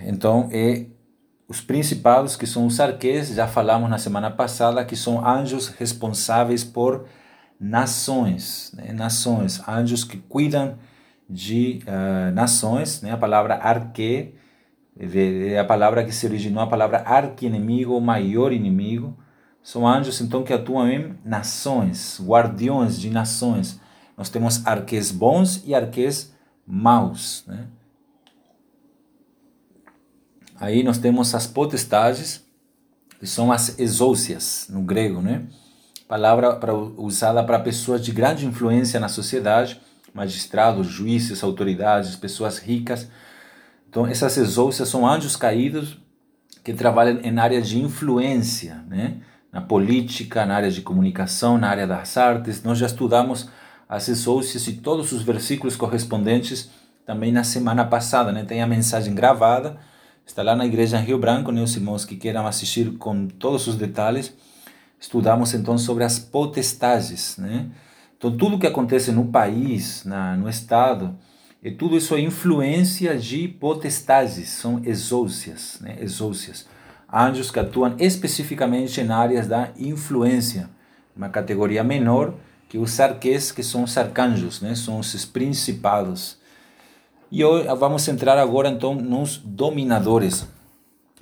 então 0.00 0.48
é 0.52 0.86
os 1.48 1.62
principados 1.62 2.36
que 2.36 2.46
são 2.46 2.66
os 2.66 2.78
arquês, 2.78 3.28
já 3.28 3.48
falamos 3.48 3.88
na 3.88 3.96
semana 3.96 4.30
passada, 4.30 4.84
que 4.84 4.94
são 4.94 5.26
anjos 5.26 5.68
responsáveis 5.68 6.62
por 6.62 7.06
nações, 7.58 8.70
né? 8.74 8.92
nações, 8.92 9.66
anjos 9.66 10.04
que 10.04 10.18
cuidam 10.18 10.78
de 11.28 11.80
uh, 11.86 12.32
nações, 12.32 13.02
né? 13.02 13.12
a 13.12 13.16
palavra 13.16 13.54
arque 13.56 14.34
a 15.58 15.64
palavra 15.64 16.04
que 16.04 16.10
se 16.10 16.26
originou, 16.26 16.60
a 16.60 16.66
palavra 16.66 16.98
arqui-inimigo, 17.06 18.00
maior 18.00 18.52
inimigo, 18.52 19.16
são 19.62 19.86
anjos 19.86 20.20
então 20.20 20.42
que 20.42 20.52
atuam 20.52 20.88
em 20.88 21.16
nações, 21.24 22.20
guardiões 22.20 22.98
de 22.98 23.10
nações. 23.10 23.80
Nós 24.16 24.28
temos 24.28 24.66
arquês 24.66 25.12
bons 25.12 25.62
e 25.64 25.74
arquês 25.74 26.34
maus. 26.66 27.44
Né? 27.46 27.66
Aí 30.56 30.82
nós 30.82 30.98
temos 30.98 31.34
as 31.34 31.46
potestades, 31.46 32.44
que 33.20 33.26
são 33.26 33.52
as 33.52 33.78
exousias, 33.78 34.66
no 34.68 34.82
grego, 34.82 35.20
né? 35.20 35.46
Palavra 36.08 36.56
pra, 36.56 36.74
usada 36.74 37.44
para 37.44 37.58
pessoas 37.58 38.04
de 38.04 38.10
grande 38.10 38.46
influência 38.46 38.98
na 38.98 39.08
sociedade, 39.08 39.80
magistrados, 40.18 40.88
juízes, 40.88 41.44
autoridades, 41.44 42.16
pessoas 42.16 42.58
ricas. 42.58 43.08
Então, 43.88 44.04
essas 44.04 44.36
exousias 44.36 44.88
são 44.88 45.06
anjos 45.06 45.36
caídos 45.36 45.96
que 46.64 46.74
trabalham 46.74 47.20
em 47.22 47.38
áreas 47.38 47.68
de 47.68 47.78
influência, 47.78 48.84
né? 48.88 49.18
na 49.52 49.60
política, 49.60 50.44
na 50.44 50.56
área 50.56 50.70
de 50.70 50.82
comunicação, 50.82 51.56
na 51.56 51.68
área 51.68 51.86
das 51.86 52.16
artes. 52.16 52.62
Nós 52.64 52.78
já 52.78 52.86
estudamos 52.86 53.48
as 53.88 54.08
exousias 54.08 54.66
e 54.66 54.72
todos 54.72 55.12
os 55.12 55.22
versículos 55.22 55.76
correspondentes 55.76 56.68
também 57.06 57.30
na 57.30 57.44
semana 57.44 57.84
passada. 57.84 58.32
Né? 58.32 58.44
Tem 58.44 58.60
a 58.60 58.66
mensagem 58.66 59.14
gravada, 59.14 59.78
está 60.26 60.42
lá 60.42 60.56
na 60.56 60.66
igreja 60.66 60.98
em 60.98 61.04
Rio 61.04 61.18
Branco, 61.18 61.52
né? 61.52 61.62
os 61.62 61.76
irmãos 61.76 62.04
que 62.04 62.16
queiram 62.16 62.44
assistir 62.44 62.98
com 62.98 63.28
todos 63.28 63.68
os 63.68 63.76
detalhes. 63.76 64.34
Estudamos 65.00 65.54
então 65.54 65.78
sobre 65.78 66.02
as 66.02 66.18
potestades, 66.18 67.38
né? 67.38 67.70
Então, 68.18 68.36
tudo 68.36 68.58
que 68.58 68.66
acontece 68.66 69.12
no 69.12 69.26
país, 69.26 70.04
na, 70.04 70.36
no 70.36 70.48
Estado, 70.48 71.16
e 71.62 71.70
tudo 71.70 71.96
isso 71.96 72.16
é 72.16 72.20
influência 72.20 73.16
de 73.16 73.46
potestades, 73.46 74.48
são 74.48 74.82
exousias, 74.84 75.78
né? 75.80 75.96
exousias. 76.00 76.66
Anjos 77.12 77.50
que 77.50 77.60
atuam 77.60 77.94
especificamente 77.98 79.00
em 79.00 79.10
áreas 79.10 79.46
da 79.46 79.70
influência, 79.78 80.68
uma 81.16 81.28
categoria 81.28 81.82
menor 81.82 82.34
que 82.68 82.76
os 82.76 83.00
arquês, 83.00 83.50
que 83.50 83.62
são 83.62 83.84
os 83.84 83.96
arcanjos, 83.96 84.60
né? 84.60 84.74
são 84.74 84.98
os 84.98 85.24
principados. 85.24 86.38
E 87.30 87.44
hoje 87.44 87.68
vamos 87.78 88.06
entrar 88.08 88.36
agora 88.36 88.68
então 88.68 88.94
nos 88.94 89.38
dominadores. 89.38 90.46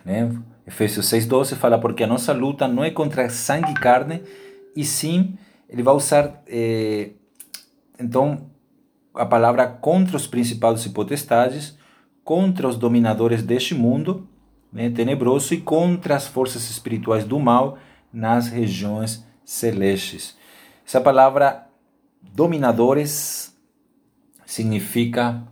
Né? 0.05 0.35
Efésios 0.67 1.07
6,12 1.07 1.57
fala: 1.57 1.79
Porque 1.79 2.05
a 2.05 2.07
nossa 2.07 2.33
luta 2.33 2.67
não 2.67 2.83
é 2.83 2.91
contra 2.91 3.29
sangue 3.29 3.71
e 3.71 3.75
carne, 3.75 4.23
e 4.75 4.85
sim 4.85 5.37
ele 5.69 5.83
vai 5.83 5.95
usar 5.95 6.43
eh, 6.47 7.11
então 7.99 8.51
a 9.15 9.25
palavra 9.25 9.67
contra 9.67 10.17
os 10.17 10.27
principados 10.27 10.85
e 10.85 10.91
potestades, 10.91 11.77
contra 12.23 12.69
os 12.69 12.77
dominadores 12.77 13.43
deste 13.43 13.75
mundo 13.75 14.29
né, 14.73 14.91
tenebroso 14.91 15.55
e 15.55 15.61
contra 15.61 16.17
as 16.17 16.27
forças 16.27 16.69
espirituais 16.71 17.25
do 17.25 17.39
mal 17.39 17.79
nas 18.13 18.49
regiões 18.49 19.25
celestes. 19.45 20.37
Essa 20.87 21.01
palavra 21.01 21.67
dominadores 22.21 23.57
significa 24.45 25.43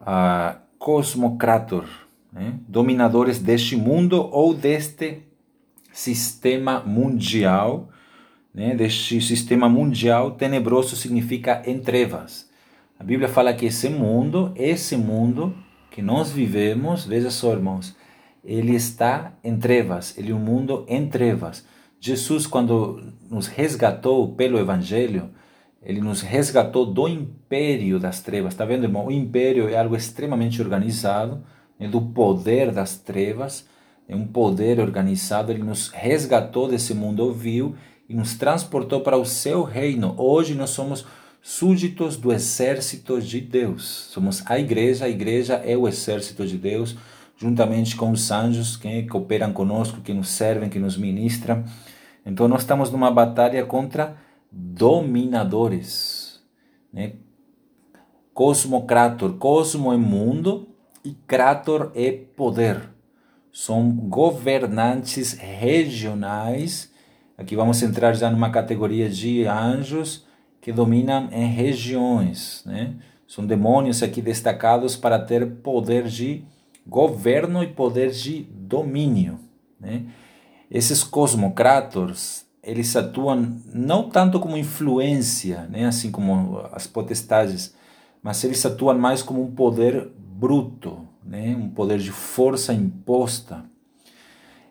uh, 0.00 0.58
cosmocrator, 0.78 1.84
né, 2.32 2.58
dominadores 2.66 3.38
deste 3.38 3.76
mundo 3.76 4.28
ou 4.32 4.54
deste 4.54 5.22
sistema 5.92 6.80
mundial 6.80 7.88
né, 8.54 8.74
deste 8.74 9.20
sistema 9.20 9.68
mundial 9.68 10.30
tenebroso 10.30 10.94
significa 10.94 11.62
em 11.66 11.80
trevas. 11.80 12.48
A 12.98 13.02
Bíblia 13.02 13.28
fala 13.28 13.52
que 13.52 13.66
esse 13.66 13.88
mundo, 13.88 14.52
esse 14.54 14.96
mundo 14.96 15.54
que 15.90 16.00
nós 16.00 16.30
vivemos, 16.30 17.04
veja 17.04 17.30
só, 17.30 17.52
irmãos, 17.52 17.96
ele 18.44 18.74
está 18.74 19.32
em 19.42 19.56
trevas, 19.56 20.16
ele 20.16 20.30
é 20.30 20.34
um 20.34 20.38
mundo 20.38 20.84
em 20.86 21.08
trevas. 21.08 21.66
Jesus, 21.98 22.46
quando 22.46 23.02
nos 23.28 23.46
resgatou 23.46 24.32
pelo 24.34 24.58
Evangelho, 24.58 25.30
ele 25.82 26.00
nos 26.00 26.20
resgatou 26.20 26.86
do 26.86 27.08
império 27.08 27.98
das 27.98 28.20
trevas. 28.20 28.52
Está 28.52 28.64
vendo, 28.64 28.84
irmão? 28.84 29.06
O 29.06 29.12
império 29.12 29.68
é 29.68 29.78
algo 29.78 29.96
extremamente 29.96 30.60
organizado, 30.62 31.42
é 31.78 31.88
do 31.88 32.00
poder 32.00 32.70
das 32.70 32.96
trevas, 32.96 33.66
é 34.08 34.14
um 34.14 34.26
poder 34.26 34.80
organizado. 34.80 35.50
Ele 35.50 35.62
nos 35.62 35.88
resgatou 35.88 36.68
desse 36.68 36.94
mundo 36.94 37.32
vil 37.32 37.74
e 38.08 38.14
nos 38.14 38.34
transportou 38.34 39.00
para 39.00 39.16
o 39.16 39.24
seu 39.24 39.62
reino. 39.62 40.14
Hoje 40.18 40.54
nós 40.54 40.70
somos 40.70 41.06
súditos 41.40 42.16
do 42.16 42.32
exército 42.32 43.20
de 43.20 43.40
Deus. 43.40 44.08
Somos 44.10 44.42
a 44.46 44.58
igreja, 44.58 45.04
a 45.04 45.08
igreja 45.08 45.54
é 45.56 45.76
o 45.76 45.86
exército 45.86 46.46
de 46.46 46.56
Deus, 46.56 46.96
juntamente 47.36 47.96
com 47.96 48.10
os 48.10 48.30
anjos 48.30 48.76
que 48.76 49.02
cooperam 49.04 49.52
conosco, 49.52 50.00
que 50.00 50.14
nos 50.14 50.28
servem, 50.30 50.70
que 50.70 50.78
nos 50.78 50.96
ministram. 50.96 51.64
Então 52.24 52.48
nós 52.48 52.62
estamos 52.62 52.90
numa 52.90 53.10
batalha 53.10 53.64
contra 53.66 54.16
dominadores, 54.50 56.40
né? 56.92 57.14
Cosmocrator, 58.32 59.34
cosmo 59.34 59.92
é 59.92 59.96
mundo 59.96 60.68
e 61.04 61.12
krator 61.12 61.92
é 61.94 62.10
poder. 62.10 62.90
São 63.52 63.90
governantes 63.92 65.34
regionais 65.34 66.92
Aqui 67.36 67.56
vamos 67.56 67.82
entrar 67.82 68.14
já 68.14 68.30
numa 68.30 68.50
categoria 68.50 69.08
de 69.08 69.44
anjos 69.46 70.24
que 70.60 70.72
dominam 70.72 71.28
em 71.32 71.46
regiões, 71.46 72.62
né? 72.64 72.94
São 73.26 73.44
demônios 73.44 74.02
aqui 74.02 74.22
destacados 74.22 74.96
para 74.96 75.18
ter 75.18 75.46
poder 75.56 76.06
de 76.06 76.44
governo 76.86 77.62
e 77.62 77.66
poder 77.66 78.10
de 78.10 78.42
domínio, 78.50 79.40
né? 79.80 80.04
Esses 80.70 81.04
cosmocrators, 81.04 82.44
eles 82.62 82.96
atuam 82.96 83.60
não 83.72 84.08
tanto 84.08 84.40
como 84.40 84.56
influência, 84.56 85.68
né? 85.70 85.86
assim 85.86 86.10
como 86.10 86.58
as 86.72 86.86
potestades, 86.86 87.74
mas 88.22 88.42
eles 88.42 88.64
atuam 88.64 88.98
mais 88.98 89.22
como 89.22 89.42
um 89.42 89.54
poder 89.54 90.10
bruto, 90.18 91.06
né? 91.24 91.54
um 91.56 91.68
poder 91.68 91.98
de 91.98 92.10
força 92.10 92.72
imposta. 92.72 93.64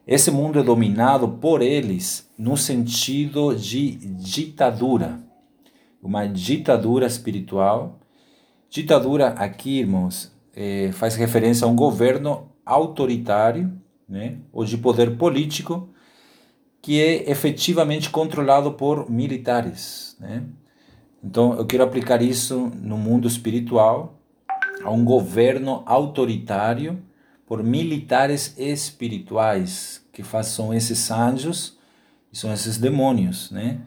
Esse 0.05 0.29
mundo 0.29 0.59
é 0.59 0.63
dominado 0.63 1.29
por 1.29 1.61
eles 1.61 2.29
no 2.37 2.57
sentido 2.57 3.55
de 3.55 3.91
ditadura, 3.91 5.19
uma 6.01 6.27
ditadura 6.27 7.05
espiritual. 7.05 7.99
Ditadura 8.69 9.29
aqui, 9.29 9.79
irmãos, 9.79 10.29
é, 10.53 10.91
faz 10.91 11.15
referência 11.15 11.65
a 11.65 11.69
um 11.69 11.75
governo 11.75 12.51
autoritário, 12.65 13.71
né, 14.07 14.39
ou 14.51 14.65
de 14.65 14.77
poder 14.77 15.15
político, 15.17 15.89
que 16.81 16.99
é 17.01 17.31
efetivamente 17.31 18.09
controlado 18.09 18.73
por 18.73 19.09
militares. 19.09 20.17
Né? 20.19 20.43
Então, 21.23 21.53
eu 21.53 21.65
quero 21.65 21.83
aplicar 21.83 22.21
isso 22.21 22.69
no 22.75 22.97
mundo 22.97 23.25
espiritual, 23.25 24.19
a 24.83 24.91
um 24.91 25.05
governo 25.05 25.81
autoritário 25.85 27.01
por 27.53 27.61
militares 27.61 28.55
espirituais, 28.57 30.03
que 30.11 30.23
são 30.41 30.73
esses 30.73 31.11
anjos 31.11 31.77
e 32.31 32.35
são 32.35 32.51
esses 32.51 32.79
demônios, 32.79 33.51
né? 33.51 33.77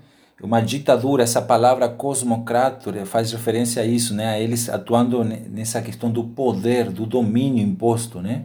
uma 0.40 0.60
ditadura, 0.60 1.24
essa 1.24 1.42
palavra 1.42 1.88
cosmocrator 1.88 2.94
faz 3.06 3.32
referência 3.32 3.82
a 3.82 3.84
isso, 3.84 4.14
né? 4.14 4.28
A 4.28 4.38
eles 4.38 4.68
atuando 4.68 5.24
nessa 5.24 5.82
questão 5.82 6.12
do 6.12 6.22
poder, 6.22 6.92
do 6.92 7.06
domínio 7.06 7.60
imposto, 7.60 8.20
né? 8.20 8.44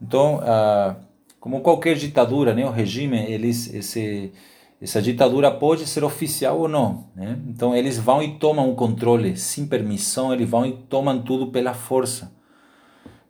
Então, 0.00 0.38
ah, 0.44 0.94
como 1.40 1.60
qualquer 1.60 1.96
ditadura, 1.96 2.54
né? 2.54 2.64
O 2.64 2.70
regime, 2.70 3.18
eles, 3.18 3.74
esse, 3.74 4.32
essa 4.80 5.02
ditadura 5.02 5.50
pode 5.50 5.84
ser 5.84 6.04
oficial 6.04 6.60
ou 6.60 6.68
não, 6.68 7.06
né? 7.16 7.40
Então, 7.48 7.74
eles 7.74 7.98
vão 7.98 8.22
e 8.22 8.38
tomam 8.38 8.70
o 8.70 8.76
controle 8.76 9.36
sem 9.36 9.66
permissão, 9.66 10.32
eles 10.32 10.48
vão 10.48 10.64
e 10.64 10.74
tomam 10.74 11.20
tudo 11.20 11.48
pela 11.48 11.74
força. 11.74 12.37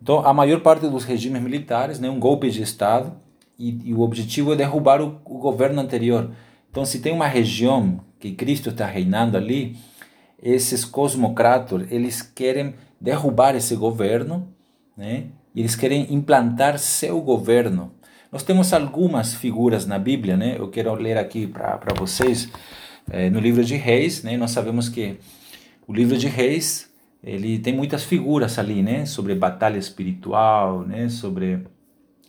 Então, 0.00 0.20
a 0.26 0.32
maior 0.32 0.60
parte 0.60 0.88
dos 0.88 1.04
regimes 1.04 1.42
militares, 1.42 1.98
né? 1.98 2.08
Um 2.08 2.20
golpe 2.20 2.50
de 2.50 2.62
Estado 2.62 3.12
e, 3.58 3.90
e 3.90 3.94
o 3.94 4.00
objetivo 4.00 4.52
é 4.52 4.56
derrubar 4.56 5.00
o, 5.00 5.20
o 5.24 5.38
governo 5.38 5.80
anterior. 5.80 6.30
Então, 6.70 6.84
se 6.84 7.00
tem 7.00 7.12
uma 7.12 7.26
região 7.26 8.00
que 8.18 8.32
Cristo 8.32 8.70
está 8.70 8.86
reinando 8.86 9.36
ali, 9.36 9.76
esses 10.42 10.84
cosmocratos, 10.84 11.90
eles 11.90 12.22
querem 12.22 12.74
derrubar 13.00 13.56
esse 13.56 13.74
governo, 13.74 14.48
né? 14.96 15.26
E 15.54 15.60
eles 15.60 15.74
querem 15.74 16.12
implantar 16.12 16.78
seu 16.78 17.20
governo. 17.20 17.92
Nós 18.30 18.42
temos 18.42 18.72
algumas 18.72 19.34
figuras 19.34 19.86
na 19.86 19.98
Bíblia, 19.98 20.36
né? 20.36 20.56
Eu 20.58 20.68
quero 20.68 20.94
ler 20.94 21.16
aqui 21.16 21.46
para 21.46 21.94
vocês. 21.96 22.48
É, 23.10 23.30
no 23.30 23.40
livro 23.40 23.64
de 23.64 23.74
Reis, 23.74 24.22
né? 24.22 24.36
Nós 24.36 24.50
sabemos 24.50 24.88
que 24.88 25.18
o 25.86 25.94
livro 25.94 26.16
de 26.16 26.28
Reis, 26.28 26.87
ele 27.22 27.58
tem 27.58 27.74
muitas 27.74 28.04
figuras 28.04 28.58
ali, 28.58 28.82
né? 28.82 29.06
Sobre 29.06 29.34
batalha 29.34 29.78
espiritual, 29.78 30.86
né? 30.86 31.08
Sobre 31.08 31.64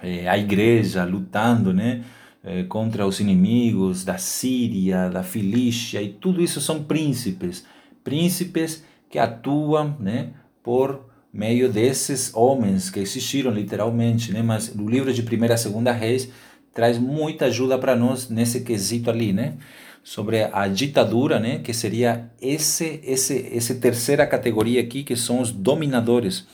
é, 0.01 0.27
a 0.27 0.37
igreja 0.37 1.03
lutando, 1.03 1.73
né? 1.73 2.03
eh, 2.43 2.63
contra 2.63 3.05
os 3.05 3.19
inimigos 3.19 4.03
da 4.03 4.17
Síria, 4.17 5.09
da 5.09 5.23
Filístia, 5.23 6.01
e 6.01 6.09
tudo 6.09 6.41
isso 6.41 6.61
são 6.61 6.83
príncipes, 6.83 7.65
príncipes 8.03 8.83
que 9.09 9.19
atuam 9.19 9.95
né, 9.99 10.31
por 10.63 11.09
meio 11.31 11.71
desses 11.71 12.33
homens 12.33 12.89
que 12.89 12.99
existiram 12.99 13.51
literalmente, 13.51 14.31
né? 14.31 14.41
mas 14.41 14.73
o 14.73 14.87
livro 14.89 15.13
de 15.13 15.21
1 15.21 15.25
e 15.25 15.47
2 15.47 15.97
Reis 15.97 16.31
traz 16.73 16.97
muita 16.97 17.45
ajuda 17.45 17.77
para 17.77 17.95
nós 17.95 18.29
nesse 18.29 18.61
quesito 18.61 19.09
ali, 19.09 19.33
né? 19.33 19.55
Sobre 20.03 20.43
a 20.43 20.67
ditadura, 20.67 21.39
né, 21.39 21.59
que 21.59 21.73
seria 21.73 22.29
esse 22.41 22.99
esse 23.03 23.49
essa 23.55 23.75
terceira 23.75 24.25
categoria 24.25 24.81
aqui 24.81 25.03
que 25.03 25.15
são 25.15 25.41
os 25.41 25.51
dominadores. 25.51 26.47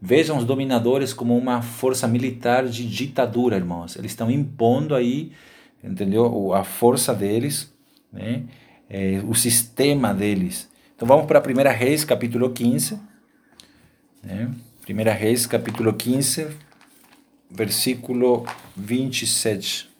Vejam 0.00 0.36
os 0.36 0.44
dominadores 0.44 1.14
como 1.14 1.36
uma 1.36 1.62
força 1.62 2.06
militar 2.06 2.66
de 2.66 2.86
ditadura, 2.86 3.56
irmãos. 3.56 3.96
Eles 3.96 4.12
estão 4.12 4.30
impondo 4.30 4.94
aí, 4.94 5.32
entendeu? 5.82 6.52
A 6.52 6.62
força 6.62 7.14
deles, 7.14 7.72
né? 8.12 8.42
É, 8.88 9.22
o 9.26 9.34
sistema 9.34 10.12
deles. 10.12 10.70
Então 10.94 11.08
vamos 11.08 11.26
para 11.26 11.40
1 11.40 11.76
Reis, 11.76 12.04
capítulo 12.04 12.50
15. 12.50 13.00
Né? 14.22 14.50
1 14.88 15.18
Reis, 15.18 15.46
capítulo 15.46 15.92
15, 15.92 16.48
versículo 17.50 18.46
27. 18.76 19.93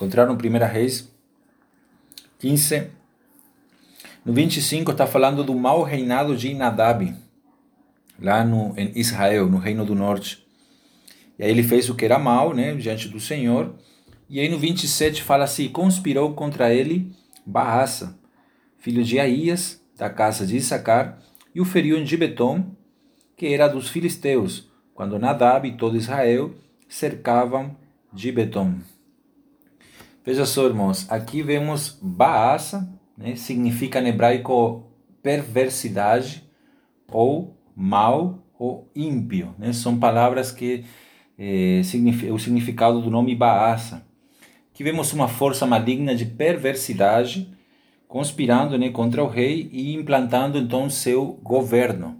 Encontraram 0.00 0.32
1 0.32 0.72
Reis 0.72 1.14
15. 2.38 2.88
No 4.24 4.32
25 4.32 4.92
está 4.92 5.06
falando 5.06 5.44
do 5.44 5.54
mau 5.54 5.82
reinado 5.82 6.34
de 6.34 6.48
Inadab, 6.48 7.14
lá 8.18 8.42
no, 8.42 8.72
em 8.78 8.98
Israel, 8.98 9.46
no 9.50 9.58
Reino 9.58 9.84
do 9.84 9.94
Norte. 9.94 10.42
E 11.38 11.44
aí 11.44 11.50
ele 11.50 11.62
fez 11.62 11.90
o 11.90 11.94
que 11.94 12.06
era 12.06 12.18
mal, 12.18 12.54
né, 12.54 12.74
diante 12.76 13.08
do 13.08 13.20
Senhor. 13.20 13.74
E 14.26 14.40
aí 14.40 14.48
no 14.48 14.58
27 14.58 15.22
fala 15.22 15.44
assim: 15.44 15.68
conspirou 15.68 16.32
contra 16.32 16.72
ele 16.72 17.12
Baasa, 17.44 18.18
filho 18.78 19.04
de 19.04 19.20
Aías, 19.20 19.84
da 19.98 20.08
casa 20.08 20.46
de 20.46 20.56
Issacar, 20.56 21.18
e 21.54 21.60
o 21.60 21.64
feriu 21.66 21.98
em 21.98 22.06
Gibeton, 22.06 22.74
que 23.36 23.48
era 23.48 23.68
dos 23.68 23.90
filisteus, 23.90 24.66
quando 24.94 25.18
Nadab 25.18 25.68
e 25.68 25.76
todo 25.76 25.98
Israel 25.98 26.54
cercavam 26.88 27.76
Gibeton. 28.14 28.78
Veja 30.24 30.44
só, 30.44 30.66
irmãos, 30.66 31.10
aqui 31.10 31.42
vemos 31.42 31.98
Baasa, 32.02 32.92
né, 33.16 33.36
significa 33.36 34.00
em 34.00 34.08
hebraico 34.08 34.84
perversidade 35.22 36.44
ou 37.10 37.56
mal 37.74 38.38
ou 38.58 38.90
ímpio. 38.94 39.54
Né? 39.58 39.72
São 39.72 39.98
palavras 39.98 40.52
que 40.52 40.84
eh, 41.38 41.80
o 42.30 42.38
significado 42.38 43.00
do 43.00 43.10
nome 43.10 43.34
Baasa. 43.34 44.06
Aqui 44.72 44.84
vemos 44.84 45.12
uma 45.14 45.26
força 45.26 45.66
maligna 45.66 46.14
de 46.14 46.26
perversidade 46.26 47.50
conspirando 48.06 48.76
né, 48.76 48.90
contra 48.90 49.24
o 49.24 49.28
rei 49.28 49.70
e 49.72 49.94
implantando 49.94 50.58
então 50.58 50.90
seu 50.90 51.38
governo. 51.42 52.18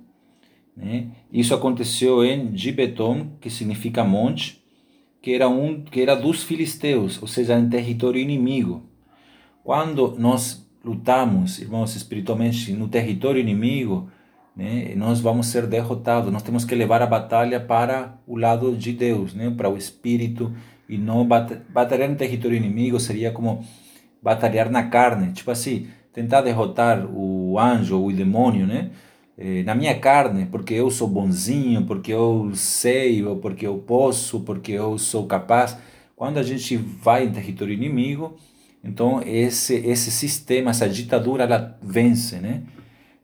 Né? 0.75 1.09
Isso 1.31 1.55
aconteceu 1.55 2.25
em 2.25 2.57
Gibeton, 2.57 3.33
que 3.41 3.51
significa 3.51 4.05
monte, 4.05 4.60
que 5.23 5.35
era 5.35 5.49
um 5.49 5.83
que 5.83 6.01
era 6.01 6.15
dos 6.15 6.43
filisteus, 6.43 7.21
ou 7.21 7.29
seja, 7.29 7.59
em 7.59 7.69
território 7.69 8.21
inimigo. 8.21 8.83
Quando 9.63 10.17
nós 10.19 10.67
lutamos, 10.85 11.59
irmãos, 11.59 11.95
espiritualmente 11.95 12.73
no 12.73 12.89
território 12.89 13.41
inimigo, 13.41 14.11
né, 14.57 14.95
nós 14.97 15.21
vamos 15.21 15.47
ser 15.47 15.67
derrotados. 15.67 16.33
Nós 16.33 16.43
temos 16.43 16.65
que 16.65 16.75
levar 16.75 17.03
a 17.03 17.07
batalha 17.07 17.61
para 17.61 18.19
o 18.27 18.37
lado 18.37 18.75
de 18.77 18.93
Deus, 18.93 19.35
né, 19.35 19.51
para 19.51 19.69
o 19.69 19.77
espírito 19.77 20.53
e 20.89 20.99
não 20.99 21.27
batalhar 21.27 22.09
no 22.09 22.17
território 22.17 22.57
inimigo 22.57 22.99
seria 22.99 23.31
como 23.31 23.65
batalhar 24.23 24.69
na 24.71 24.83
carne, 24.85 25.33
tipo 25.33 25.51
assim, 25.51 25.87
tentar 26.13 26.41
derrotar 26.41 27.07
o 27.07 27.59
anjo 27.59 27.99
ou 27.99 28.09
o 28.09 28.13
demônio, 28.13 28.67
né? 28.67 28.91
Eh, 29.43 29.63
na 29.63 29.75
minha 29.75 29.99
carne, 29.99 30.45
porque 30.45 30.75
eu 30.75 30.91
sou 30.91 31.09
bonzinho, 31.09 31.87
porque 31.87 32.13
eu 32.13 32.51
sei, 32.55 33.25
ou 33.25 33.37
porque 33.37 33.67
eu 33.67 33.79
posso, 33.79 34.41
porque 34.41 34.73
eu 34.73 34.99
sou 34.99 35.27
capaz. 35.27 35.79
Quando 36.15 36.37
a 36.37 36.43
gente 36.43 36.77
vai 36.77 37.25
em 37.25 37.33
território 37.33 37.73
inimigo, 37.73 38.37
então 38.85 39.23
esse 39.23 39.75
esse 39.77 40.11
sistema, 40.11 40.71
essa 40.71 40.87
ditadura, 40.87 41.45
ela 41.45 41.79
vence, 41.83 42.37
né? 42.37 42.65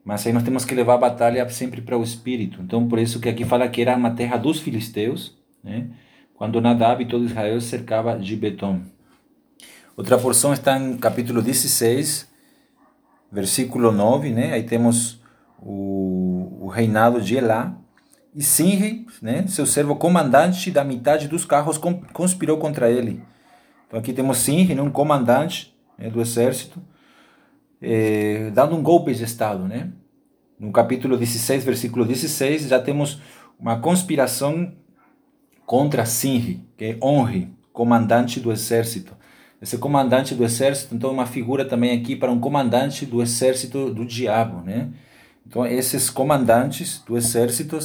Mas 0.02 0.26
aí 0.26 0.32
nós 0.32 0.42
temos 0.42 0.64
que 0.64 0.74
levar 0.74 0.94
a 0.94 0.98
batalha 0.98 1.46
sempre 1.50 1.82
para 1.82 1.98
o 1.98 2.02
espírito. 2.02 2.62
Então 2.62 2.88
por 2.88 2.98
isso 2.98 3.20
que 3.20 3.28
aqui 3.28 3.44
fala 3.44 3.68
que 3.68 3.82
era 3.82 3.94
uma 3.94 4.10
terra 4.10 4.38
dos 4.38 4.58
filisteus, 4.60 5.36
né? 5.62 5.88
Quando 6.34 6.62
Nadab 6.62 7.02
e 7.02 7.06
todo 7.06 7.26
Israel 7.26 7.60
cercava 7.60 8.18
Gibeton. 8.18 8.80
Outra 9.96 10.16
porção 10.18 10.54
está 10.54 10.78
em 10.78 10.96
capítulo 10.96 11.42
16, 11.42 12.26
versículo 13.30 13.92
9, 13.92 14.30
né? 14.30 14.52
Aí 14.54 14.62
temos 14.62 15.25
o, 15.60 16.58
o 16.60 16.68
reinado 16.68 17.20
de 17.20 17.36
Elá, 17.36 17.76
e 18.34 18.42
Sinri, 18.42 19.06
né, 19.22 19.46
seu 19.46 19.64
servo 19.64 19.96
comandante 19.96 20.70
da 20.70 20.84
metade 20.84 21.26
dos 21.26 21.44
carros, 21.46 21.78
conspirou 22.12 22.58
contra 22.58 22.90
ele. 22.90 23.22
Então 23.86 23.98
aqui 23.98 24.12
temos 24.12 24.36
Sinri, 24.38 24.74
né, 24.74 24.82
um 24.82 24.90
comandante 24.90 25.74
né, 25.96 26.10
do 26.10 26.20
exército, 26.20 26.82
eh, 27.80 28.50
dando 28.52 28.76
um 28.76 28.82
golpe 28.82 29.14
de 29.14 29.24
Estado. 29.24 29.64
Né? 29.64 29.90
No 30.60 30.70
capítulo 30.70 31.16
16, 31.16 31.64
versículo 31.64 32.04
16, 32.04 32.68
já 32.68 32.78
temos 32.78 33.22
uma 33.58 33.78
conspiração 33.80 34.70
contra 35.64 36.04
Sinri, 36.04 36.62
que 36.76 36.84
é 36.84 36.98
Onri, 37.02 37.50
comandante 37.72 38.38
do 38.38 38.52
exército. 38.52 39.16
Esse 39.62 39.78
comandante 39.78 40.34
do 40.34 40.44
exército, 40.44 40.94
então, 40.94 41.08
é 41.08 41.12
uma 41.14 41.26
figura 41.26 41.64
também 41.64 41.98
aqui 41.98 42.14
para 42.14 42.30
um 42.30 42.38
comandante 42.38 43.06
do 43.06 43.22
exército 43.22 43.92
do 43.94 44.04
diabo, 44.04 44.60
né? 44.60 44.90
Então, 45.46 45.66
esses 45.66 46.10
comandantes 46.10 47.02
do 47.06 47.16
exército, 47.16 47.78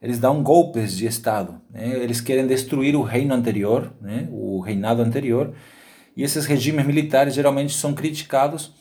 eles 0.00 0.18
dão 0.18 0.42
golpes 0.42 0.96
de 0.96 1.06
Estado. 1.06 1.60
Né? 1.70 1.90
Eles 1.98 2.20
querem 2.20 2.46
destruir 2.46 2.96
o 2.96 3.02
reino 3.02 3.34
anterior, 3.34 3.92
né? 4.00 4.28
o 4.30 4.60
reinado 4.60 5.02
anterior. 5.02 5.54
E 6.16 6.22
esses 6.22 6.46
regimes 6.46 6.86
militares 6.86 7.34
geralmente 7.34 7.74
são 7.74 7.94
criticados 7.94 8.74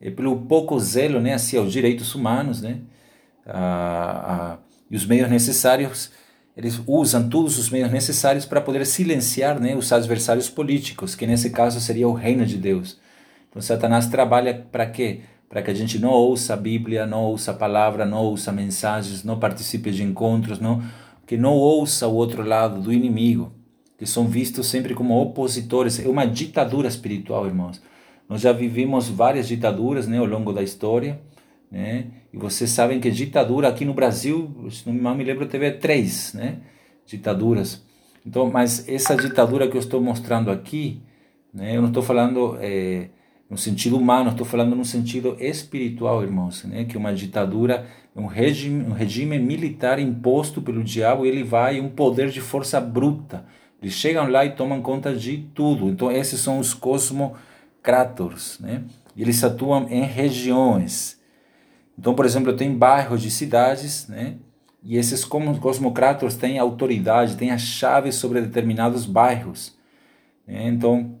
eh, 0.00 0.10
pelo 0.10 0.36
pouco 0.42 0.78
zelo 0.78 1.20
né, 1.20 1.34
hacia 1.34 1.62
os 1.62 1.72
direitos 1.72 2.14
humanos. 2.14 2.60
Né? 2.60 2.80
Ah, 3.46 4.24
ah, 4.26 4.58
e 4.90 4.96
os 4.96 5.06
meios 5.06 5.30
necessários, 5.30 6.10
eles 6.56 6.80
usam 6.86 7.28
todos 7.28 7.56
os 7.58 7.70
meios 7.70 7.90
necessários 7.90 8.44
para 8.44 8.60
poder 8.60 8.84
silenciar 8.84 9.60
né, 9.60 9.74
os 9.74 9.92
adversários 9.92 10.48
políticos, 10.48 11.14
que 11.14 11.26
nesse 11.26 11.50
caso 11.50 11.80
seria 11.80 12.08
o 12.08 12.12
reino 12.12 12.44
de 12.44 12.56
Deus. 12.56 13.00
Então, 13.48 13.62
Satanás 13.62 14.06
trabalha 14.06 14.66
para 14.70 14.86
quê? 14.86 15.20
Para 15.48 15.62
que 15.62 15.70
a 15.70 15.74
gente 15.74 15.98
não 15.98 16.10
ouça 16.10 16.54
a 16.54 16.56
Bíblia, 16.56 17.06
não 17.06 17.24
ouça 17.24 17.52
a 17.52 17.54
palavra, 17.54 18.04
não 18.04 18.18
ouça 18.18 18.52
mensagens, 18.52 19.24
não 19.24 19.38
participe 19.38 19.90
de 19.90 20.02
encontros, 20.02 20.58
não, 20.58 20.82
que 21.26 21.36
não 21.36 21.54
ouça 21.54 22.06
o 22.06 22.14
outro 22.14 22.42
lado 22.42 22.80
do 22.80 22.92
inimigo, 22.92 23.52
que 23.98 24.06
são 24.06 24.26
vistos 24.26 24.66
sempre 24.66 24.94
como 24.94 25.20
opositores. 25.20 25.98
É 25.98 26.08
uma 26.08 26.26
ditadura 26.26 26.88
espiritual, 26.88 27.46
irmãos. 27.46 27.80
Nós 28.28 28.40
já 28.40 28.52
vivimos 28.52 29.08
várias 29.08 29.46
ditaduras 29.46 30.06
né, 30.06 30.18
ao 30.18 30.26
longo 30.26 30.52
da 30.52 30.62
história, 30.62 31.20
né? 31.70 32.06
E 32.32 32.36
vocês 32.36 32.70
sabem 32.70 33.00
que 33.00 33.10
ditadura 33.10 33.68
aqui 33.68 33.84
no 33.84 33.94
Brasil, 33.94 34.68
se 34.70 34.88
não 34.90 35.14
me 35.14 35.24
lembro, 35.24 35.46
teve 35.46 35.70
três, 35.72 36.34
né? 36.34 36.58
ditaduras. 37.06 37.82
Então, 38.26 38.50
mas 38.50 38.88
essa 38.88 39.16
ditadura 39.16 39.68
que 39.68 39.76
eu 39.76 39.80
estou 39.80 40.00
mostrando 40.00 40.50
aqui, 40.50 41.00
né, 41.54 41.76
eu 41.76 41.80
não 41.80 41.88
estou 41.88 42.02
falando 42.02 42.58
é, 42.60 43.08
no 43.48 43.56
sentido 43.56 43.96
humano, 43.96 44.30
estou 44.30 44.46
falando 44.46 44.74
no 44.74 44.84
sentido 44.84 45.36
espiritual, 45.38 46.22
irmãos, 46.22 46.64
né, 46.64 46.84
que 46.84 46.96
uma 46.96 47.14
ditadura 47.14 47.86
um 48.16 48.26
regime, 48.26 48.82
um 48.82 48.92
regime 48.92 49.38
militar 49.38 49.98
imposto 49.98 50.62
pelo 50.62 50.82
diabo, 50.82 51.26
ele 51.26 51.44
vai 51.44 51.80
um 51.80 51.90
poder 51.90 52.30
de 52.30 52.40
força 52.40 52.80
bruta. 52.80 53.44
Eles 53.80 53.92
chegam 53.92 54.26
lá 54.28 54.44
e 54.44 54.52
tomam 54.52 54.80
conta 54.80 55.14
de 55.14 55.48
tudo. 55.54 55.90
Então, 55.90 56.10
esses 56.10 56.40
são 56.40 56.58
os 56.58 56.72
cosmocrators, 56.72 58.58
né? 58.58 58.84
Eles 59.14 59.44
atuam 59.44 59.86
em 59.90 60.02
regiões. 60.02 61.20
Então, 61.98 62.14
por 62.14 62.24
exemplo, 62.24 62.54
tem 62.54 62.74
bairros 62.74 63.20
de 63.20 63.30
cidades, 63.30 64.08
né? 64.08 64.36
E 64.82 64.96
esses 64.96 65.24
cosmocratos 65.24 66.36
têm 66.36 66.58
autoridade, 66.58 67.36
têm 67.36 67.50
a 67.50 67.58
chave 67.58 68.12
sobre 68.12 68.40
determinados 68.40 69.04
bairros. 69.04 69.76
Né? 70.46 70.68
Então, 70.68 71.15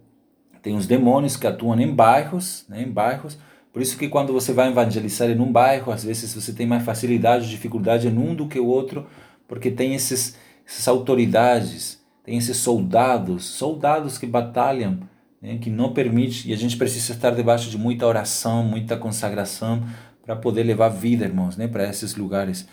tem 0.66 0.74
os 0.74 0.88
demônios 0.88 1.36
que 1.36 1.46
atuam 1.46 1.80
em 1.80 1.94
bairros, 1.94 2.64
né? 2.68 2.82
em 2.82 2.90
bairros. 2.90 3.38
Por 3.72 3.80
isso 3.80 3.96
que 3.96 4.08
quando 4.08 4.32
você 4.32 4.52
vai 4.52 4.68
evangelizar 4.68 5.30
em 5.30 5.38
um 5.38 5.52
bairro, 5.52 5.92
às 5.92 6.02
vezes 6.02 6.34
você 6.34 6.52
tem 6.52 6.66
mais 6.66 6.82
facilidade, 6.82 7.48
dificuldade 7.48 8.08
em 8.08 8.18
um 8.18 8.34
do 8.34 8.48
que 8.48 8.58
o 8.58 8.66
outro, 8.66 9.06
porque 9.46 9.70
tem 9.70 9.94
esses, 9.94 10.36
essas 10.66 10.88
autoridades, 10.88 12.04
tem 12.24 12.36
esses 12.36 12.56
soldados, 12.56 13.44
soldados 13.44 14.18
que 14.18 14.26
batalham, 14.26 14.98
né? 15.40 15.56
que 15.58 15.70
não 15.70 15.92
permite, 15.92 16.50
e 16.50 16.52
a 16.52 16.56
gente 16.56 16.76
precisa 16.76 17.12
estar 17.12 17.30
debaixo 17.30 17.70
de 17.70 17.78
muita 17.78 18.04
oração, 18.04 18.64
muita 18.64 18.96
consagração, 18.96 19.84
para 20.24 20.34
poder 20.34 20.64
levar 20.64 20.88
vida, 20.88 21.24
irmãos, 21.24 21.56
né? 21.56 21.68
para 21.68 21.88
esses 21.88 22.16
lugares. 22.16 22.66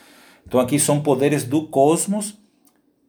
Então 0.47 0.59
aqui 0.59 0.79
são 0.79 0.99
poderes 0.99 1.43
do 1.43 1.67
cosmos, 1.67 2.39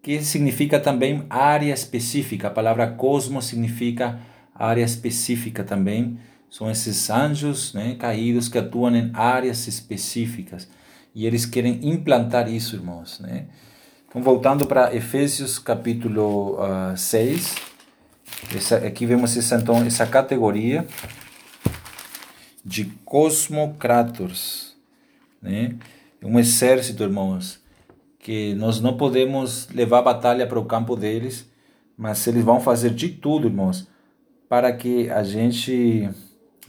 que 0.03 0.21
significa 0.21 0.79
também 0.79 1.25
área 1.31 1.73
específica. 1.73 2.49
A 2.49 2.51
palavra 2.51 2.87
cosmos 2.87 3.47
significa 3.47 4.21
área 4.55 4.85
específica 4.85 5.65
também. 5.65 6.19
São 6.51 6.71
esses 6.71 7.11
anjos 7.11 7.75
né, 7.75 7.97
caídos 7.99 8.49
que 8.49 8.59
atuam 8.59 8.95
em 8.95 9.11
áreas 9.13 9.67
específicas. 9.67 10.69
E 11.15 11.27
eles 11.27 11.47
querem 11.47 11.81
implantar 11.83 12.49
isso, 12.49 12.77
irmãos. 12.77 13.19
Né? 13.21 13.47
Então, 14.09 14.23
voltando 14.23 14.67
para 14.67 14.95
Efésios 14.95 15.59
capítulo 15.59 16.55
uh, 16.55 16.93
ah, 16.93 16.97
6, 16.97 17.55
essa, 18.55 18.77
aqui 18.77 19.07
vemos 19.07 19.37
essa, 19.37 19.57
então, 19.57 19.83
essa 19.85 20.07
categoria 20.07 20.87
de 22.65 22.85
cosmocrators. 23.05 24.75
Né? 25.43 25.77
um 26.25 26.39
exército, 26.39 27.03
irmãos, 27.03 27.61
que 28.19 28.55
nós 28.55 28.81
não 28.81 28.97
podemos 28.97 29.69
levar 29.69 29.99
a 29.99 30.03
batalha 30.03 30.47
para 30.47 30.59
o 30.59 30.65
campo 30.65 30.97
deles, 30.97 31.47
mas 31.97 32.27
eles 32.27 32.43
vão 32.43 32.59
fazer 32.59 32.91
de 32.91 33.11
tudo, 33.11 33.47
irmãos, 33.47 33.87
para 34.49 34.73
que 34.73 35.11
a 35.11 35.23
gente 35.23 36.09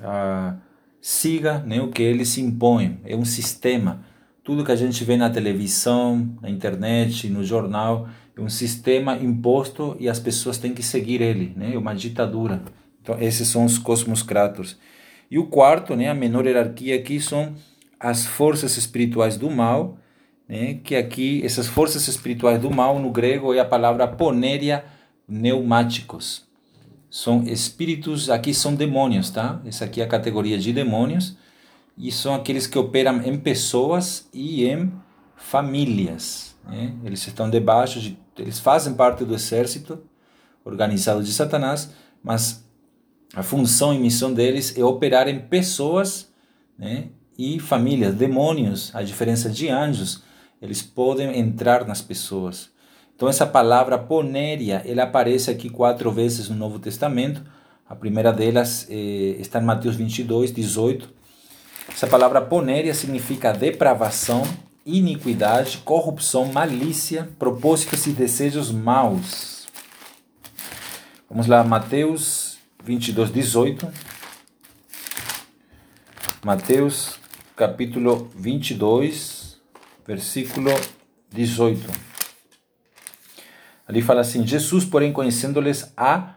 ah, 0.01 0.55
siga 1.01 1.59
né, 1.59 1.81
o 1.81 1.89
que 1.89 2.01
eles 2.01 2.29
se 2.29 2.41
impõem. 2.41 2.99
É 3.05 3.15
um 3.15 3.25
sistema. 3.25 4.03
Tudo 4.43 4.63
que 4.63 4.71
a 4.71 4.75
gente 4.75 5.03
vê 5.03 5.17
na 5.17 5.29
televisão, 5.29 6.35
na 6.41 6.49
internet, 6.49 7.29
no 7.29 7.43
jornal, 7.43 8.07
é 8.37 8.41
um 8.41 8.49
sistema 8.49 9.15
imposto 9.17 9.95
e 9.99 10.09
as 10.09 10.19
pessoas 10.19 10.57
têm 10.57 10.73
que 10.73 10.83
seguir 10.83 11.21
ele. 11.21 11.53
Né? 11.55 11.73
É 11.73 11.77
uma 11.77 11.95
ditadura. 11.95 12.61
Então, 13.01 13.19
esses 13.19 13.47
são 13.47 13.65
os 13.65 13.77
cosmos 13.77 14.23
cratos. 14.23 14.77
E 15.29 15.37
o 15.37 15.47
quarto, 15.47 15.95
né, 15.95 16.09
a 16.09 16.13
menor 16.13 16.45
hierarquia 16.45 16.95
aqui, 16.95 17.19
são 17.19 17.53
as 17.99 18.25
forças 18.25 18.77
espirituais 18.77 19.37
do 19.37 19.49
mal, 19.49 19.97
né? 20.47 20.79
que 20.83 20.95
aqui, 20.95 21.43
essas 21.43 21.67
forças 21.67 22.07
espirituais 22.07 22.59
do 22.59 22.69
mal, 22.69 22.99
no 22.99 23.11
grego, 23.11 23.53
é 23.53 23.59
a 23.59 23.65
palavra 23.65 24.07
poneria 24.07 24.85
pneumáticos. 25.27 26.44
São 27.17 27.43
espíritos, 27.43 28.29
aqui 28.29 28.53
são 28.53 28.75
demônios, 28.75 29.29
tá? 29.29 29.61
Essa 29.65 29.85
aqui 29.85 30.01
é 30.01 30.03
a 30.03 30.07
categoria 30.07 30.57
de 30.57 30.73
demônios, 30.73 31.37
e 31.97 32.11
são 32.11 32.35
aqueles 32.35 32.67
que 32.67 32.77
operam 32.77 33.21
em 33.23 33.37
pessoas 33.39 34.27
e 34.33 34.65
em 34.65 34.91
famílias. 35.33 36.57
Né? 36.67 36.93
Eles 37.05 37.25
estão 37.25 37.49
debaixo 37.49 38.01
de, 38.01 38.19
eles 38.37 38.59
fazem 38.59 38.95
parte 38.95 39.23
do 39.23 39.33
exército 39.33 40.03
organizado 40.65 41.23
de 41.23 41.31
Satanás, 41.31 41.89
mas 42.21 42.67
a 43.33 43.41
função 43.41 43.93
e 43.93 43.97
missão 43.97 44.33
deles 44.33 44.77
é 44.77 44.83
operar 44.83 45.29
em 45.29 45.39
pessoas, 45.39 46.29
né? 46.77 47.07
e 47.37 47.61
famílias, 47.61 48.13
demônios, 48.13 48.93
a 48.93 49.01
diferença 49.01 49.49
de 49.49 49.69
anjos, 49.69 50.21
eles 50.61 50.81
podem 50.81 51.39
entrar 51.39 51.87
nas 51.87 52.01
pessoas. 52.01 52.74
Então 53.15 53.29
essa 53.29 53.45
palavra 53.45 53.97
ponéria, 53.97 54.83
ela 54.85 55.03
aparece 55.03 55.49
aqui 55.49 55.69
quatro 55.69 56.11
vezes 56.11 56.49
no 56.49 56.55
Novo 56.55 56.79
Testamento. 56.79 57.41
A 57.87 57.95
primeira 57.95 58.33
delas 58.33 58.87
eh, 58.89 59.37
está 59.39 59.61
em 59.61 59.63
Mateus 59.63 59.95
22, 59.95 60.51
18. 60.51 61.09
Essa 61.87 62.07
palavra 62.07 62.41
ponéria 62.41 62.93
significa 62.93 63.53
depravação, 63.53 64.43
iniquidade, 64.85 65.77
corrupção, 65.77 66.51
malícia, 66.51 67.29
propósitos 67.39 68.05
e 68.05 68.11
desejos 68.11 68.69
maus. 68.69 69.67
Vamos 71.29 71.47
lá, 71.47 71.63
Mateus 71.63 72.57
22, 72.83 73.31
18. 73.31 73.87
Mateus 76.43 77.17
capítulo 77.55 78.29
22, 78.35 79.57
versículo 80.05 80.71
18. 81.31 82.14
Ali 83.87 84.01
fala 84.01 84.21
assim: 84.21 84.45
Jesus, 84.45 84.85
porém, 84.85 85.13
conhecendo-lhes 85.13 85.91
a 85.95 86.35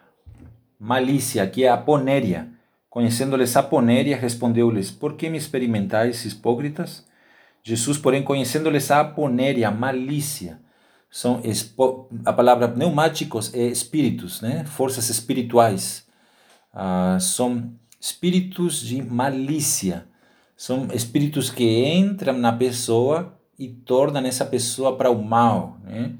malícia, 0.78 1.46
que 1.46 1.64
é 1.64 1.68
a 1.68 1.76
ponéria, 1.76 2.48
conhecendo-lhes 2.88 3.56
a 3.56 3.62
ponéria, 3.62 4.16
respondeu-lhes: 4.16 4.90
Por 4.90 5.14
que 5.14 5.28
me 5.30 5.38
experimentais, 5.38 6.24
hipócritas? 6.24 7.06
Jesus, 7.62 7.98
porém, 7.98 8.22
conhecendo-lhes 8.22 8.90
a 8.90 9.04
ponéria, 9.04 9.70
malícia, 9.70 10.60
são 11.10 11.42
a 12.24 12.32
palavra 12.32 12.68
pneumáticos 12.68 13.52
é 13.54 13.66
espíritos, 13.66 14.40
né? 14.40 14.64
forças 14.64 15.08
espirituais. 15.08 16.06
Ah, 16.72 17.18
são 17.20 17.72
espíritos 18.00 18.80
de 18.80 19.02
malícia 19.02 20.06
são 20.58 20.88
espíritos 20.92 21.50
que 21.50 21.86
entram 21.86 22.36
na 22.36 22.52
pessoa 22.52 23.32
e 23.56 23.68
tornam 23.68 24.26
essa 24.26 24.44
pessoa 24.44 24.96
para 24.96 25.08
o 25.08 25.22
mal, 25.22 25.78
né? 25.84 26.14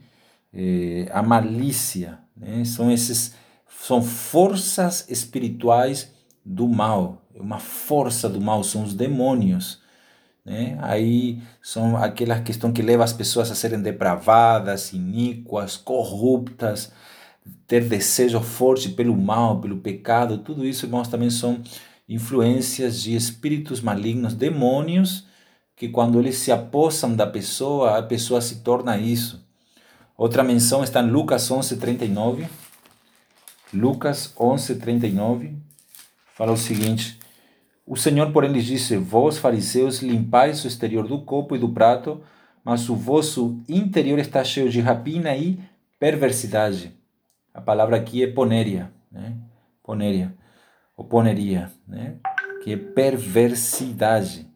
É, 0.52 1.08
a 1.12 1.22
malícia, 1.22 2.18
né? 2.36 2.64
São 2.64 2.90
esses 2.90 3.34
são 3.68 4.02
forças 4.02 5.08
espirituais 5.08 6.12
do 6.44 6.68
mal, 6.68 7.22
uma 7.34 7.58
força 7.58 8.28
do 8.28 8.40
mal 8.40 8.64
são 8.64 8.82
os 8.82 8.94
demônios, 8.94 9.80
né? 10.44 10.78
Aí 10.80 11.42
são 11.62 11.96
aquelas 11.96 12.40
questões 12.42 12.72
que 12.72 12.82
levam 12.82 13.04
as 13.04 13.12
pessoas 13.12 13.50
a 13.50 13.54
serem 13.54 13.80
depravadas, 13.80 14.92
iníquas, 14.92 15.76
corruptas, 15.76 16.92
ter 17.66 17.86
desejo 17.86 18.40
forte 18.40 18.88
pelo 18.90 19.16
mal, 19.16 19.60
pelo 19.60 19.78
pecado, 19.78 20.38
tudo 20.38 20.66
isso, 20.66 20.86
irmãos, 20.86 21.08
também 21.08 21.30
são 21.30 21.62
influências 22.08 23.02
de 23.02 23.14
espíritos 23.14 23.80
malignos, 23.80 24.34
demônios, 24.34 25.26
que 25.76 25.88
quando 25.88 26.18
eles 26.18 26.36
se 26.38 26.50
apossam 26.50 27.14
da 27.14 27.26
pessoa, 27.26 27.98
a 27.98 28.02
pessoa 28.02 28.40
se 28.40 28.62
torna 28.62 28.98
isso. 28.98 29.46
Outra 30.18 30.42
menção 30.42 30.82
está 30.82 31.00
em 31.00 31.08
Lucas 31.08 31.48
11:39. 31.48 32.48
Lucas 33.72 34.34
11:39 34.36 35.54
fala 36.34 36.50
o 36.50 36.56
seguinte: 36.56 37.20
O 37.86 37.96
Senhor, 37.96 38.32
porém, 38.32 38.50
lhes 38.50 38.64
disse: 38.64 38.96
Vós, 38.96 39.38
fariseus, 39.38 40.00
limpais 40.02 40.64
o 40.64 40.66
exterior 40.66 41.06
do 41.06 41.22
copo 41.22 41.54
e 41.54 41.58
do 41.60 41.68
prato, 41.68 42.20
mas 42.64 42.88
o 42.90 42.96
vosso 42.96 43.62
interior 43.68 44.18
está 44.18 44.42
cheio 44.42 44.68
de 44.68 44.80
rapina 44.80 45.36
e 45.36 45.60
perversidade. 46.00 46.92
A 47.54 47.60
palavra 47.60 47.96
aqui 47.96 48.24
é 48.24 48.26
ponéria, 48.26 48.92
né? 49.12 49.36
Ponéria 49.84 50.34
oponeria, 50.96 51.70
né? 51.86 52.16
que 52.64 52.72
é 52.72 52.76
perversidade. 52.76 54.50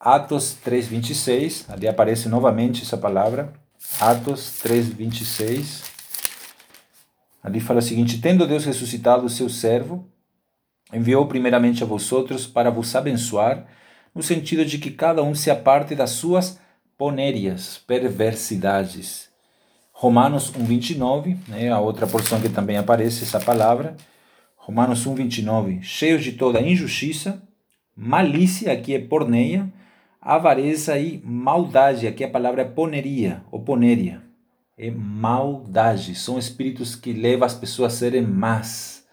Atos 0.00 0.56
3:26, 0.64 1.66
ali 1.72 1.86
aparece 1.86 2.28
novamente 2.28 2.82
essa 2.82 2.98
palavra. 2.98 3.52
Atos 4.00 4.60
3:26. 4.62 5.82
Ali 7.42 7.60
fala 7.60 7.78
o 7.78 7.82
seguinte: 7.82 8.20
Tendo 8.20 8.46
Deus 8.46 8.64
ressuscitado 8.64 9.26
o 9.26 9.30
seu 9.30 9.48
servo, 9.48 10.08
enviou 10.92 11.26
primeiramente 11.26 11.82
a 11.82 11.86
vosotros 11.86 12.46
para 12.46 12.70
vos 12.70 12.94
abençoar, 12.94 13.66
no 14.14 14.22
sentido 14.22 14.64
de 14.64 14.78
que 14.78 14.90
cada 14.90 15.22
um 15.22 15.34
se 15.34 15.50
aparte 15.50 15.94
das 15.94 16.10
suas 16.10 16.58
ponérias, 16.96 17.80
perversidades. 17.86 19.28
Romanos 19.92 20.50
1:29, 20.50 21.36
né, 21.46 21.70
a 21.70 21.78
outra 21.78 22.06
porção 22.06 22.40
que 22.40 22.48
também 22.48 22.76
aparece 22.76 23.22
essa 23.22 23.38
palavra. 23.38 23.96
Romanos 24.56 25.06
1, 25.06 25.14
29. 25.14 25.82
Cheios 25.82 26.24
de 26.24 26.32
toda 26.32 26.60
injustiça, 26.60 27.42
malícia, 27.94 28.72
aqui 28.72 28.94
é 28.94 28.98
porneia, 28.98 29.70
avareza 30.24 30.98
e 30.98 31.20
maldade, 31.22 32.06
aqui 32.06 32.24
a 32.24 32.30
palavra 32.30 32.62
é 32.62 32.64
poneria, 32.64 33.42
ou 33.52 33.60
poneria. 33.60 34.22
é 34.76 34.90
maldade. 34.90 36.14
São 36.16 36.38
espíritos 36.38 36.96
que 36.96 37.12
levam 37.12 37.46
as 37.46 37.54
pessoas 37.54 37.92
a 37.92 37.96
serem 37.96 38.22
más, 38.22 39.06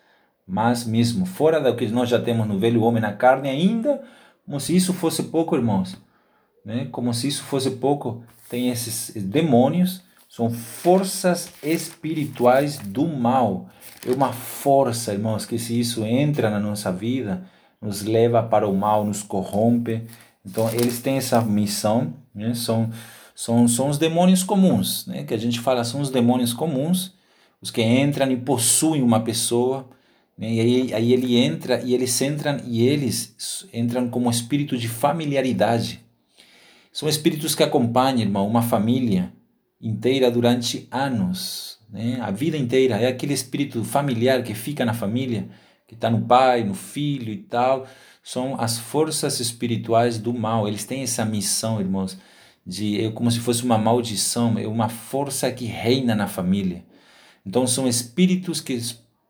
más 0.47 0.85
mesmo, 0.85 1.25
fora 1.25 1.59
do 1.59 1.75
que 1.75 1.87
nós 1.87 2.09
já 2.09 2.19
temos 2.19 2.47
no 2.47 2.57
velho 2.57 2.81
homem 2.81 3.01
na 3.01 3.13
carne 3.13 3.49
ainda, 3.49 4.01
como 4.45 4.59
se 4.59 4.75
isso 4.75 4.93
fosse 4.93 5.23
pouco, 5.23 5.55
irmãos. 5.55 6.01
Né? 6.65 6.87
Como 6.91 7.13
se 7.13 7.27
isso 7.27 7.43
fosse 7.43 7.71
pouco, 7.71 8.23
tem 8.49 8.69
esses 8.69 9.11
demônios, 9.23 10.01
são 10.27 10.49
forças 10.49 11.51
espirituais 11.61 12.77
do 12.77 13.07
mal. 13.07 13.69
É 14.07 14.11
uma 14.11 14.33
força, 14.33 15.13
irmãos, 15.13 15.45
que 15.45 15.59
se 15.59 15.79
isso 15.79 16.03
entra 16.05 16.49
na 16.49 16.59
nossa 16.59 16.91
vida, 16.91 17.43
nos 17.81 18.01
leva 18.01 18.41
para 18.41 18.67
o 18.67 18.75
mal, 18.75 19.05
nos 19.05 19.21
corrompe. 19.21 20.07
Então, 20.45 20.69
eles 20.71 20.99
têm 20.99 21.17
essa 21.17 21.41
missão, 21.41 22.13
né? 22.33 22.53
são 22.53 22.89
são, 23.41 23.67
são 23.67 23.89
os 23.89 23.97
demônios 23.97 24.43
comuns, 24.43 25.07
né? 25.07 25.23
que 25.23 25.33
a 25.33 25.37
gente 25.37 25.59
fala 25.59 25.83
são 25.83 25.99
os 25.99 26.11
demônios 26.11 26.53
comuns, 26.53 27.13
os 27.59 27.71
que 27.71 27.81
entram 27.81 28.31
e 28.31 28.37
possuem 28.37 29.01
uma 29.01 29.19
pessoa, 29.21 29.89
né? 30.37 30.53
e 30.53 30.59
aí, 30.59 30.93
aí 30.93 31.13
ele 31.13 31.37
entra 31.37 31.81
e 31.81 31.93
eles 31.93 32.21
entram 32.21 32.59
e 32.65 32.85
eles 32.85 33.67
entram 33.73 34.07
como 34.09 34.29
espírito 34.29 34.77
de 34.77 34.87
familiaridade. 34.87 36.01
São 36.93 37.09
espíritos 37.09 37.55
que 37.55 37.63
acompanham, 37.63 38.19
irmão, 38.19 38.47
uma 38.47 38.61
família 38.61 39.33
inteira 39.81 40.29
durante 40.29 40.87
anos, 40.91 41.79
né? 41.89 42.19
a 42.21 42.29
vida 42.29 42.57
inteira. 42.57 42.97
É 42.97 43.07
aquele 43.07 43.33
espírito 43.33 43.83
familiar 43.83 44.43
que 44.43 44.53
fica 44.53 44.85
na 44.85 44.93
família, 44.93 45.47
que 45.87 45.95
está 45.95 46.11
no 46.11 46.21
pai, 46.21 46.63
no 46.63 46.75
filho 46.75 47.31
e 47.31 47.37
tal. 47.37 47.87
São 48.23 48.55
as 48.59 48.77
forças 48.77 49.39
espirituais 49.39 50.17
do 50.17 50.33
mal. 50.33 50.67
Eles 50.67 50.85
têm 50.85 51.01
essa 51.01 51.25
missão, 51.25 51.79
irmãos, 51.79 52.17
de 52.65 53.01
é 53.05 53.11
como 53.11 53.31
se 53.31 53.39
fosse 53.39 53.63
uma 53.63 53.77
maldição, 53.77 54.57
é 54.57 54.67
uma 54.67 54.89
força 54.89 55.51
que 55.51 55.65
reina 55.65 56.15
na 56.15 56.27
família. 56.27 56.83
Então 57.45 57.65
são 57.65 57.87
espíritos 57.87 58.61
que 58.61 58.79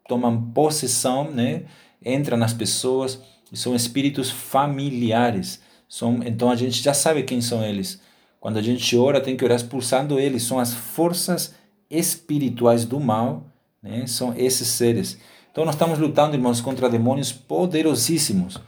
tomam 0.08 0.52
possessão, 0.52 1.32
né? 1.32 1.64
Entram 2.06 2.38
nas 2.38 2.54
pessoas, 2.54 3.22
são 3.54 3.76
espíritos 3.76 4.30
familiares. 4.30 5.62
São, 5.88 6.20
então 6.26 6.50
a 6.50 6.56
gente 6.56 6.82
já 6.82 6.94
sabe 6.94 7.24
quem 7.24 7.42
são 7.42 7.64
eles. 7.64 8.02
Quando 8.39 8.58
a 8.58 8.62
gente 8.62 8.98
ora, 8.98 9.22
tem 9.22 9.38
que 9.38 9.46
orar 9.46 9.58
expulsando 9.58 10.20
eles. 10.20 10.44
São 10.44 10.60
as 10.60 10.74
forças 10.74 11.54
espirituais 11.89 12.84
do 12.84 13.00
mal, 13.00 13.46
né? 13.82 14.06
São 14.08 14.34
esses 14.36 14.68
seres. 14.68 15.18
Então 15.50 15.64
nós 15.64 15.76
estamos 15.76 15.98
lutando, 15.98 16.36
irmãos, 16.36 16.60
contra 16.60 16.89
demônios 16.89 17.32
poderosíssimos 17.32 18.60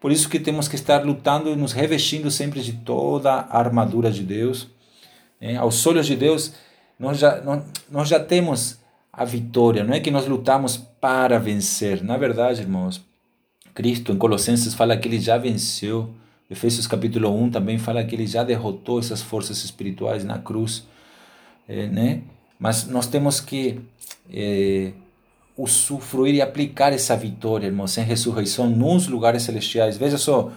por 0.00 0.12
isso 0.12 0.28
que 0.28 0.38
temos 0.38 0.68
que 0.68 0.76
estar 0.76 1.04
lutando 1.04 1.50
e 1.50 1.56
nos 1.56 1.72
revestindo 1.72 2.30
sempre 2.30 2.60
de 2.60 2.72
toda 2.72 3.32
a 3.32 3.58
armadura 3.58 4.10
de 4.10 4.22
Deus. 4.22 4.68
É, 5.40 5.56
aos 5.56 5.84
olhos 5.86 6.06
de 6.06 6.16
Deus, 6.16 6.54
nós 6.98 7.18
já, 7.18 7.40
nós, 7.40 7.62
nós 7.90 8.08
já 8.08 8.20
temos 8.20 8.78
a 9.12 9.24
vitória. 9.24 9.82
Não 9.82 9.94
é 9.94 10.00
que 10.00 10.10
nós 10.10 10.26
lutamos 10.26 10.76
para 10.76 11.38
vencer. 11.38 12.02
Na 12.02 12.16
verdade, 12.16 12.60
irmãos, 12.60 13.04
Cristo 13.74 14.12
em 14.12 14.16
Colossenses 14.16 14.74
fala 14.74 14.96
que 14.96 15.08
ele 15.08 15.20
já 15.20 15.36
venceu. 15.36 16.10
Efésios 16.50 16.86
capítulo 16.86 17.28
1 17.44 17.50
também 17.50 17.78
fala 17.78 18.02
que 18.04 18.14
ele 18.14 18.26
já 18.26 18.42
derrotou 18.42 18.98
essas 18.98 19.20
forças 19.20 19.64
espirituais 19.64 20.24
na 20.24 20.38
cruz. 20.38 20.86
É, 21.68 21.86
né? 21.88 22.22
Mas 22.58 22.86
nós 22.86 23.06
temos 23.06 23.40
que 23.40 23.80
é, 24.32 24.92
usufruir 25.58 26.36
e 26.36 26.40
aplicar 26.40 26.92
essa 26.92 27.16
vitória, 27.16 27.66
irmãos, 27.66 27.98
em 27.98 28.02
ressurreição 28.02 28.70
nos 28.70 29.08
lugares 29.08 29.42
celestiais. 29.42 29.98
Veja 29.98 30.16
só, 30.16 30.52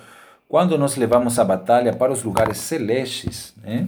quando 0.47 0.77
nós 0.77 0.95
levamos 0.95 1.39
a 1.39 1.43
batalha 1.43 1.91
para 1.91 2.11
os 2.11 2.23
lugares 2.23 2.57
celestes, 2.59 3.55
né, 3.63 3.87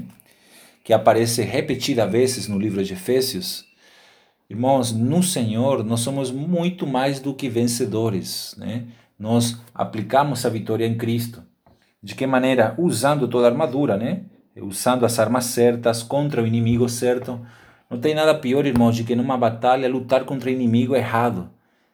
que 0.84 0.92
aparece 0.92 1.44
repetida 1.44 2.08
vezes 2.08 2.48
no 2.48 2.58
livro 2.58 2.84
de 2.84 2.94
Efésios, 2.94 3.64
irmãos, 4.50 4.92
no 4.92 5.22
Senhor 5.22 5.84
nós 5.84 6.00
somos 6.00 6.32
muito 6.32 6.88
mais 6.88 7.20
do 7.20 7.34
que 7.34 7.48
vencedores. 7.48 8.56
Né? 8.58 8.86
Nós 9.18 9.58
aplicamos 9.74 10.44
a 10.46 10.50
vitória 10.50 10.88
em 10.88 10.98
Cristo. 10.98 11.44
De 12.02 12.16
que 12.16 12.26
maneira? 12.26 12.74
Usando 12.78 13.28
toda 13.28 13.48
a 13.48 13.52
armadura, 13.52 13.96
né? 13.96 14.24
usando 14.60 15.06
as 15.06 15.20
armas 15.20 15.46
certas 15.46 16.02
contra 16.02 16.42
o 16.42 16.48
inimigo 16.48 16.90
certo 16.90 17.40
não 17.94 18.00
tem 18.00 18.16
nada 18.16 18.34
pior, 18.34 18.66
irmãos, 18.66 18.96
de 18.96 19.04
que 19.04 19.16
numa 19.16 19.38
batalha 19.38 19.88
lutar 19.88 20.26
contra 20.26 20.50
inimigo 20.50 20.96
errado. 20.96 21.52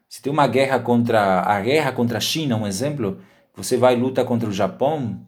Se 0.08 0.22
tem 0.22 0.32
uma 0.32 0.48
guerra 0.48 0.80
contra 0.80 1.42
a 1.42 1.60
guerra 1.60 1.92
contra 1.92 2.18
a 2.18 2.22
China, 2.22 2.56
um 2.56 2.66
exemplo, 2.66 3.20
você 3.54 3.76
vai 3.76 3.98
lutar 3.98 4.24
contra 4.24 4.48
o 4.48 4.54
Japão, 4.54 5.20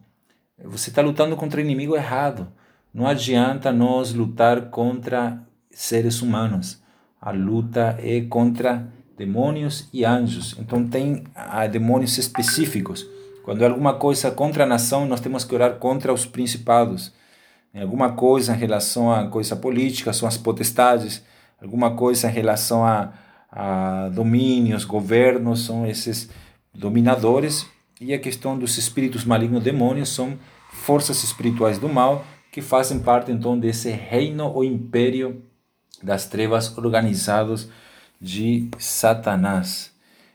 você 0.64 0.88
está 0.88 1.02
lutando 1.02 1.36
contra 1.36 1.60
inimigo 1.60 1.94
errado. 1.94 2.48
Não 2.92 3.06
adianta 3.06 3.70
nós 3.70 4.14
lutar 4.14 4.70
contra 4.70 5.42
seres 5.70 6.22
humanos. 6.22 6.82
A 7.20 7.30
luta 7.32 7.96
é 8.00 8.22
contra 8.22 8.88
demônios 9.16 9.90
e 9.92 10.06
anjos. 10.06 10.56
Então 10.58 10.88
tem 10.88 11.24
ah, 11.34 11.66
demônios 11.66 12.16
específicos. 12.16 13.06
Quando 13.44 13.62
é 13.62 13.68
alguma 13.68 13.94
coisa 13.94 14.30
contra 14.30 14.64
a 14.64 14.66
nação, 14.66 15.06
nós 15.06 15.20
temos 15.20 15.44
que 15.44 15.54
orar 15.54 15.74
contra 15.74 16.12
os 16.12 16.24
principados 16.24 17.12
alguma 17.80 18.12
coisa 18.12 18.54
em 18.54 18.58
relação 18.58 19.12
a 19.12 19.26
coisa 19.28 19.56
política, 19.56 20.12
são 20.12 20.28
as 20.28 20.36
potestades, 20.36 21.22
alguma 21.60 21.94
coisa 21.94 22.28
em 22.28 22.32
relação 22.32 22.84
a, 22.84 23.12
a 23.50 24.08
domínios, 24.10 24.84
governos, 24.84 25.64
são 25.64 25.86
esses 25.86 26.28
dominadores, 26.74 27.66
e 28.00 28.12
a 28.12 28.18
questão 28.18 28.58
dos 28.58 28.76
espíritos 28.76 29.24
malignos, 29.24 29.62
demônios, 29.62 30.08
são 30.08 30.38
forças 30.72 31.22
espirituais 31.22 31.78
do 31.78 31.88
mal 31.88 32.24
que 32.50 32.60
fazem 32.60 32.98
parte 32.98 33.32
então 33.32 33.58
desse 33.58 33.90
reino 33.90 34.44
ou 34.52 34.62
império 34.62 35.42
das 36.02 36.26
trevas 36.26 36.76
organizados 36.76 37.68
de 38.20 38.68
Satanás. 38.78 39.92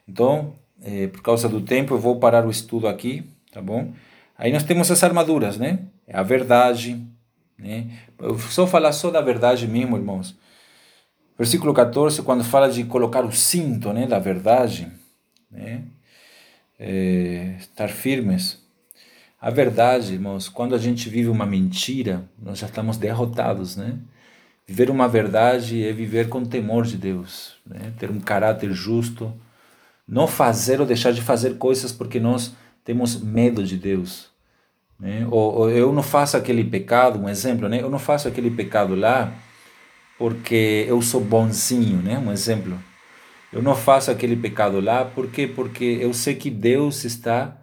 Então, 0.08 0.54
eh, 0.82 1.08
por 1.08 1.22
causa 1.22 1.48
do 1.48 1.62
tempo, 1.62 1.94
eu 1.94 2.00
vou 2.00 2.20
parar 2.20 2.46
o 2.46 2.50
estudo 2.50 2.88
aqui, 2.88 3.24
tá 3.52 3.62
bom? 3.62 3.94
Aí 4.38 4.52
nós 4.52 4.64
temos 4.64 4.90
as 4.90 5.04
armaduras, 5.04 5.58
né? 5.58 5.80
É 6.08 6.18
a 6.18 6.24
verdade, 6.24 7.06
né? 7.58 7.90
Eu 8.20 8.38
só 8.38 8.68
falar 8.68 8.92
só 8.92 9.10
da 9.10 9.22
verdade 9.22 9.68
mesmo, 9.68 9.98
irmãos. 9.98 10.36
Versículo 11.38 11.74
14, 11.74 12.22
quando 12.24 12.44
fala 12.44 12.70
de 12.70 12.84
colocar 12.84 13.24
o 13.24 13.32
cinto 13.32 13.94
né, 13.94 14.08
da 14.08 14.20
verdade, 14.20 14.92
né? 15.52 15.84
É, 16.80 17.56
estar 17.60 17.90
firmes. 17.90 18.64
A 19.40 19.50
verdade, 19.50 20.14
irmãos, 20.14 20.50
quando 20.50 20.76
a 20.76 20.78
gente 20.78 21.10
vive 21.10 21.30
uma 21.30 21.46
mentira, 21.46 22.28
nós 22.42 22.60
já 22.60 22.68
estamos 22.68 22.98
derrotados, 22.98 23.76
né? 23.76 24.00
Viver 24.68 24.90
uma 24.90 25.08
verdade 25.08 25.86
é 25.88 25.94
viver 25.94 26.28
com 26.28 26.44
temor 26.44 26.86
de 26.86 26.98
Deus, 26.98 27.56
né? 27.66 27.94
ter 27.98 28.12
um 28.12 28.20
caráter 28.20 28.74
justo, 28.74 29.34
não 30.06 30.28
fazer 30.28 30.82
ou 30.82 30.86
deixar 30.86 31.14
de 31.14 31.22
fazer 31.22 31.58
coisas 31.58 31.94
porque 31.94 32.20
nós 32.20 32.54
temos 32.84 33.22
medo 33.22 33.64
de 33.64 33.78
Deus. 33.78 34.30
Né? 35.00 35.28
Ou, 35.30 35.54
ou, 35.60 35.70
eu 35.70 35.92
não 35.94 36.04
faço 36.04 36.36
aquele 36.38 36.64
pecado, 36.64 37.20
um 37.20 37.30
exemplo, 37.30 37.70
né? 37.70 37.82
eu 37.82 37.90
não 37.90 38.00
faço 38.00 38.28
aquele 38.28 38.50
pecado 38.50 38.96
lá 38.96 39.34
porque 40.18 40.86
eu 40.88 41.02
sou 41.02 41.22
bonzinho, 41.22 42.02
né? 42.02 42.18
um 42.18 42.32
exemplo. 42.32 42.78
Eu 43.54 43.62
não 43.62 43.76
faço 43.76 44.12
aquele 44.12 44.36
pecado 44.36 44.80
lá 44.80 45.06
porque 45.06 45.48
porque 45.48 45.86
eu 46.02 46.14
sei 46.14 46.36
que 46.36 46.50
Deus 46.50 47.06
está, 47.06 47.58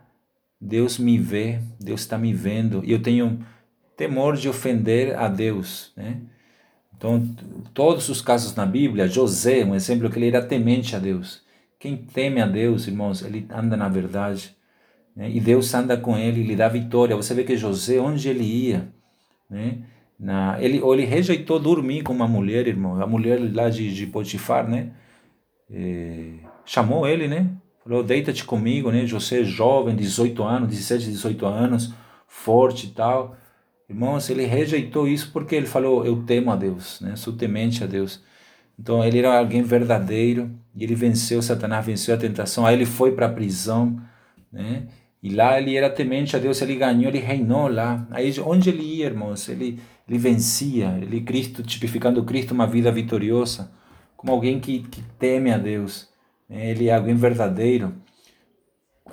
Deus 0.60 0.98
me 0.98 1.18
vê, 1.18 1.60
Deus 1.78 2.00
está 2.02 2.16
me 2.16 2.32
vendo 2.32 2.82
e 2.84 2.92
eu 2.92 3.02
tenho 3.02 3.44
temor 3.96 4.36
de 4.36 4.48
ofender 4.48 5.16
a 5.18 5.28
Deus, 5.28 5.92
né? 5.96 6.20
Então, 6.96 7.22
todos 7.74 8.08
os 8.08 8.22
casos 8.22 8.54
na 8.54 8.64
Bíblia, 8.64 9.08
José, 9.08 9.64
um 9.64 9.74
exemplo 9.74 10.08
que 10.08 10.18
ele 10.18 10.28
era 10.28 10.40
temente 10.40 10.96
a 10.96 10.98
Deus. 10.98 11.42
Quem 11.78 11.96
teme 11.96 12.40
a 12.40 12.46
Deus, 12.46 12.86
irmãos, 12.86 13.20
ele 13.22 13.46
anda 13.50 13.76
na 13.76 13.88
verdade. 13.88 14.56
Né? 15.14 15.30
E 15.30 15.40
Deus 15.40 15.72
anda 15.74 15.96
com 15.96 16.16
ele, 16.16 16.42
lhe 16.42 16.56
dá 16.56 16.68
vitória. 16.68 17.16
Você 17.16 17.34
vê 17.34 17.44
que 17.44 17.56
José, 17.56 17.98
onde 17.98 18.28
ele 18.28 18.44
ia, 18.44 18.88
né? 19.48 19.78
Na, 20.18 20.56
ele, 20.60 20.80
ou 20.80 20.94
ele 20.94 21.04
rejeitou 21.04 21.58
dormir 21.58 22.02
com 22.02 22.12
uma 22.12 22.28
mulher, 22.28 22.66
irmão, 22.66 23.02
a 23.02 23.06
mulher 23.06 23.38
lá 23.52 23.68
de, 23.68 23.92
de 23.92 24.06
Potifar, 24.06 24.68
né? 24.68 24.92
É, 25.70 26.34
chamou 26.64 27.06
ele, 27.06 27.28
né? 27.28 27.50
Falou, 27.82 28.02
deita-te 28.02 28.44
comigo, 28.44 28.90
né? 28.90 29.06
José 29.06 29.40
é 29.40 29.44
jovem, 29.44 29.94
18 29.94 30.42
anos, 30.42 30.68
17, 30.70 31.06
18 31.06 31.46
anos, 31.46 31.94
forte 32.26 32.86
e 32.86 32.90
tal. 32.90 33.36
Irmãos, 33.88 34.30
ele 34.30 34.46
rejeitou 34.46 35.06
isso 35.06 35.30
porque 35.32 35.54
ele 35.54 35.66
falou, 35.66 36.06
eu 36.06 36.22
temo 36.22 36.50
a 36.50 36.56
Deus, 36.56 37.00
né? 37.00 37.16
Sou 37.16 37.32
temente 37.34 37.84
a 37.84 37.86
Deus. 37.86 38.22
Então 38.78 39.04
ele 39.04 39.18
era 39.18 39.38
alguém 39.38 39.62
verdadeiro 39.62 40.50
e 40.74 40.82
ele 40.82 40.94
venceu 40.94 41.42
Satanás, 41.42 41.84
venceu 41.84 42.14
a 42.14 42.18
tentação. 42.18 42.64
Aí 42.66 42.74
ele 42.74 42.86
foi 42.86 43.12
para 43.12 43.26
a 43.26 43.32
prisão, 43.32 44.00
né? 44.50 44.86
E 45.24 45.34
lá 45.34 45.58
ele 45.58 45.74
era 45.74 45.88
temente 45.88 46.36
a 46.36 46.38
Deus, 46.38 46.60
ele 46.60 46.76
ganhou, 46.76 47.08
ele 47.08 47.18
reinou 47.18 47.66
lá. 47.66 48.06
Aí 48.10 48.38
onde 48.40 48.68
ele 48.68 48.82
ia, 48.82 49.06
irmãos, 49.06 49.48
ele, 49.48 49.80
ele 50.06 50.18
vencia, 50.18 50.98
ele 51.00 51.22
Cristo, 51.22 51.62
tipificando 51.62 52.22
Cristo, 52.24 52.52
uma 52.52 52.66
vida 52.66 52.92
vitoriosa, 52.92 53.72
como 54.18 54.34
alguém 54.34 54.60
que, 54.60 54.80
que 54.80 55.00
teme 55.18 55.50
a 55.50 55.56
Deus. 55.56 56.10
Né? 56.46 56.72
Ele 56.72 56.88
é 56.88 56.94
alguém 56.94 57.14
verdadeiro. 57.14 57.94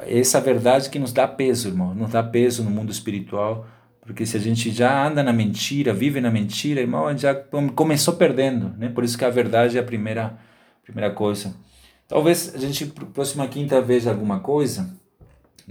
Essa 0.01 0.41
verdade 0.41 0.89
que 0.89 0.99
nos 0.99 1.13
dá 1.13 1.25
peso, 1.25 1.69
irmão, 1.69 1.95
nos 1.95 2.11
dá 2.11 2.21
peso 2.21 2.61
no 2.61 2.69
mundo 2.69 2.91
espiritual, 2.91 3.65
Porque 4.01 4.25
se 4.25 4.35
a 4.35 4.39
gente 4.41 4.69
já 4.69 5.07
anda 5.07 5.23
na 5.23 5.31
mentira, 5.31 5.93
vive 5.93 6.19
na 6.19 6.29
mentira, 6.29 6.81
irmão, 6.81 7.17
já 7.17 7.33
começou 7.73 8.15
perdendo, 8.15 8.75
né? 8.77 8.89
Por 8.89 9.05
isso 9.05 9.17
que 9.17 9.23
a 9.23 9.29
verdade 9.29 9.77
é 9.77 9.79
a 9.79 9.83
primeira, 9.83 10.37
primeira 10.83 11.13
coisa. 11.13 11.55
Talvez 12.05 12.53
a 12.53 12.57
gente, 12.57 12.87
próxima 13.13 13.47
quinta, 13.47 13.81
veja 13.81 14.09
alguma 14.09 14.41
coisa, 14.41 14.99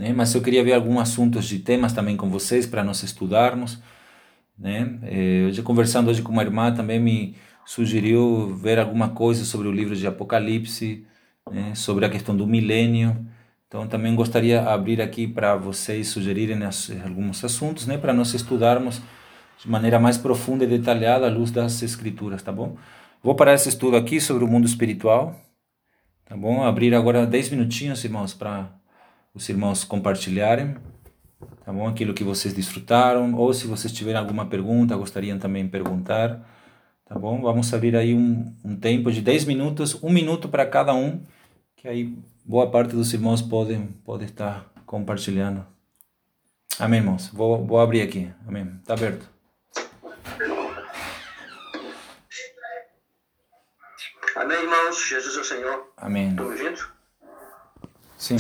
né? 0.01 0.15
Mas 0.15 0.35
eu 0.35 0.41
queria 0.41 0.65
ver 0.65 0.73
alguns 0.73 0.99
assuntos 0.99 1.45
de 1.45 1.59
temas 1.59 1.93
também 1.93 2.17
com 2.17 2.31
vocês 2.31 2.67
para 2.67 2.83
nós 2.83 3.03
estudarmos, 3.03 3.79
né? 4.59 4.99
Eh, 5.03 5.45
hoje 5.47 5.63
conversando 5.63 6.09
hoje 6.09 6.23
com 6.23 6.33
uma 6.33 6.43
irmã 6.43 6.73
também 6.73 6.99
me 6.99 7.37
sugeriu 7.67 8.57
ver 8.57 8.79
alguma 8.79 9.11
coisa 9.11 9.45
sobre 9.45 9.69
o 9.69 9.73
livro 9.73 9.95
de 9.95 10.07
Apocalipse, 10.07 11.05
né? 11.51 11.75
sobre 11.75 12.07
a 12.07 12.09
questão 12.09 12.35
do 12.35 12.47
milênio. 12.47 13.27
Então, 13.69 13.87
também 13.87 14.15
gostaria 14.17 14.63
de 14.63 14.69
abrir 14.69 15.03
aqui 15.03 15.29
para 15.29 15.55
vocês 15.55 16.09
sugerirem 16.09 16.59
alguns 17.05 17.45
assuntos, 17.45 17.87
né, 17.87 17.97
para 17.97 18.13
nós 18.13 18.35
estudarmos 18.35 19.01
de 19.63 19.71
maneira 19.71 19.99
mais 20.01 20.19
profunda 20.19 20.65
e 20.65 20.67
detalhada 20.67 21.27
à 21.27 21.31
luz 21.31 21.53
das 21.53 21.81
Escrituras, 21.83 22.43
tá 22.43 22.51
bom? 22.51 22.77
Vou 23.23 23.35
parar 23.37 23.55
esse 23.55 23.69
estudo 23.69 23.97
aqui 23.97 24.21
sobre 24.21 24.43
o 24.43 24.49
mundo 24.49 24.67
espiritual, 24.67 25.37
tá 26.25 26.37
bom? 26.37 26.65
Abrir 26.65 26.95
agora 26.95 27.25
10 27.27 27.51
minutinhos, 27.51 28.03
irmãos, 28.03 28.35
para 28.35 28.80
os 29.35 29.49
irmãos 29.49 29.85
compartilharem, 29.85 30.77
tá 31.65 31.73
bom? 31.73 31.87
Aquilo 31.87 32.15
que 32.15 32.25
vocês 32.25 32.53
desfrutaram, 32.53 33.35
ou 33.35 33.53
se 33.55 33.67
vocês 33.67 33.93
tiverem 33.93 34.19
alguma 34.19 34.47
pergunta, 34.47 34.97
gostariam 34.97 35.39
também 35.39 35.65
de 35.65 35.71
perguntar, 35.71 36.41
tá 37.07 37.19
bom? 37.19 37.41
Vamos 37.41 37.73
abrir 37.73 37.97
aí 37.97 38.15
um, 38.15 38.55
um 38.65 38.77
tempo 38.77 39.11
de 39.11 39.21
10 39.21 39.45
minutos, 39.45 40.03
um 40.03 40.11
minuto 40.11 40.49
para 40.49 40.67
cada 40.67 40.93
um, 40.93 41.25
que 41.77 41.89
aí 41.89 42.17
boa 42.45 42.71
parte 42.71 42.95
dos 42.95 43.13
irmãos 43.13 43.41
podem 43.41 43.87
pode 44.05 44.25
estar 44.25 44.67
compartilhando. 44.85 45.65
Amém, 46.79 47.01
irmãos. 47.01 47.29
Vou, 47.29 47.65
vou 47.65 47.79
abrir 47.79 48.03
aqui. 48.03 48.33
Amém. 48.47 48.79
Está 48.81 48.95
aberto. 48.95 49.29
Amém, 54.35 54.63
irmãos. 54.63 55.07
Jesus 55.07 55.37
é 55.37 55.41
o 55.41 55.45
Senhor. 55.45 55.93
Amém. 55.97 56.31
Estão 56.31 56.47
ouvindo? 56.47 56.89
Sim. 58.17 58.37